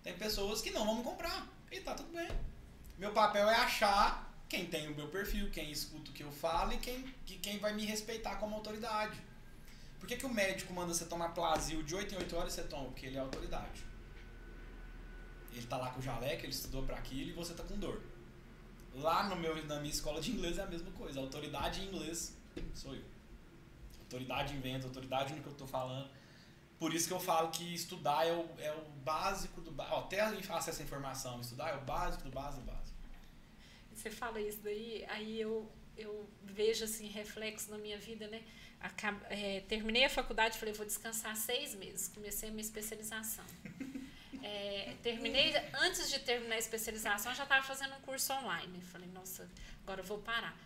[0.00, 2.28] Tem pessoas que não vão me comprar e tá tudo bem.
[2.96, 6.72] Meu papel é achar quem tem o meu perfil, quem escuta o que eu falo
[6.72, 9.20] e quem, quem vai me respeitar como autoridade.
[9.98, 12.56] Por que, que o médico manda você tomar Plasil de 8 em 8 horas e
[12.56, 12.84] você toma?
[12.86, 13.84] Porque ele é autoridade.
[15.52, 18.00] Ele tá lá com o jaleco, ele estudou para aquilo e você tá com dor.
[18.94, 21.20] Lá no meu, na minha escola de inglês é a mesma coisa.
[21.20, 22.36] Autoridade em inglês
[22.74, 23.04] sou eu.
[24.00, 26.08] Autoridade em venda, autoridade no que eu estou falando.
[26.78, 29.96] Por isso que eu falo que estudar é o, é o básico do básico.
[29.96, 31.40] Até a gente faça essa informação.
[31.40, 32.77] Estudar é o básico do básico do básico.
[33.98, 38.44] Você fala isso daí, aí eu, eu vejo assim, reflexo na minha vida, né?
[38.80, 42.06] Acab é, terminei a faculdade, falei, vou descansar seis meses.
[42.06, 43.44] Comecei a minha especialização.
[44.40, 48.80] É, terminei, antes de terminar a especialização, já estava fazendo um curso online.
[48.82, 49.50] Falei, nossa,
[49.82, 50.56] agora eu vou parar.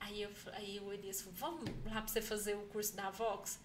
[0.00, 3.60] Aí, eu, aí o Elias falou, vamos lá para você fazer o curso da Vox?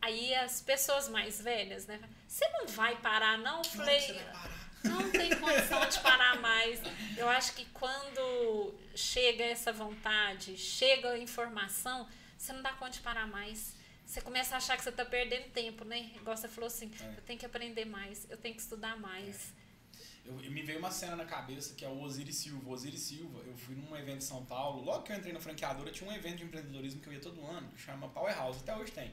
[0.00, 2.00] Aí as pessoas mais velhas, né?
[2.26, 3.58] Você não vai parar, não?
[3.58, 4.63] Eu falei, não
[5.10, 6.80] tem condição de parar mais.
[7.16, 13.00] Eu acho que quando chega essa vontade, chega a informação, você não dá conta de
[13.00, 13.74] parar mais
[14.06, 16.10] você começa a achar que você está perdendo tempo, né?
[16.14, 17.14] Igual você falou assim, é.
[17.16, 19.52] eu tenho que aprender mais, eu tenho que estudar mais.
[19.60, 20.28] É.
[20.28, 22.68] Eu, eu, me veio uma cena na cabeça que é o Osiris Silva.
[22.68, 25.40] O Osiris Silva, eu fui num evento em São Paulo, logo que eu entrei na
[25.40, 28.76] franqueadora, tinha um evento de empreendedorismo que eu ia todo ano, que chama Powerhouse, até
[28.76, 29.12] hoje tem.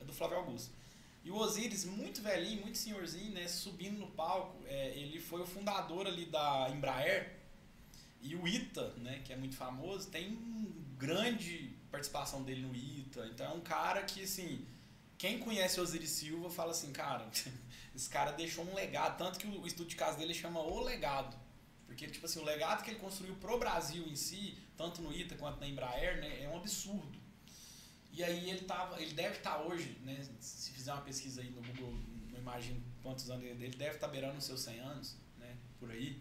[0.00, 0.72] É do Flávio Augusto.
[1.24, 5.46] E o Osiris, muito velhinho, muito senhorzinho, né, subindo no palco, é, ele foi o
[5.46, 7.40] fundador ali da Embraer.
[8.20, 10.36] E o ITA, né, que é muito famoso, tem
[10.96, 13.26] grande participação dele no ITA.
[13.26, 14.66] Então é um cara que, assim,
[15.18, 17.30] quem conhece Osiris Silva fala assim, cara,
[17.94, 19.18] esse cara deixou um legado.
[19.18, 21.36] Tanto que o estudo de caso dele chama O Legado.
[21.86, 25.36] Porque, tipo assim, o legado que ele construiu pro Brasil em si, tanto no ITA
[25.36, 27.21] quanto na Embraer, né, é um absurdo.
[28.12, 31.50] E aí ele tava, ele deve estar tá hoje, né, se fizer uma pesquisa aí
[31.50, 31.94] no Google,
[32.30, 35.90] não imagino quantos anos ele deve estar tá beirando os seus 100 anos, né, por
[35.90, 36.20] aí.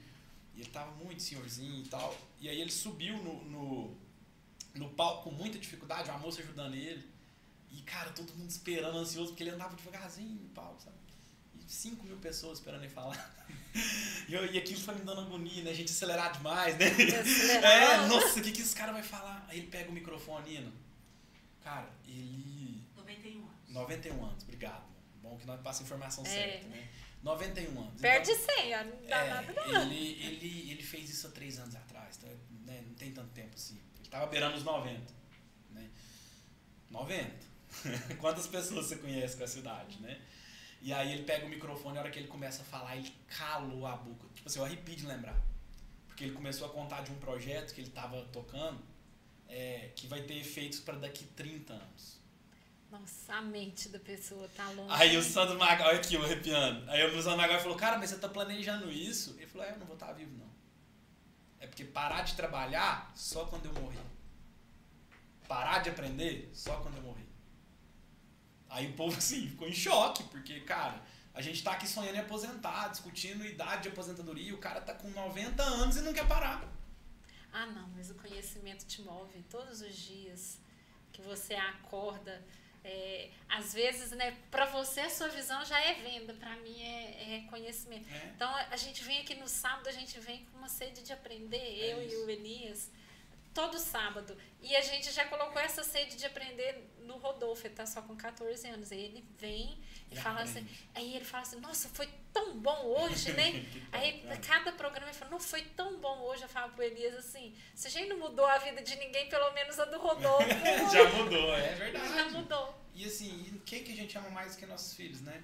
[0.56, 2.18] E ele tava muito senhorzinho e tal.
[2.40, 3.98] E aí ele subiu no, no
[4.76, 7.06] no palco com muita dificuldade, uma moça ajudando ele.
[7.72, 10.96] E, cara, todo mundo esperando, ansioso, porque ele andava devagarzinho no palco, sabe?
[11.60, 13.18] E 5 mil pessoas esperando ele falar.
[14.28, 15.72] E, eu, e aquilo foi me dando agonia, né?
[15.72, 16.88] A gente acelerar demais, né?
[17.64, 19.46] É, nossa, o que, que esse cara vai falar?
[19.50, 20.72] Aí ele pega o microfone, Ina.
[21.64, 22.84] Cara, ele.
[22.96, 23.70] 91 anos.
[23.70, 24.84] 91 anos, obrigado.
[25.22, 26.30] Bom que nós passa a informação é.
[26.30, 26.90] certa, né?
[27.24, 28.02] 91 anos.
[28.02, 29.82] Perde então, 100, não dá é, nada não.
[29.84, 32.30] Ele, ele, ele fez isso há 3 anos atrás, então,
[32.66, 32.84] né?
[32.88, 33.80] não tem tanto tempo assim.
[34.10, 35.00] Tava beirando os 90.
[35.70, 35.90] Né?
[36.90, 37.52] 90.
[38.20, 40.20] Quantas pessoas você conhece com a cidade, né?
[40.82, 43.86] E aí ele pega o microfone, a hora que ele começa a falar, ele calou
[43.86, 44.28] a boca.
[44.34, 45.40] Tipo assim, eu arrepio de lembrar.
[46.08, 48.82] Porque ele começou a contar de um projeto que ele estava tocando,
[49.48, 49.81] é,
[50.12, 52.20] vai ter efeitos para daqui 30 anos.
[52.92, 54.94] Nossa, a mente da pessoa tá longe.
[54.94, 56.90] Aí o Sandro Magal, olha aqui, o arrepiando.
[56.92, 59.34] Aí o Sandro Magal falou, cara, mas você tá planejando isso?
[59.38, 60.52] Ele falou, é, eu não vou estar vivo, não.
[61.62, 64.04] É porque parar de trabalhar só quando eu morrer.
[65.48, 67.30] Parar de aprender só quando eu morrer.
[68.70, 71.02] Aí o povo, assim, ficou em choque, porque, cara,
[71.34, 74.94] a gente tá aqui sonhando em aposentar, discutindo idade de aposentadoria, e o cara tá
[74.94, 76.81] com 90 anos e não quer parar.
[77.54, 80.60] Ah, não, mas o conhecimento te move todos os dias
[81.12, 82.44] que você acorda.
[82.84, 87.36] É, às vezes, né, para você a sua visão já é venda, para mim é,
[87.36, 88.10] é conhecimento.
[88.12, 88.32] É.
[88.36, 91.58] Então a gente vem aqui no sábado, a gente vem com uma sede de aprender,
[91.58, 92.26] É eu e isso.
[92.26, 92.90] o Elias,
[93.54, 94.36] todo sábado.
[94.62, 98.16] E a gente já colocou essa sede de aprender no Rodolfo, ele tá só com
[98.16, 98.92] 14 anos.
[98.92, 99.78] Ele vem
[100.12, 103.66] e Já fala assim, aí ele fala assim, nossa, foi tão bom hoje, né?
[103.94, 104.38] Aí, né?
[104.46, 106.44] cada programa, ele fala, não foi tão bom hoje.
[106.44, 109.52] Eu falo pro Elias assim: se a gente não mudou a vida de ninguém, pelo
[109.54, 110.48] menos a do Rodolfo.
[110.92, 112.14] Já mudou, é verdade.
[112.14, 112.76] Já mudou.
[112.94, 115.44] E assim, e quem que a gente ama mais que nossos filhos, né?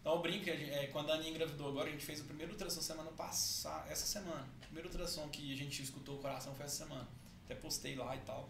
[0.00, 2.80] Então eu brinco, é, quando a Aninha engravidou agora, a gente fez o primeiro ultrassom
[2.80, 4.46] semana passada, essa semana.
[4.58, 7.08] O primeiro ultrassom que a gente escutou o coração foi essa semana.
[7.44, 8.48] Até postei lá e tal.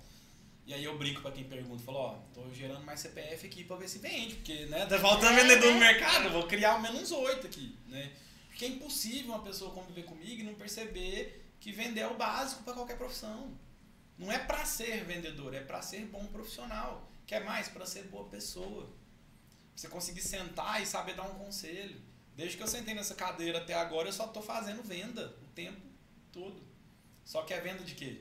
[0.67, 3.77] E aí eu brinco pra quem pergunta, falo, ó, tô gerando mais CPF aqui pra
[3.77, 5.93] ver se vende, porque, né, tá faltando É, vendedor no né?
[5.93, 8.13] mercado, vou criar ao menos oito aqui, né?
[8.49, 12.63] Porque é impossível uma pessoa conviver comigo e não perceber que vender é o básico
[12.63, 13.53] pra qualquer profissão.
[14.17, 17.11] Não é pra ser vendedor, é pra ser bom profissional.
[17.27, 17.69] Quer mais?
[17.69, 18.85] Pra ser boa pessoa.
[18.87, 18.95] Pra
[19.75, 22.01] você conseguir sentar e saber dar um conselho.
[22.37, 25.81] Desde que eu sentei nessa cadeira até agora, eu só tô fazendo venda o tempo
[26.31, 26.63] todo.
[27.25, 28.21] Só que é venda de quê?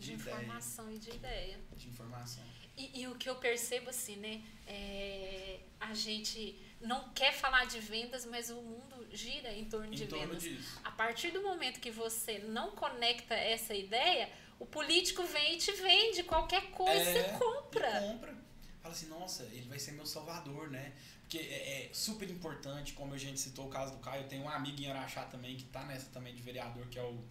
[0.00, 1.58] De ideia, informação e de ideia.
[1.76, 2.42] de informação.
[2.76, 4.42] E, e o que eu percebo assim, né?
[4.66, 10.04] É, a gente não quer falar de vendas, mas o mundo gira em torno de
[10.04, 10.42] Em torno vendas.
[10.42, 10.80] disso.
[10.82, 15.72] A partir do momento que você não conecta essa ideia, o político vem e te
[15.72, 17.88] vende qualquer coisa, É, você compra.
[17.88, 18.34] E compra.
[18.82, 20.92] Fala assim, nossa, ele vai ser meu salvador, né?
[21.22, 24.42] Porque é, é super importante, como a gente citou o caso do Caio, eu tenho
[24.44, 27.22] um amigo em Araxá também, que tá nessa também de vereador, que é o.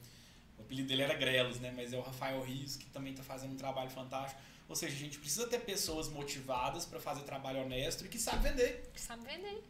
[0.60, 1.72] O apelido dele era Grelos, né?
[1.76, 4.40] Mas é o Rafael Rios, que também tá fazendo um trabalho fantástico.
[4.68, 8.50] Ou seja, a gente precisa ter pessoas motivadas para fazer trabalho honesto e que sabe
[8.50, 8.92] vender.
[8.96, 9.64] Sabe vender.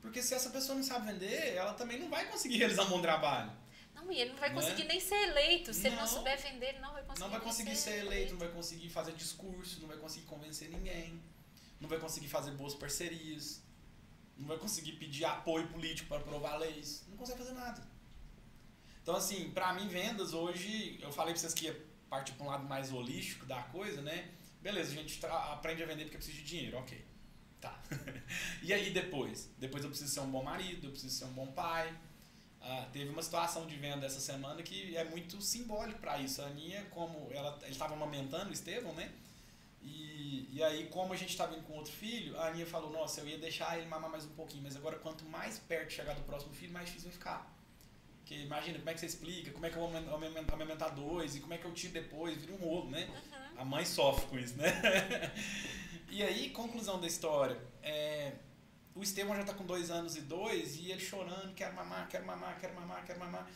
[0.00, 3.02] Porque se essa pessoa não sabe vender, ela também não vai conseguir realizar um bom
[3.02, 3.52] trabalho.
[3.94, 4.54] Não, e ele não vai Né?
[4.54, 5.74] conseguir nem ser eleito.
[5.74, 6.08] Se ele não Não.
[6.08, 9.12] souber vender, ele não vai conseguir Não vai conseguir ser eleito, não vai conseguir fazer
[9.12, 11.20] discurso, não vai conseguir convencer ninguém,
[11.80, 13.62] não vai conseguir fazer boas parcerias,
[14.38, 17.82] não vai conseguir pedir apoio político para aprovar leis, não consegue fazer nada.
[19.06, 22.50] Então, assim, pra mim, vendas hoje, eu falei pra vocês que ia partir pra um
[22.50, 24.32] lado mais holístico da coisa, né?
[24.60, 27.04] Beleza, a gente aprende a vender porque precisa de dinheiro, ok.
[27.60, 27.80] Tá.
[28.64, 29.48] e aí depois?
[29.58, 31.96] Depois eu preciso ser um bom marido, eu preciso ser um bom pai,
[32.60, 36.42] ah, teve uma situação de venda essa semana que é muito simbólico para isso.
[36.42, 39.12] A Aninha, como ela, estava amamentando o Estevão, né?
[39.82, 43.20] E, e aí, como a gente estava indo com outro filho, a Aninha falou: Nossa,
[43.20, 46.22] eu ia deixar ele mamar mais um pouquinho, mas agora quanto mais perto chegar do
[46.22, 47.55] próximo filho, mais difícil vai ficar.
[48.26, 49.96] Porque imagina, como é que você explica, como é que eu vou
[50.52, 53.08] amamentar dois, e como é que eu tiro depois, vira um rolo, né?
[53.08, 53.60] Uhum.
[53.60, 54.66] A mãe sofre com isso, né?
[56.10, 57.56] e aí, conclusão da história.
[57.84, 58.32] É,
[58.96, 62.26] o Estevão já tá com dois anos e dois, e ele chorando, quero mamar, quero
[62.26, 63.48] mamar, quero mamar, quero mamar.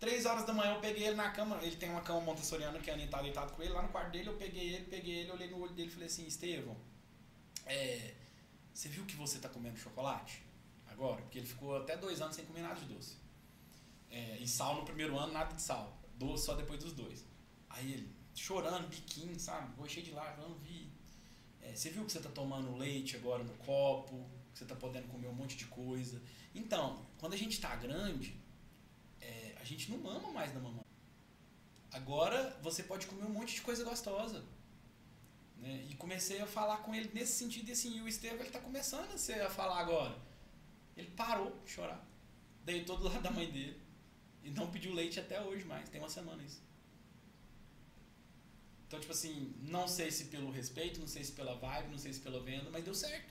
[0.00, 2.90] Três horas da manhã eu peguei ele na cama, ele tem uma cama montessoriana que
[2.90, 5.30] a Aninha tá deitado com ele, lá no quarto dele eu peguei ele, peguei ele,
[5.30, 6.76] olhei no olho dele e falei assim, Estevão,
[7.64, 8.14] é,
[8.74, 10.42] você viu que você tá comendo chocolate?
[10.88, 11.22] Agora?
[11.22, 13.27] Porque ele ficou até dois anos sem comer nada de doce.
[14.10, 15.98] É, e sal no primeiro ano, nada de sal.
[16.14, 17.24] Doce só depois dos dois.
[17.68, 19.74] Aí ele, chorando, biquinho, sabe?
[19.76, 20.90] Vou cheio de lágrimas, não vi.
[21.60, 25.08] É, você viu que você tá tomando leite agora no copo, que você tá podendo
[25.08, 26.20] comer um monte de coisa.
[26.54, 28.34] Então, quando a gente tá grande,
[29.20, 30.84] é, a gente não mama mais da mamãe.
[31.92, 34.44] Agora você pode comer um monte de coisa gostosa.
[35.56, 35.86] Né?
[35.90, 38.60] E comecei a falar com ele nesse sentido, e assim, e o Estevam ele tá
[38.60, 40.16] começando a falar agora.
[40.96, 42.04] Ele parou de chorar.
[42.64, 43.80] Deitou do lado da mãe dele.
[44.48, 45.88] E não pediu leite até hoje mais.
[45.90, 46.62] Tem uma semana isso.
[48.86, 52.10] Então, tipo assim, não sei se pelo respeito, não sei se pela vibe, não sei
[52.10, 53.30] se pela venda, mas deu certo.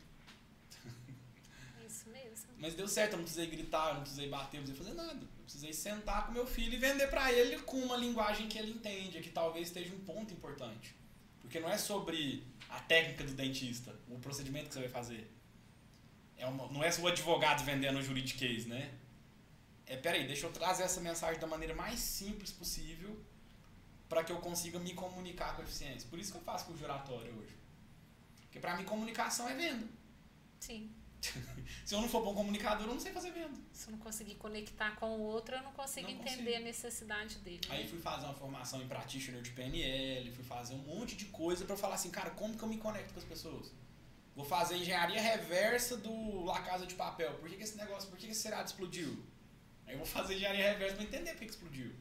[1.87, 2.49] Isso mesmo.
[2.59, 5.07] Mas deu certo, eu não precisei gritar, eu não precisei bater, eu não precisei fazer
[5.07, 5.19] nada.
[5.19, 8.71] Eu precisei sentar com meu filho e vender pra ele com uma linguagem que ele
[8.71, 10.93] entende, que talvez esteja um ponto importante.
[11.41, 15.27] Porque não é sobre a técnica do dentista, o procedimento que você vai fazer.
[16.37, 18.93] É uma, não é o advogado vendendo o juridiquês, né?
[19.87, 23.17] É, peraí, deixa eu trazer essa mensagem da maneira mais simples possível
[24.09, 26.09] para que eu consiga me comunicar com eficiência.
[26.09, 27.55] Por isso que eu faço com o juratório hoje.
[28.41, 29.87] Porque pra mim comunicação é venda.
[30.59, 30.91] Sim.
[31.85, 33.59] Se eu não for bom comunicador, eu não sei fazer venda.
[33.73, 36.55] Se eu não conseguir conectar com o outro, eu não consigo Não entender consigo.
[36.57, 37.61] a necessidade dele.
[37.67, 37.75] né?
[37.75, 41.65] Aí fui fazer uma formação em practitioner de PNL, fui fazer um monte de coisa
[41.65, 43.71] pra falar assim, cara, como que eu me conecto com as pessoas?
[44.35, 47.33] Vou fazer engenharia reversa do La Casa de Papel.
[47.35, 49.25] Por que, que esse negócio, por que, que esse seriado explodiu?
[49.87, 51.95] Aí eu vou fazer engenharia reversa pra entender por que, que explodiu.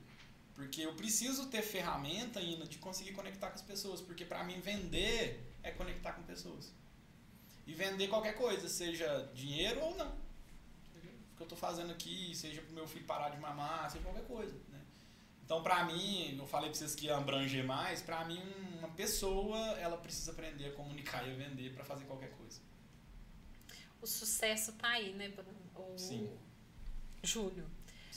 [0.55, 4.01] Porque eu preciso ter ferramenta ainda de conseguir conectar com as pessoas.
[4.01, 6.73] Porque pra mim vender é conectar com pessoas.
[7.67, 10.11] E vender qualquer coisa, seja dinheiro ou não.
[10.11, 14.25] O que eu tô fazendo aqui, seja pro meu filho parar de mamar, seja qualquer
[14.25, 14.55] coisa.
[14.69, 14.81] Né?
[15.45, 18.43] Então, pra mim, eu falei pra vocês que ia abranger mais, pra mim,
[18.79, 22.61] uma pessoa, ela precisa aprender a comunicar e a vender pra fazer qualquer coisa.
[24.01, 25.55] O sucesso tá aí, né, Bruno?
[25.75, 25.99] O...
[25.99, 26.37] Sim.
[27.23, 27.69] Júlio,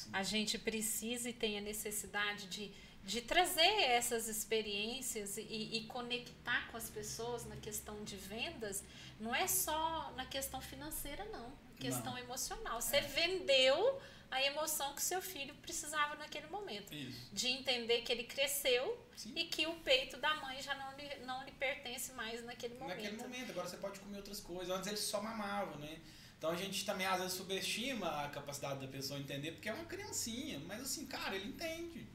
[0.03, 0.09] Sim.
[0.13, 2.71] a gente precisa e tem a necessidade de,
[3.03, 8.83] de trazer essas experiências e, e conectar com as pessoas na questão de vendas.
[9.19, 11.51] Não é só na questão financeira, não.
[11.79, 12.17] Questão Não.
[12.19, 12.81] emocional.
[12.81, 13.01] Você É.
[13.01, 16.93] vendeu a emoção que seu filho precisava naquele momento.
[16.93, 17.29] Isso.
[17.33, 18.83] De entender que ele cresceu
[19.15, 19.33] Sim.
[19.35, 22.97] e que o peito da mãe já não lhe, não lhe pertence mais naquele momento.
[22.97, 24.69] Naquele momento, agora você pode comer outras coisas.
[24.75, 25.99] Antes eles só mamavam, né?
[26.39, 29.83] Então a gente também às vezes subestima a capacidade da pessoa entender, porque é uma
[29.83, 30.57] criancinha.
[30.59, 32.07] Mas assim, cara, ele entende.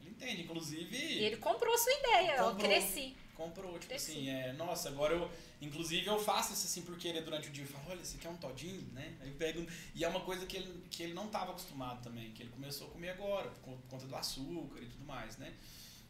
[0.00, 0.42] Ele entende.
[0.42, 0.94] Inclusive.
[0.96, 2.68] E ele comprou sua ideia, eu Comprou.
[2.68, 3.16] cresci.
[3.34, 4.10] Comprou, tipo Cresci.
[4.10, 5.30] assim, é, nossa, agora eu,
[5.62, 8.26] inclusive eu faço isso assim por querer durante o dia, eu falo, olha, esse aqui
[8.26, 9.16] é um todinho, né?
[9.20, 9.64] Aí eu pego,
[9.94, 12.88] e é uma coisa que ele, que ele não estava acostumado também, que ele começou
[12.88, 15.54] a comer agora, por con- por conta do açúcar e tudo mais, né?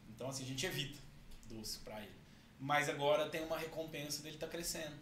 [0.09, 0.99] Então assim, a gente evita
[1.45, 2.11] doce pra ele.
[2.59, 4.97] Mas agora tem uma recompensa dele tá crescendo.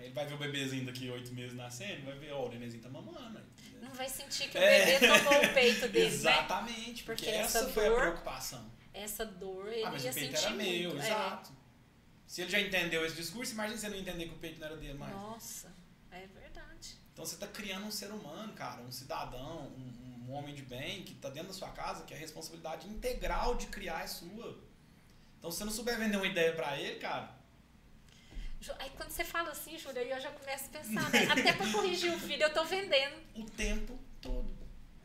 [0.00, 2.88] Ele vai ver o bebezinho daqui oito meses nascendo, vai ver, ó, o nenenzinho tá
[2.88, 3.30] mamando.
[3.38, 3.42] né?
[3.80, 4.84] Não vai sentir que o É.
[4.98, 6.14] bebê tomou o peito dele, né?
[6.14, 8.70] Exatamente, porque, Porque essa, essa foi a dor- preocupação.
[8.94, 11.02] Essa dor ele Ah, mas ia o peito sentir era meu, muito.
[11.02, 11.06] é.
[11.06, 11.52] exato.
[12.26, 14.76] Se ele já entendeu esse discurso, imagina você não entender que o peito não era
[14.76, 15.12] dele mais.
[15.14, 15.72] Nossa,
[16.10, 16.96] é verdade.
[17.12, 21.02] Então você está criando um ser humano, cara, um cidadão, um, um homem de bem
[21.04, 24.58] que está dentro da sua casa, que a responsabilidade integral de criar é sua.
[25.38, 27.30] Então se você não souber vender uma ideia pra ele, cara,
[28.78, 31.26] Aí quando você fala assim, Júlia, aí eu já começo a pensar, né?
[31.30, 33.16] Até pra corrigir o filho, eu tô vendendo.
[33.34, 34.56] o tempo todo.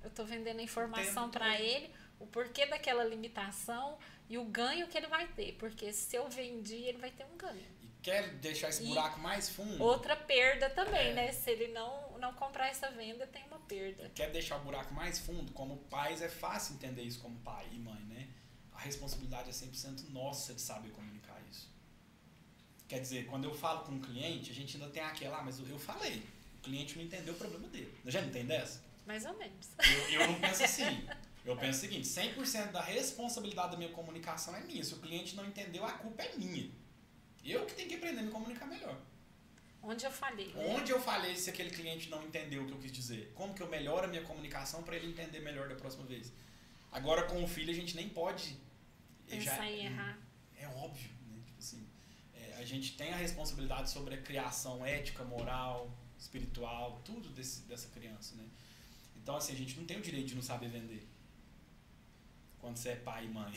[0.03, 1.43] Eu tô vendendo a informação todo.
[1.61, 3.97] ele, o porquê daquela limitação
[4.29, 5.53] e o ganho que ele vai ter.
[5.53, 7.61] Porque se eu vendi, ele vai ter um ganho.
[7.81, 11.13] E quer deixar esse E buraco mais fundo, Outra perda também, É.
[11.13, 11.31] né?
[11.31, 14.09] Se ele não, não comprar essa venda, tem uma perda.
[14.15, 17.77] quer deixar o buraco mais fundo, como pais é fácil entender isso como pai e
[17.77, 18.27] mãe, né?
[18.73, 21.10] A responsabilidade é 100% nossa de saber isso.
[22.91, 25.57] Quer dizer, quando eu falo com um cliente, a gente ainda tem aquela, ah, mas
[25.59, 26.21] eu falei.
[26.57, 27.89] O cliente não entendeu o problema dele.
[28.05, 28.83] Já não tem dessa?
[29.05, 29.69] Mais ou menos.
[29.79, 31.07] Eu, eu não penso assim.
[31.45, 34.83] Eu penso o seguinte: 100% da responsabilidade da minha comunicação é minha.
[34.83, 36.69] Se o cliente não entendeu, a culpa é minha.
[37.43, 38.95] Eu que tenho que aprender a me comunicar melhor.
[39.81, 40.53] Onde eu falei.
[40.53, 40.75] né?
[40.75, 43.31] Onde eu falei se aquele cliente não entendeu o que eu quis dizer?
[43.33, 46.31] Como que eu melhoro a minha comunicação para ele entender melhor da próxima vez?
[46.91, 48.57] Agora, com o filho, a gente nem pode.
[49.27, 50.19] Pensar em errar.
[50.59, 51.41] É óbvio, né?
[51.43, 51.87] Tipo assim,
[52.35, 57.89] é, a gente tem a responsabilidade sobre a criação ética, moral, espiritual, tudo desse, dessa
[57.89, 58.45] criança, né?
[59.15, 61.07] Então, assim, a gente não tem o direito de não saber vender.
[62.59, 63.51] Quando você é pai e mãe.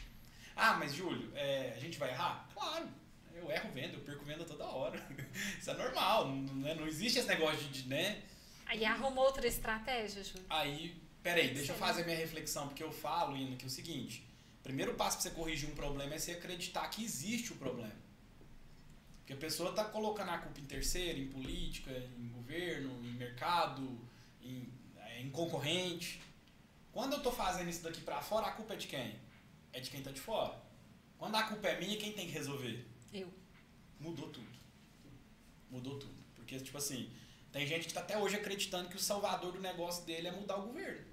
[0.56, 2.48] ah, mas Júlio, é, a gente vai errar?
[2.54, 2.88] Claro.
[3.34, 5.06] Eu erro venda, eu perco venda toda hora.
[5.60, 6.74] Isso é normal, não, né?
[6.74, 8.22] não existe esse negócio de, né?
[8.64, 10.46] Aí arruma outra estratégia, Júlio.
[10.48, 14.26] Aí, peraí, deixa eu fazer minha reflexão, porque eu falo, Ina, que é o seguinte:
[14.62, 18.05] primeiro passo pra você corrigir um problema é você acreditar que existe o problema.
[19.26, 23.98] Porque a pessoa tá colocando a culpa em terceiro, em política, em governo, em mercado,
[24.40, 26.22] em, é, em concorrente.
[26.92, 29.18] Quando eu tô fazendo isso daqui pra fora, a culpa é de quem?
[29.72, 30.56] É de quem tá de fora.
[31.18, 32.86] Quando a culpa é minha, quem tem que resolver?
[33.12, 33.28] Eu.
[33.98, 34.46] mudou tudo.
[35.72, 36.14] Mudou tudo.
[36.36, 37.10] Porque, tipo assim,
[37.50, 40.56] tem gente que tá até hoje acreditando que o salvador do negócio dele é mudar
[40.58, 41.04] o governo.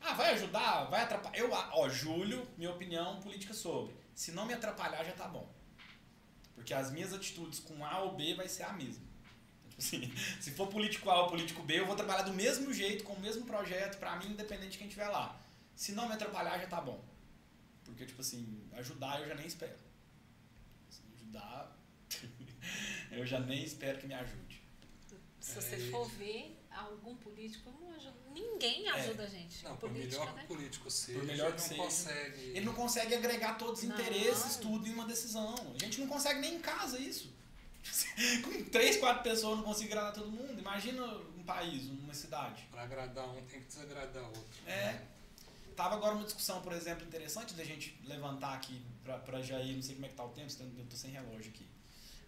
[0.00, 0.84] Ah, vai ajudar?
[0.84, 1.38] Vai atrapalhar?
[1.38, 3.94] Eu, ó, Júlio, minha opinião política sobre.
[4.14, 5.54] Se não me atrapalhar, já tá bom.
[6.56, 9.04] Porque as minhas atitudes com A ou B vai ser a mesma.
[9.68, 13.04] Tipo assim, se for político A ou político B, eu vou trabalhar do mesmo jeito,
[13.04, 15.40] com o mesmo projeto, pra mim, independente de quem estiver lá.
[15.76, 17.04] Se não me atrapalhar, já tá bom.
[17.84, 19.78] Porque, tipo assim, ajudar eu já nem espero.
[20.90, 21.78] Se ajudar,
[23.12, 24.60] eu já nem espero que me ajude.
[25.38, 28.25] Se É, você e- for ver, algum político não ajuda.
[28.36, 29.64] Ninguém ajuda a gente.
[29.64, 30.44] Não, por política, melhor que né?
[30.44, 31.82] o político seja, Por melhor ele que não seja.
[31.82, 32.40] consegue.
[32.50, 33.94] Ele não consegue agregar todos os Não.
[33.98, 35.54] interesses, tudo em uma decisão.
[35.74, 37.34] A gente não consegue nem em casa isso.
[38.44, 40.58] Com três, quatro pessoas eu não consigo agradar todo mundo.
[40.58, 42.66] Imagina um país, uma cidade.
[42.70, 44.44] Pra agradar um tem que desagradar outro.
[44.66, 45.00] É.
[45.74, 49.82] Tava agora uma discussão, por exemplo, interessante da gente levantar aqui pra, pra Jair, não
[49.82, 51.66] sei como é que tá o tempo, eu tô sem relógio aqui.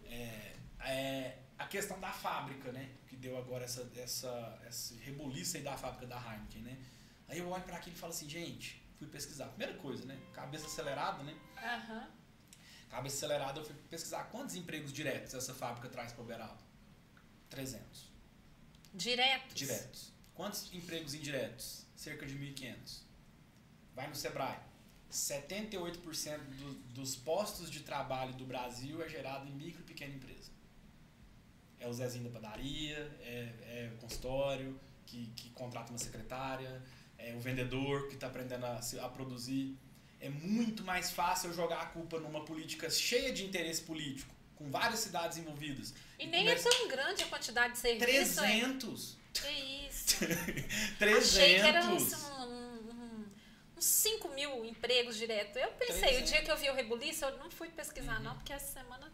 [0.05, 2.89] É, é, a questão da fábrica, né?
[3.07, 6.77] Que deu agora essa, essa, esse rebuliço aí da fábrica da Heineken, né?
[7.27, 9.45] Aí eu olho pra aquilo e falo assim, gente, fui pesquisar.
[9.47, 10.19] Primeira coisa, né?
[10.33, 11.37] Cabeça acelerada, né?
[11.57, 12.09] Aham.
[12.89, 16.63] Cabeça acelerada, eu fui pesquisar quantos empregos diretos essa fábrica traz para o Beraldo?
[17.49, 18.09] 300.
[18.93, 19.55] Diretos.
[19.55, 20.13] Diretos.
[20.33, 21.85] Quantos empregos indiretos?
[21.95, 23.01] Cerca de 1.500.
[23.93, 24.57] Vai no Sebrae.
[25.11, 30.51] 78% do, dos postos de trabalho do Brasil é gerado em micro e pequena empresa.
[31.79, 36.81] É o Zezinho da padaria, é, é o consultório, que, que contrata uma secretária,
[37.17, 39.77] é, o vendedor que está aprendendo a, a produzir.
[40.19, 44.69] É muito mais fácil eu jogar a culpa numa política cheia de interesse político, com
[44.69, 45.93] várias cidades envolvidas.
[46.19, 48.41] E nem é tão grande a quantidade de serviço.
[48.41, 48.59] é.
[48.59, 49.17] 300!
[49.33, 50.17] Que isso.
[50.97, 51.27] 300!
[51.39, 53.25] Achei que era uns, um, um-
[53.77, 55.57] uns 5 mil empregos direto.
[55.57, 56.21] Eu pensei, 300.
[56.29, 58.23] o dia que eu vi o Rebuliço, eu não fui pesquisar, Uhum.
[58.23, 59.09] não, porque essa semana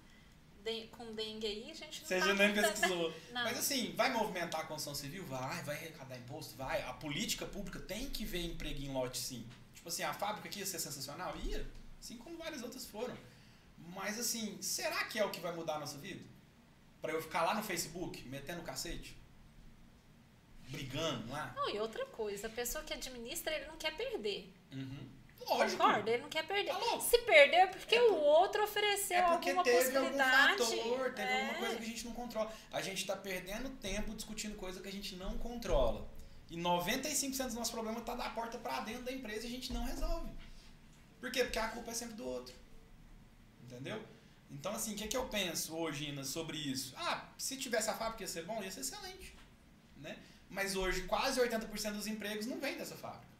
[0.65, 3.13] de- com dengue aí, a gente não Você tá já nem pesquisou.
[3.31, 3.43] Não.
[3.43, 5.23] Mas assim, vai movimentar a construção civil?
[5.25, 6.55] Vai, vai arrecadar imposto?
[6.55, 6.81] Vai.
[6.81, 9.47] A política pública tem que ver emprego em lote, sim.
[9.75, 11.35] Tipo assim, a fábrica aqui ia ser sensacional?
[11.37, 11.65] Ia.
[12.01, 13.15] Assim como várias outras foram.
[13.93, 16.23] Mas assim, será que é o que vai mudar a nossa vida?
[17.01, 19.15] Pra eu ficar lá no Facebook, metendo o cacete?
[20.69, 21.53] Brigando lá?
[21.55, 24.51] Não, e outra coisa, a pessoa que administra, ele não quer perder.
[24.71, 25.07] Uhum.
[25.47, 25.81] Lógico.
[25.83, 26.09] Concorda?
[26.11, 26.73] Ele não quer perder.
[26.73, 26.99] Tá.
[26.99, 30.57] Se perdeu é porque É o por- outro ofereceu É porque alguma teve algum possibilidade.
[30.57, 31.41] fator, teve É.
[31.41, 32.53] alguma coisa que a gente não controla.
[32.71, 36.07] A gente está perdendo tempo discutindo coisa que a gente não controla.
[36.49, 39.71] E 95% dos nossos problemas tá da porta para dentro da empresa e a gente
[39.73, 40.29] não resolve.
[41.19, 41.43] Por quê?
[41.43, 42.55] Porque a culpa é sempre do outro.
[43.63, 44.01] Entendeu?
[44.49, 46.93] Então, assim, o que, que eu penso hoje, Ina, sobre isso?
[46.97, 49.35] Ah, se tivesse a fábrica ia ser bom, ia ser excelente.
[49.97, 50.17] Né?
[50.49, 53.34] Mas hoje, quase 80% dos empregos não vem dessa fábrica.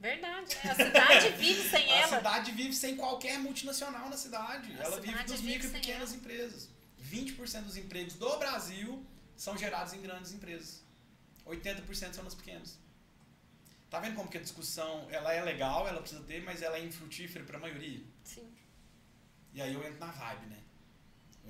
[0.00, 0.70] Verdade, né?
[0.70, 2.16] A cidade vive sem A ela.
[2.16, 4.72] cidade vive sem qualquer multinacional na cidade.
[4.78, 6.68] A ela vive cidade dos vive micro e pequenas empresas.
[7.02, 9.04] 20% dos empregos do Brasil
[9.36, 10.82] são gerados em grandes empresas.
[11.46, 12.78] 80% são nas pequenas.
[13.90, 16.84] Tá vendo como que a discussão ela é legal, ela precisa ter, mas ela é
[16.84, 18.00] infrutífera para a maioria?
[18.22, 18.48] Sim.
[19.52, 20.58] E aí eu entro na vibe, né?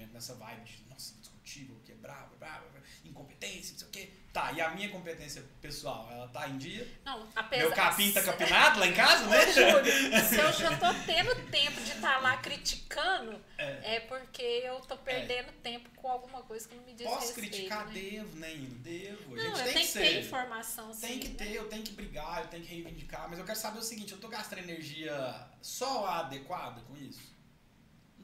[0.00, 2.64] Entro nessa vibe de, nossa, discutível, que é bravo, bravo,
[3.04, 4.10] incompetência, não sei o quê.
[4.32, 6.86] Tá, e a minha competência pessoal, ela tá em dia?
[7.04, 7.64] Não, apesar...
[7.64, 9.52] Meu capim tá capinado lá em casa, né?
[9.52, 13.96] Júlio, se eu já tô tendo tempo de estar lá criticando, É.
[13.96, 14.00] é.
[14.00, 17.86] porque eu tô perdendo tempo com alguma coisa que não me diz Posso respeito, criticar?
[17.88, 17.92] né?
[17.92, 18.74] Devo, né, Ino?
[18.78, 19.34] Devo.
[19.36, 19.98] Não, gente eu tem tenho que ser.
[20.00, 21.06] ter informação, sim.
[21.08, 21.34] Tem que né?
[21.34, 24.12] ter, eu tenho que brigar, eu tenho que reivindicar, mas eu quero saber o seguinte,
[24.12, 27.34] eu tô gastando energia só adequada com isso?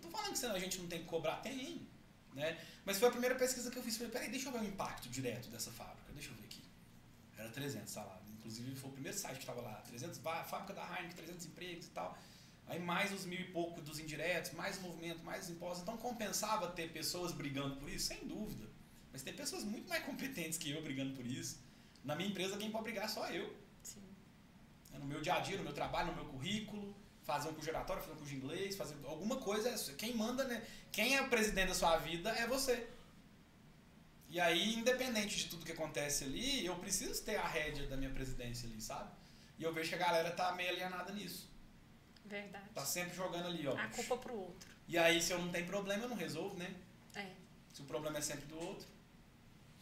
[0.07, 1.87] Tô falando que senão a gente não tem que cobrar, tem,
[2.35, 2.59] né?
[2.85, 5.09] Mas foi a primeira pesquisa que eu fiz, falei, peraí, deixa eu ver o impacto
[5.09, 6.62] direto dessa fábrica, deixa eu ver aqui.
[7.37, 10.83] Era 300 salários, inclusive foi o primeiro site que tava lá, 300, va- fábrica da
[10.87, 12.16] Heineken, 300 empregos e tal.
[12.69, 15.83] Aí mais os mil e pouco dos indiretos, mais o movimento, mais os impostos.
[15.83, 18.07] Então compensava ter pessoas brigando por isso?
[18.09, 18.66] Sem dúvida.
[19.12, 21.59] Mas tem pessoas muito mais competentes que eu brigando por isso.
[22.03, 23.55] Na minha empresa, quem pode brigar é só eu.
[23.83, 24.03] Sim.
[24.93, 26.97] É No meu dia a dia, no meu trabalho, no meu currículo,
[27.27, 29.93] fazer um curso de oratório, fazer um curso de inglês, fazer alguma coisa.
[29.94, 30.65] Quem manda, né?
[30.93, 32.89] Quem é o presidente da sua vida é você.
[34.28, 38.11] E aí, independente de tudo que acontece ali, eu preciso ter a rédea da minha
[38.11, 39.11] presidência ali, sabe?
[39.59, 41.51] E eu vejo que a galera tá meio alienada nisso.
[42.24, 42.69] Verdade.
[42.73, 43.77] Tá sempre jogando ali, ó.
[43.77, 44.69] A culpa pro outro.
[44.86, 46.74] E aí, se eu não tenho problema, eu não resolvo, né?
[47.15, 47.28] É.
[47.73, 48.86] Se o problema é sempre do outro,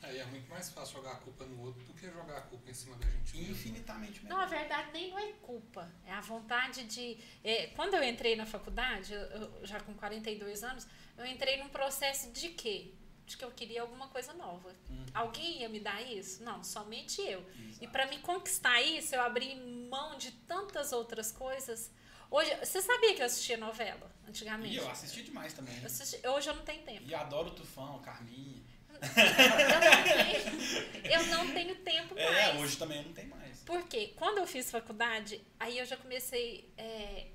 [0.04, 2.70] Aí é muito mais fácil jogar a culpa no outro do que jogar a culpa
[2.70, 3.52] em cima da gente mesmo.
[3.52, 4.58] infinitamente Não, a melhor.
[4.60, 5.90] verdade nem não é culpa.
[6.06, 7.18] É a vontade de.
[7.42, 10.86] é, quando eu entrei na faculdade, eu- eu, já com 42 anos,
[11.16, 12.92] eu entrei num processo de quê?
[13.26, 14.74] De que eu queria alguma coisa nova.
[14.90, 15.06] Hum.
[15.14, 16.42] Alguém ia me dar isso?
[16.42, 17.40] Não, somente eu.
[17.56, 17.88] E Exato.
[17.88, 19.54] para me conquistar isso, eu abri
[19.88, 21.90] mão de tantas outras coisas.
[22.30, 24.74] Hoje, você sabia que eu assistia novela antigamente?
[24.74, 25.78] E eu assisti demais também.
[25.80, 27.02] Eu assisti- hoje eu não tenho tempo.
[27.06, 28.53] E adoro o Tufão, Carminha.
[29.04, 32.36] Eu não tenho, eu não tenho tempo mais.
[32.36, 33.62] É, hoje também eu não tenho mais.
[33.64, 37.28] Porque quando eu fiz faculdade, aí eu já comecei é,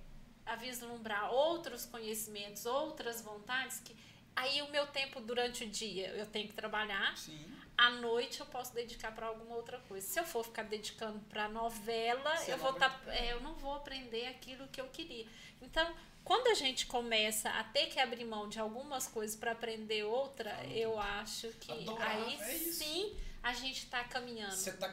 [0.46, 3.96] a vislumbrar outros conhecimentos, outras vontades que
[4.36, 7.46] aí o meu tempo durante o dia eu tenho que trabalhar, Sim.
[7.78, 10.06] à noite eu posso dedicar para alguma outra coisa.
[10.06, 13.74] Se eu for ficar dedicando para novela, Você eu vou tá, é, eu não vou
[13.74, 15.28] aprender aquilo que eu queria.
[15.62, 15.94] Então,
[16.24, 20.56] quando a gente começa a ter que abrir mão de algumas coisas para aprender outra,
[20.60, 24.54] Ah, eu acho que Adorava, aí é sim a gente está caminhando.
[24.56, 24.88] Você tá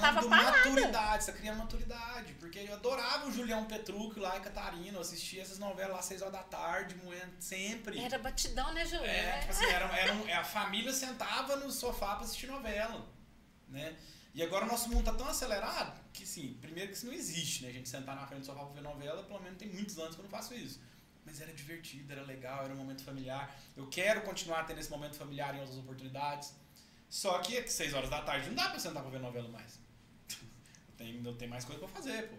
[0.00, 2.32] tava criando maturidade, você tá criando maturidade.
[2.34, 6.04] Porque eu adorava o Julião Petrucci lá em Catarina, eu assistia essas novelas lá às
[6.04, 7.98] 6 horas da tarde, moendo sempre.
[7.98, 9.06] Era batidão, né, Júlia?
[9.10, 13.04] É, tipo assim, era, era um- a família sentava no sofá pra assistir novela,
[13.68, 13.96] né?
[14.34, 17.62] E agora o nosso mundo tá tão acelerado que, sim, primeiro que isso não existe,
[17.62, 17.68] né?
[17.68, 20.16] A gente sentar na frente do sofá pra ver novela, pelo menos tem muitos anos
[20.16, 20.80] que eu não faço isso.
[21.24, 23.56] Mas era divertido, era legal, era um momento familiar.
[23.76, 26.52] Eu quero continuar tendo esse momento familiar em outras oportunidades.
[27.08, 29.78] Só que às 6 horas da tarde não dá pra sentar pra ver novela mais.
[30.88, 32.36] Eu tenho, eu tenho mais coisa pra fazer, pô.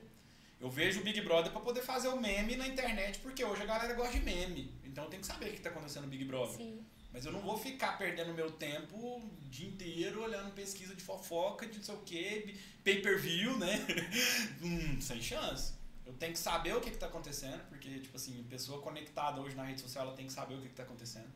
[0.60, 3.66] Eu vejo o Big Brother pra poder fazer o meme na internet, porque hoje a
[3.66, 4.74] galera gosta de meme.
[4.84, 6.56] Então eu tenho que saber o que tá acontecendo no Big Brother.
[6.56, 6.86] Sim.
[7.16, 11.66] Mas eu não vou ficar perdendo meu tempo o dia inteiro olhando pesquisa de fofoca,
[11.66, 13.88] de não sei o que, pay-per-view, né?
[14.62, 15.76] hum, sem chance.
[16.06, 19.64] Eu tenho que saber o que está acontecendo, porque, tipo assim, pessoa conectada hoje na
[19.64, 21.32] rede social, ela tem que saber o que está acontecendo.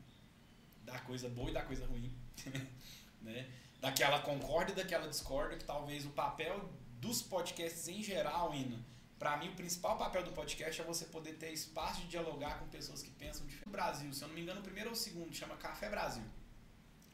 [0.84, 2.14] Da coisa boa e da coisa ruim.
[3.23, 3.49] né?
[3.80, 6.69] Daquela concorda e daquela discorda, que talvez o papel
[6.99, 8.85] dos podcasts em geral, Ina,
[9.19, 12.67] para mim o principal papel do podcast é você poder ter espaço de dialogar com
[12.69, 13.65] pessoas que pensam diferente.
[13.65, 16.23] No Brasil, se eu não me engano, o primeiro ou o segundo chama Café Brasil.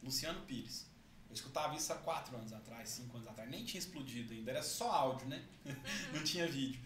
[0.04, 0.88] Luciano Pires.
[1.28, 3.50] Eu escutava isso há quatro anos atrás, cinco anos atrás.
[3.50, 5.44] Nem tinha explodido ainda, era só áudio, né?
[5.66, 5.74] Uhum.
[6.14, 6.80] não tinha vídeo.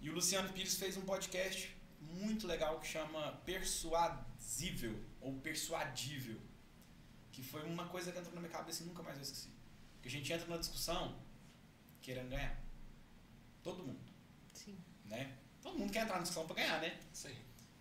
[0.00, 6.40] E o Luciano Pires fez um podcast muito legal que chama Persuasível ou Persuadível.
[7.30, 9.52] Que foi uma coisa que entrou na minha cabeça e nunca mais eu esqueci.
[10.00, 11.20] Que a gente entra numa discussão
[12.00, 12.58] querendo ganhar.
[13.62, 14.13] Todo mundo.
[15.14, 15.36] Né?
[15.62, 16.98] Todo mundo quer entrar na discussão para ganhar, né?
[17.12, 17.34] Sim.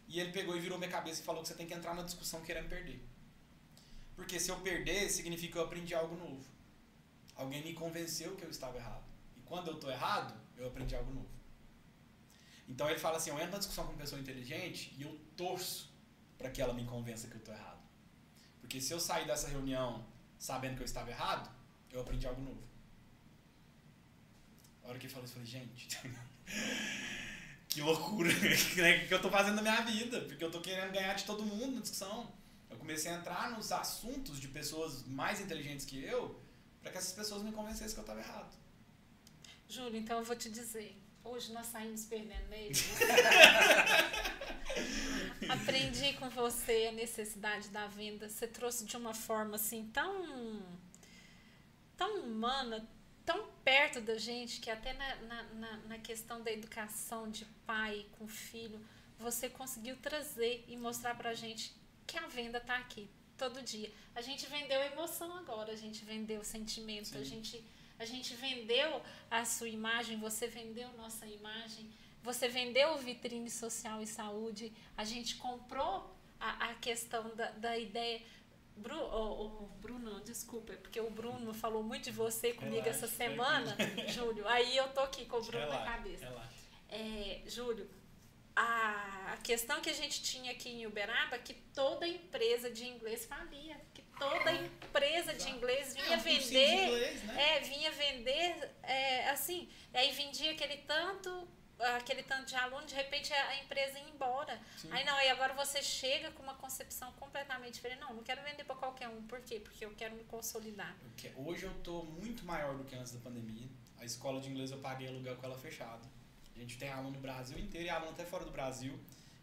[0.08, 2.04] E ele pegou e virou minha cabeça e falou que você tem que entrar na
[2.04, 3.04] discussão querendo perder.
[4.16, 6.46] Porque se eu perder, significa que eu aprendi algo novo.
[7.36, 9.04] Alguém me convenceu que eu estava errado.
[9.36, 11.34] E quando eu estou errado, eu aprendi algo novo.
[12.68, 15.92] Então ele fala assim: eu entro na discussão com uma pessoa inteligente e eu torço
[16.38, 17.82] para que ela me convença que eu estou errado.
[18.62, 20.06] Porque se eu sair dessa reunião
[20.38, 21.50] sabendo que eu estava errado,
[21.92, 22.64] eu aprendi algo novo.
[24.84, 25.90] A hora que ele falou isso, eu falei: gente,
[27.70, 28.30] que loucura
[28.78, 30.22] né, que eu estou fazendo na minha vida.
[30.22, 32.32] Porque eu estou querendo ganhar de todo mundo na discussão.
[32.70, 36.44] Eu comecei a entrar nos assuntos de pessoas mais inteligentes que eu
[36.84, 38.54] para que essas pessoas me convencessem que eu estava errado.
[39.70, 41.00] Júlio, então eu vou te dizer.
[41.24, 42.76] Hoje nós saímos perdendo nele.
[45.48, 48.28] Aprendi com você a necessidade da venda.
[48.28, 50.62] Você trouxe de uma forma assim tão,
[51.96, 52.86] tão humana,
[53.26, 55.16] tão perto da gente, que até na,
[55.54, 58.80] na, na questão da educação de pai com filho,
[59.18, 61.74] você conseguiu trazer e mostrar pra gente
[62.06, 63.92] que a venda tá aqui todo dia.
[64.14, 67.18] A gente vendeu emoção agora, a gente vendeu sentimento, Sim.
[67.18, 67.64] a gente
[68.00, 71.90] a gente vendeu a sua imagem, você vendeu nossa imagem,
[72.22, 77.78] você vendeu o vitrine social e saúde, a gente comprou a, a questão da, da
[77.78, 78.22] ideia.
[78.76, 83.06] Bru, oh, oh, Bruno, desculpa, é porque o Bruno falou muito de você comigo relaxa,
[83.06, 83.78] essa semana,
[84.10, 84.48] Júlio.
[84.48, 86.50] Aí eu tô aqui com o Bruno relaxa, na cabeça.
[86.90, 87.90] É, Júlio,
[88.56, 93.80] a questão que a gente tinha aqui em Uberaba que toda empresa de inglês falia
[94.20, 97.56] toda empresa de inglês vinha é, vender, inglês, né?
[97.56, 101.48] é, vinha vender, é, assim, aí vendia aquele tanto,
[101.96, 104.60] aquele tanto de aluno, de repente a empresa ia embora.
[104.78, 104.90] Sim.
[104.92, 108.00] Aí não, aí agora você chega com uma concepção completamente diferente.
[108.00, 109.22] Não, não quero vender para qualquer um.
[109.24, 109.60] Por quê?
[109.60, 110.96] Porque eu quero me consolidar.
[111.36, 113.68] Hoje eu tô muito maior do que antes da pandemia.
[114.00, 116.02] A escola de inglês eu paguei aluguel com ela fechada.
[116.56, 118.98] A gente tem aluno no Brasil inteiro e aluno até fora do Brasil.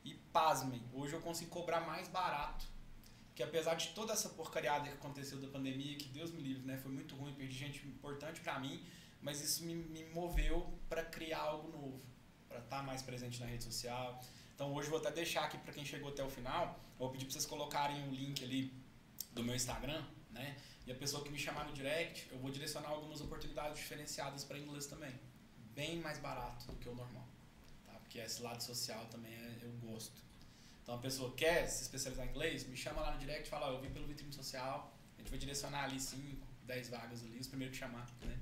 [0.04, 2.64] E pasmem, hoje eu consigo cobrar mais barato
[3.40, 6.76] que apesar de toda essa porcariada que aconteceu da pandemia, que Deus me livre, né,
[6.76, 8.84] foi muito ruim, perdi gente importante para mim,
[9.22, 12.02] mas isso me, me moveu para criar algo novo,
[12.51, 14.20] para estar tá mais presente na rede social.
[14.55, 17.32] Então hoje vou até deixar aqui para quem chegou até o final, vou pedir para
[17.32, 18.74] vocês colocarem o link ali
[19.32, 20.56] do meu Instagram, né?
[20.86, 24.59] E a pessoa que me chamar no direct, eu vou direcionar algumas oportunidades diferenciadas para
[24.59, 25.14] inglês também,
[25.74, 27.27] bem mais barato do que o normal,
[27.86, 27.93] tá?
[28.01, 30.20] Porque esse lado social também é, eu gosto.
[30.82, 33.77] Então a pessoa quer se especializar em inglês, me chama lá no direct fala, oh,
[33.77, 37.47] eu vim pelo vitrine social, a gente vai direcionar ali 5, 10 vagas ali, os
[37.47, 38.39] primeiros que chamar, né?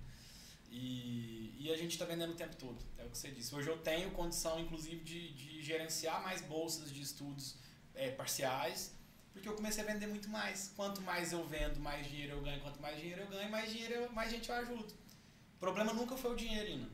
[0.71, 3.55] E, e a gente está vendendo o tempo todo, é o que você disse.
[3.55, 7.57] Hoje eu tenho condição, inclusive, de, de gerenciar mais bolsas de estudos
[7.95, 8.95] é, parciais,
[9.33, 10.73] porque eu comecei a vender muito mais.
[10.77, 12.61] Quanto mais eu vendo, mais dinheiro eu ganho.
[12.61, 14.93] Quanto mais dinheiro eu ganho, mais dinheiro eu, mais gente eu ajudo.
[15.57, 16.89] O problema nunca foi o dinheiro, Ina.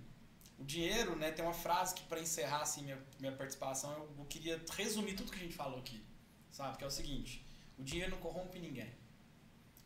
[0.59, 4.25] O dinheiro, né, tem uma frase que para encerrar assim minha, minha participação, eu, eu
[4.27, 6.03] queria resumir tudo que a gente falou aqui,
[6.51, 6.79] sabe?
[6.79, 7.45] Que é o seguinte:
[7.77, 8.93] o dinheiro não corrompe ninguém.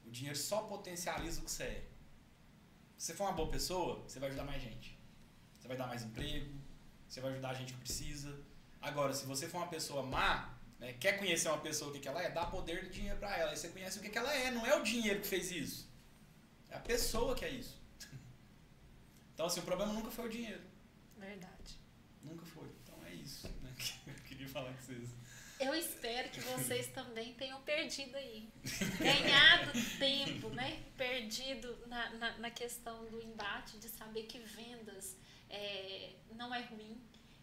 [0.04, 1.87] O dinheiro só potencializa o que você é.
[2.98, 4.98] Se você for uma boa pessoa, você vai ajudar mais gente.
[5.56, 6.52] Você vai dar mais emprego,
[7.06, 8.36] você vai ajudar a gente que precisa.
[8.80, 12.08] Agora, se você for uma pessoa má, né, quer conhecer uma pessoa o que, que
[12.08, 13.52] ela é, dá poder de dinheiro para ela.
[13.52, 15.88] Aí você conhece o que, que ela é, não é o dinheiro que fez isso.
[16.68, 17.78] É a pessoa que é isso.
[19.32, 20.64] Então, assim, o problema nunca foi o dinheiro.
[21.16, 21.78] Verdade.
[22.24, 22.68] Nunca foi.
[22.82, 24.87] Então é isso né, que eu queria falar vocês.
[25.60, 28.48] Eu espero que vocês também tenham perdido aí.
[28.98, 30.82] Ganhado tempo, né?
[30.96, 35.16] Perdido na, na, na, questão do embate, de saber que vendas
[35.50, 37.00] é, não é ruim,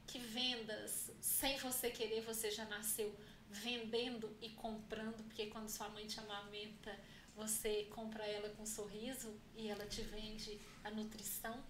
[0.07, 3.13] que vendas, sem você querer, você já nasceu
[3.49, 6.97] vendendo e comprando, porque quando sua mãe te amamenta,
[7.35, 11.63] você compra ela com um sorriso e ela te vende a nutrição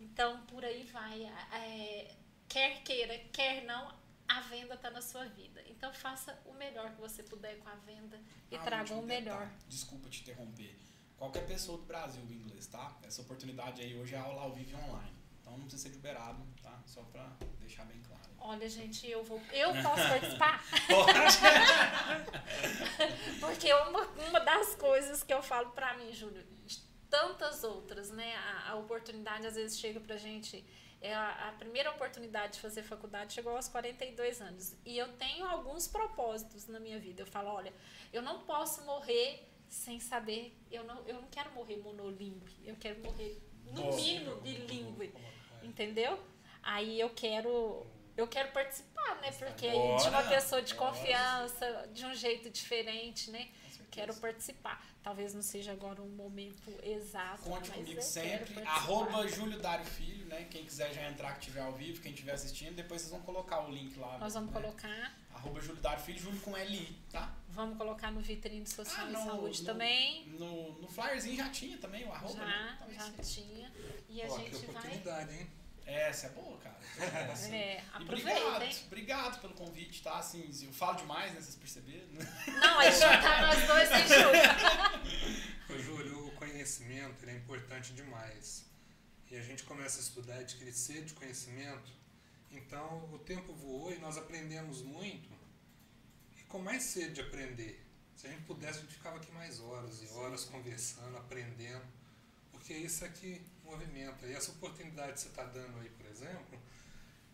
[0.00, 1.22] então, por aí vai.
[1.52, 2.14] É,
[2.48, 3.94] quer queira, quer não,
[4.30, 5.60] a venda está na sua vida.
[5.66, 8.20] Então, faça o melhor que você puder com a venda
[8.50, 9.46] e ah, traga o melhor.
[9.46, 9.68] Detalhe.
[9.68, 10.78] Desculpa te interromper.
[11.16, 12.96] Qualquer pessoa do Brasil do inglês, tá?
[13.02, 15.16] Essa oportunidade aí hoje é aula ao vivo online.
[15.40, 16.80] Então, não precisa ser liberado, tá?
[16.86, 17.28] Só para
[17.58, 18.22] deixar bem claro.
[18.38, 19.42] Olha, gente, eu vou.
[19.52, 20.64] Eu posso participar?
[20.86, 21.12] Pode!
[23.40, 26.46] Porque uma, uma das coisas que eu falo para mim, Júlio,
[27.10, 28.34] tantas outras, né?
[28.36, 30.64] A, a oportunidade às vezes chega pra gente.
[31.02, 34.76] É a, a primeira oportunidade de fazer faculdade chegou aos 42 anos.
[34.84, 37.22] E eu tenho alguns propósitos na minha vida.
[37.22, 37.72] Eu falo, olha,
[38.12, 40.56] eu não posso morrer sem saber.
[40.70, 42.54] Eu não, eu não quero morrer monolíngue.
[42.64, 43.40] Eu quero morrer,
[43.72, 43.96] no Nossa.
[43.96, 45.12] mínimo, bilíngue.
[45.62, 46.18] Entendeu?
[46.62, 47.86] Aí eu quero.
[48.16, 49.32] Eu quero participar, né?
[49.32, 53.48] Porque aí de uma pessoa de confiança, de um jeito diferente, né?
[53.90, 54.84] Quero participar.
[55.02, 57.42] Talvez não seja agora um momento exato.
[57.42, 58.62] Conte mas comigo eu sempre.
[58.62, 60.46] Arroba Júlio Dário Filho, né?
[60.50, 63.60] Quem quiser já entrar, que estiver ao vivo, quem estiver assistindo, depois vocês vão colocar
[63.66, 64.18] o link lá.
[64.18, 64.60] Nós vamos né?
[64.60, 65.14] colocar.
[65.34, 67.34] Arroba Júlio Dário Filho, Júlio com LI, tá?
[67.48, 70.26] Vamos colocar no vitrine social Ah, e no- saúde no- também.
[70.28, 72.78] No, no flyerzinho já tinha também o arroba, né?
[72.80, 73.72] Já, Então, já esse- tinha.
[74.08, 74.68] E a Ó, que gente vai.
[74.76, 75.50] oportunidade, hein?
[75.86, 76.78] Essa é boa, cara.
[77.50, 78.76] É, E aproveita, obrigado, hein?
[78.86, 80.18] obrigado pelo convite, tá?
[80.18, 81.40] Assim, eu falo demais, né?
[81.40, 82.06] Vocês perceberam?
[82.60, 85.40] Não, aí juntar nós dois em junho.
[85.70, 88.64] Ô, Júlio, o conhecimento ele é importante demais.
[89.30, 91.90] E a gente começa a estudar e adquirir sede de conhecimento.
[92.50, 95.28] Então, o tempo voou e nós aprendemos muito.
[96.36, 97.84] E com mais sede de aprender.
[98.16, 101.84] Se a gente pudesse, a gente ficava aqui mais horas e horas conversando, aprendendo.
[102.50, 103.40] Porque isso aqui
[103.70, 104.26] movimenta.
[104.26, 106.58] E essa oportunidade que você está dando aí, por exemplo,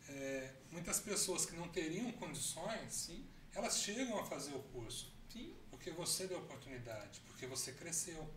[0.08, 5.12] é, muitas pessoas que não teriam condições, Sim, elas chegam a fazer o curso.
[5.28, 5.54] sim.
[5.70, 8.28] Porque você deu oportunidade, porque você cresceu.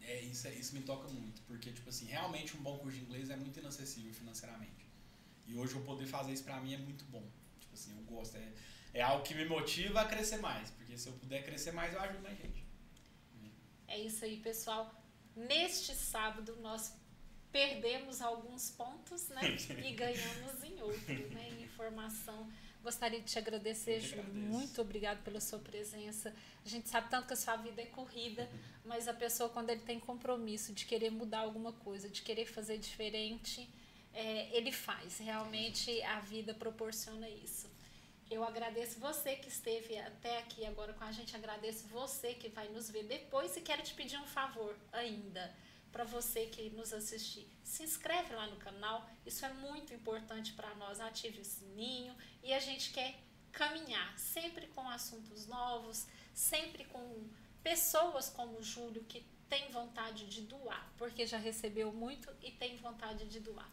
[0.00, 3.04] É, isso, é- isso me toca muito, porque, tipo assim, realmente um bom curso de
[3.04, 4.86] inglês é muito inacessível financeiramente.
[5.46, 7.26] E hoje eu poder fazer isso pra mim é muito bom.
[7.60, 8.36] Tipo assim, eu gosto.
[8.36, 8.52] É,
[8.94, 12.00] é algo que me motiva a crescer mais, porque se eu puder crescer mais, eu
[12.00, 12.64] ajudo mais gente.
[13.86, 14.94] É isso aí, pessoal.
[15.34, 16.92] Neste sábado nós
[17.52, 19.40] perdemos alguns pontos, né?
[19.84, 21.48] E ganhamos em outro, né?
[21.50, 22.48] Em informação.
[22.82, 24.24] Gostaria de te agradecer, Júlio.
[24.32, 26.34] Muito obrigado pela sua presença.
[26.64, 28.48] A gente sabe tanto que a sua vida é corrida,
[28.84, 32.78] mas a pessoa, quando ele tem compromisso de querer mudar alguma coisa, de querer fazer
[32.78, 33.68] diferente,
[34.14, 35.18] é, ele faz.
[35.18, 37.68] Realmente a vida proporciona isso.
[38.30, 41.34] Eu agradeço você que esteve até aqui agora com a gente.
[41.34, 45.52] Agradeço você que vai nos ver depois e quero te pedir um favor ainda
[45.98, 47.50] para você que nos assistir.
[47.64, 51.00] Se inscreve lá no canal, isso é muito importante para nós.
[51.00, 53.18] Ative o sininho e a gente quer
[53.50, 57.28] caminhar sempre com assuntos novos, sempre com
[57.64, 62.76] pessoas como o Júlio que tem vontade de doar, porque já recebeu muito e tem
[62.76, 63.68] vontade de doar.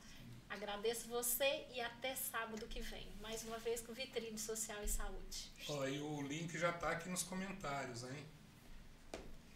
[0.49, 3.07] Agradeço você e até sábado que vem.
[3.21, 5.51] Mais uma vez com Vitrine Social e Saúde.
[5.69, 8.25] Ó, e o link já está aqui nos comentários, hein?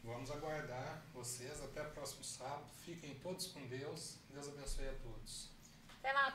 [0.03, 2.69] Vamos aguardar vocês até o próximo sábado.
[2.83, 4.17] Fiquem todos com Deus.
[4.29, 5.49] Deus abençoe a todos.
[5.99, 6.27] Até lá,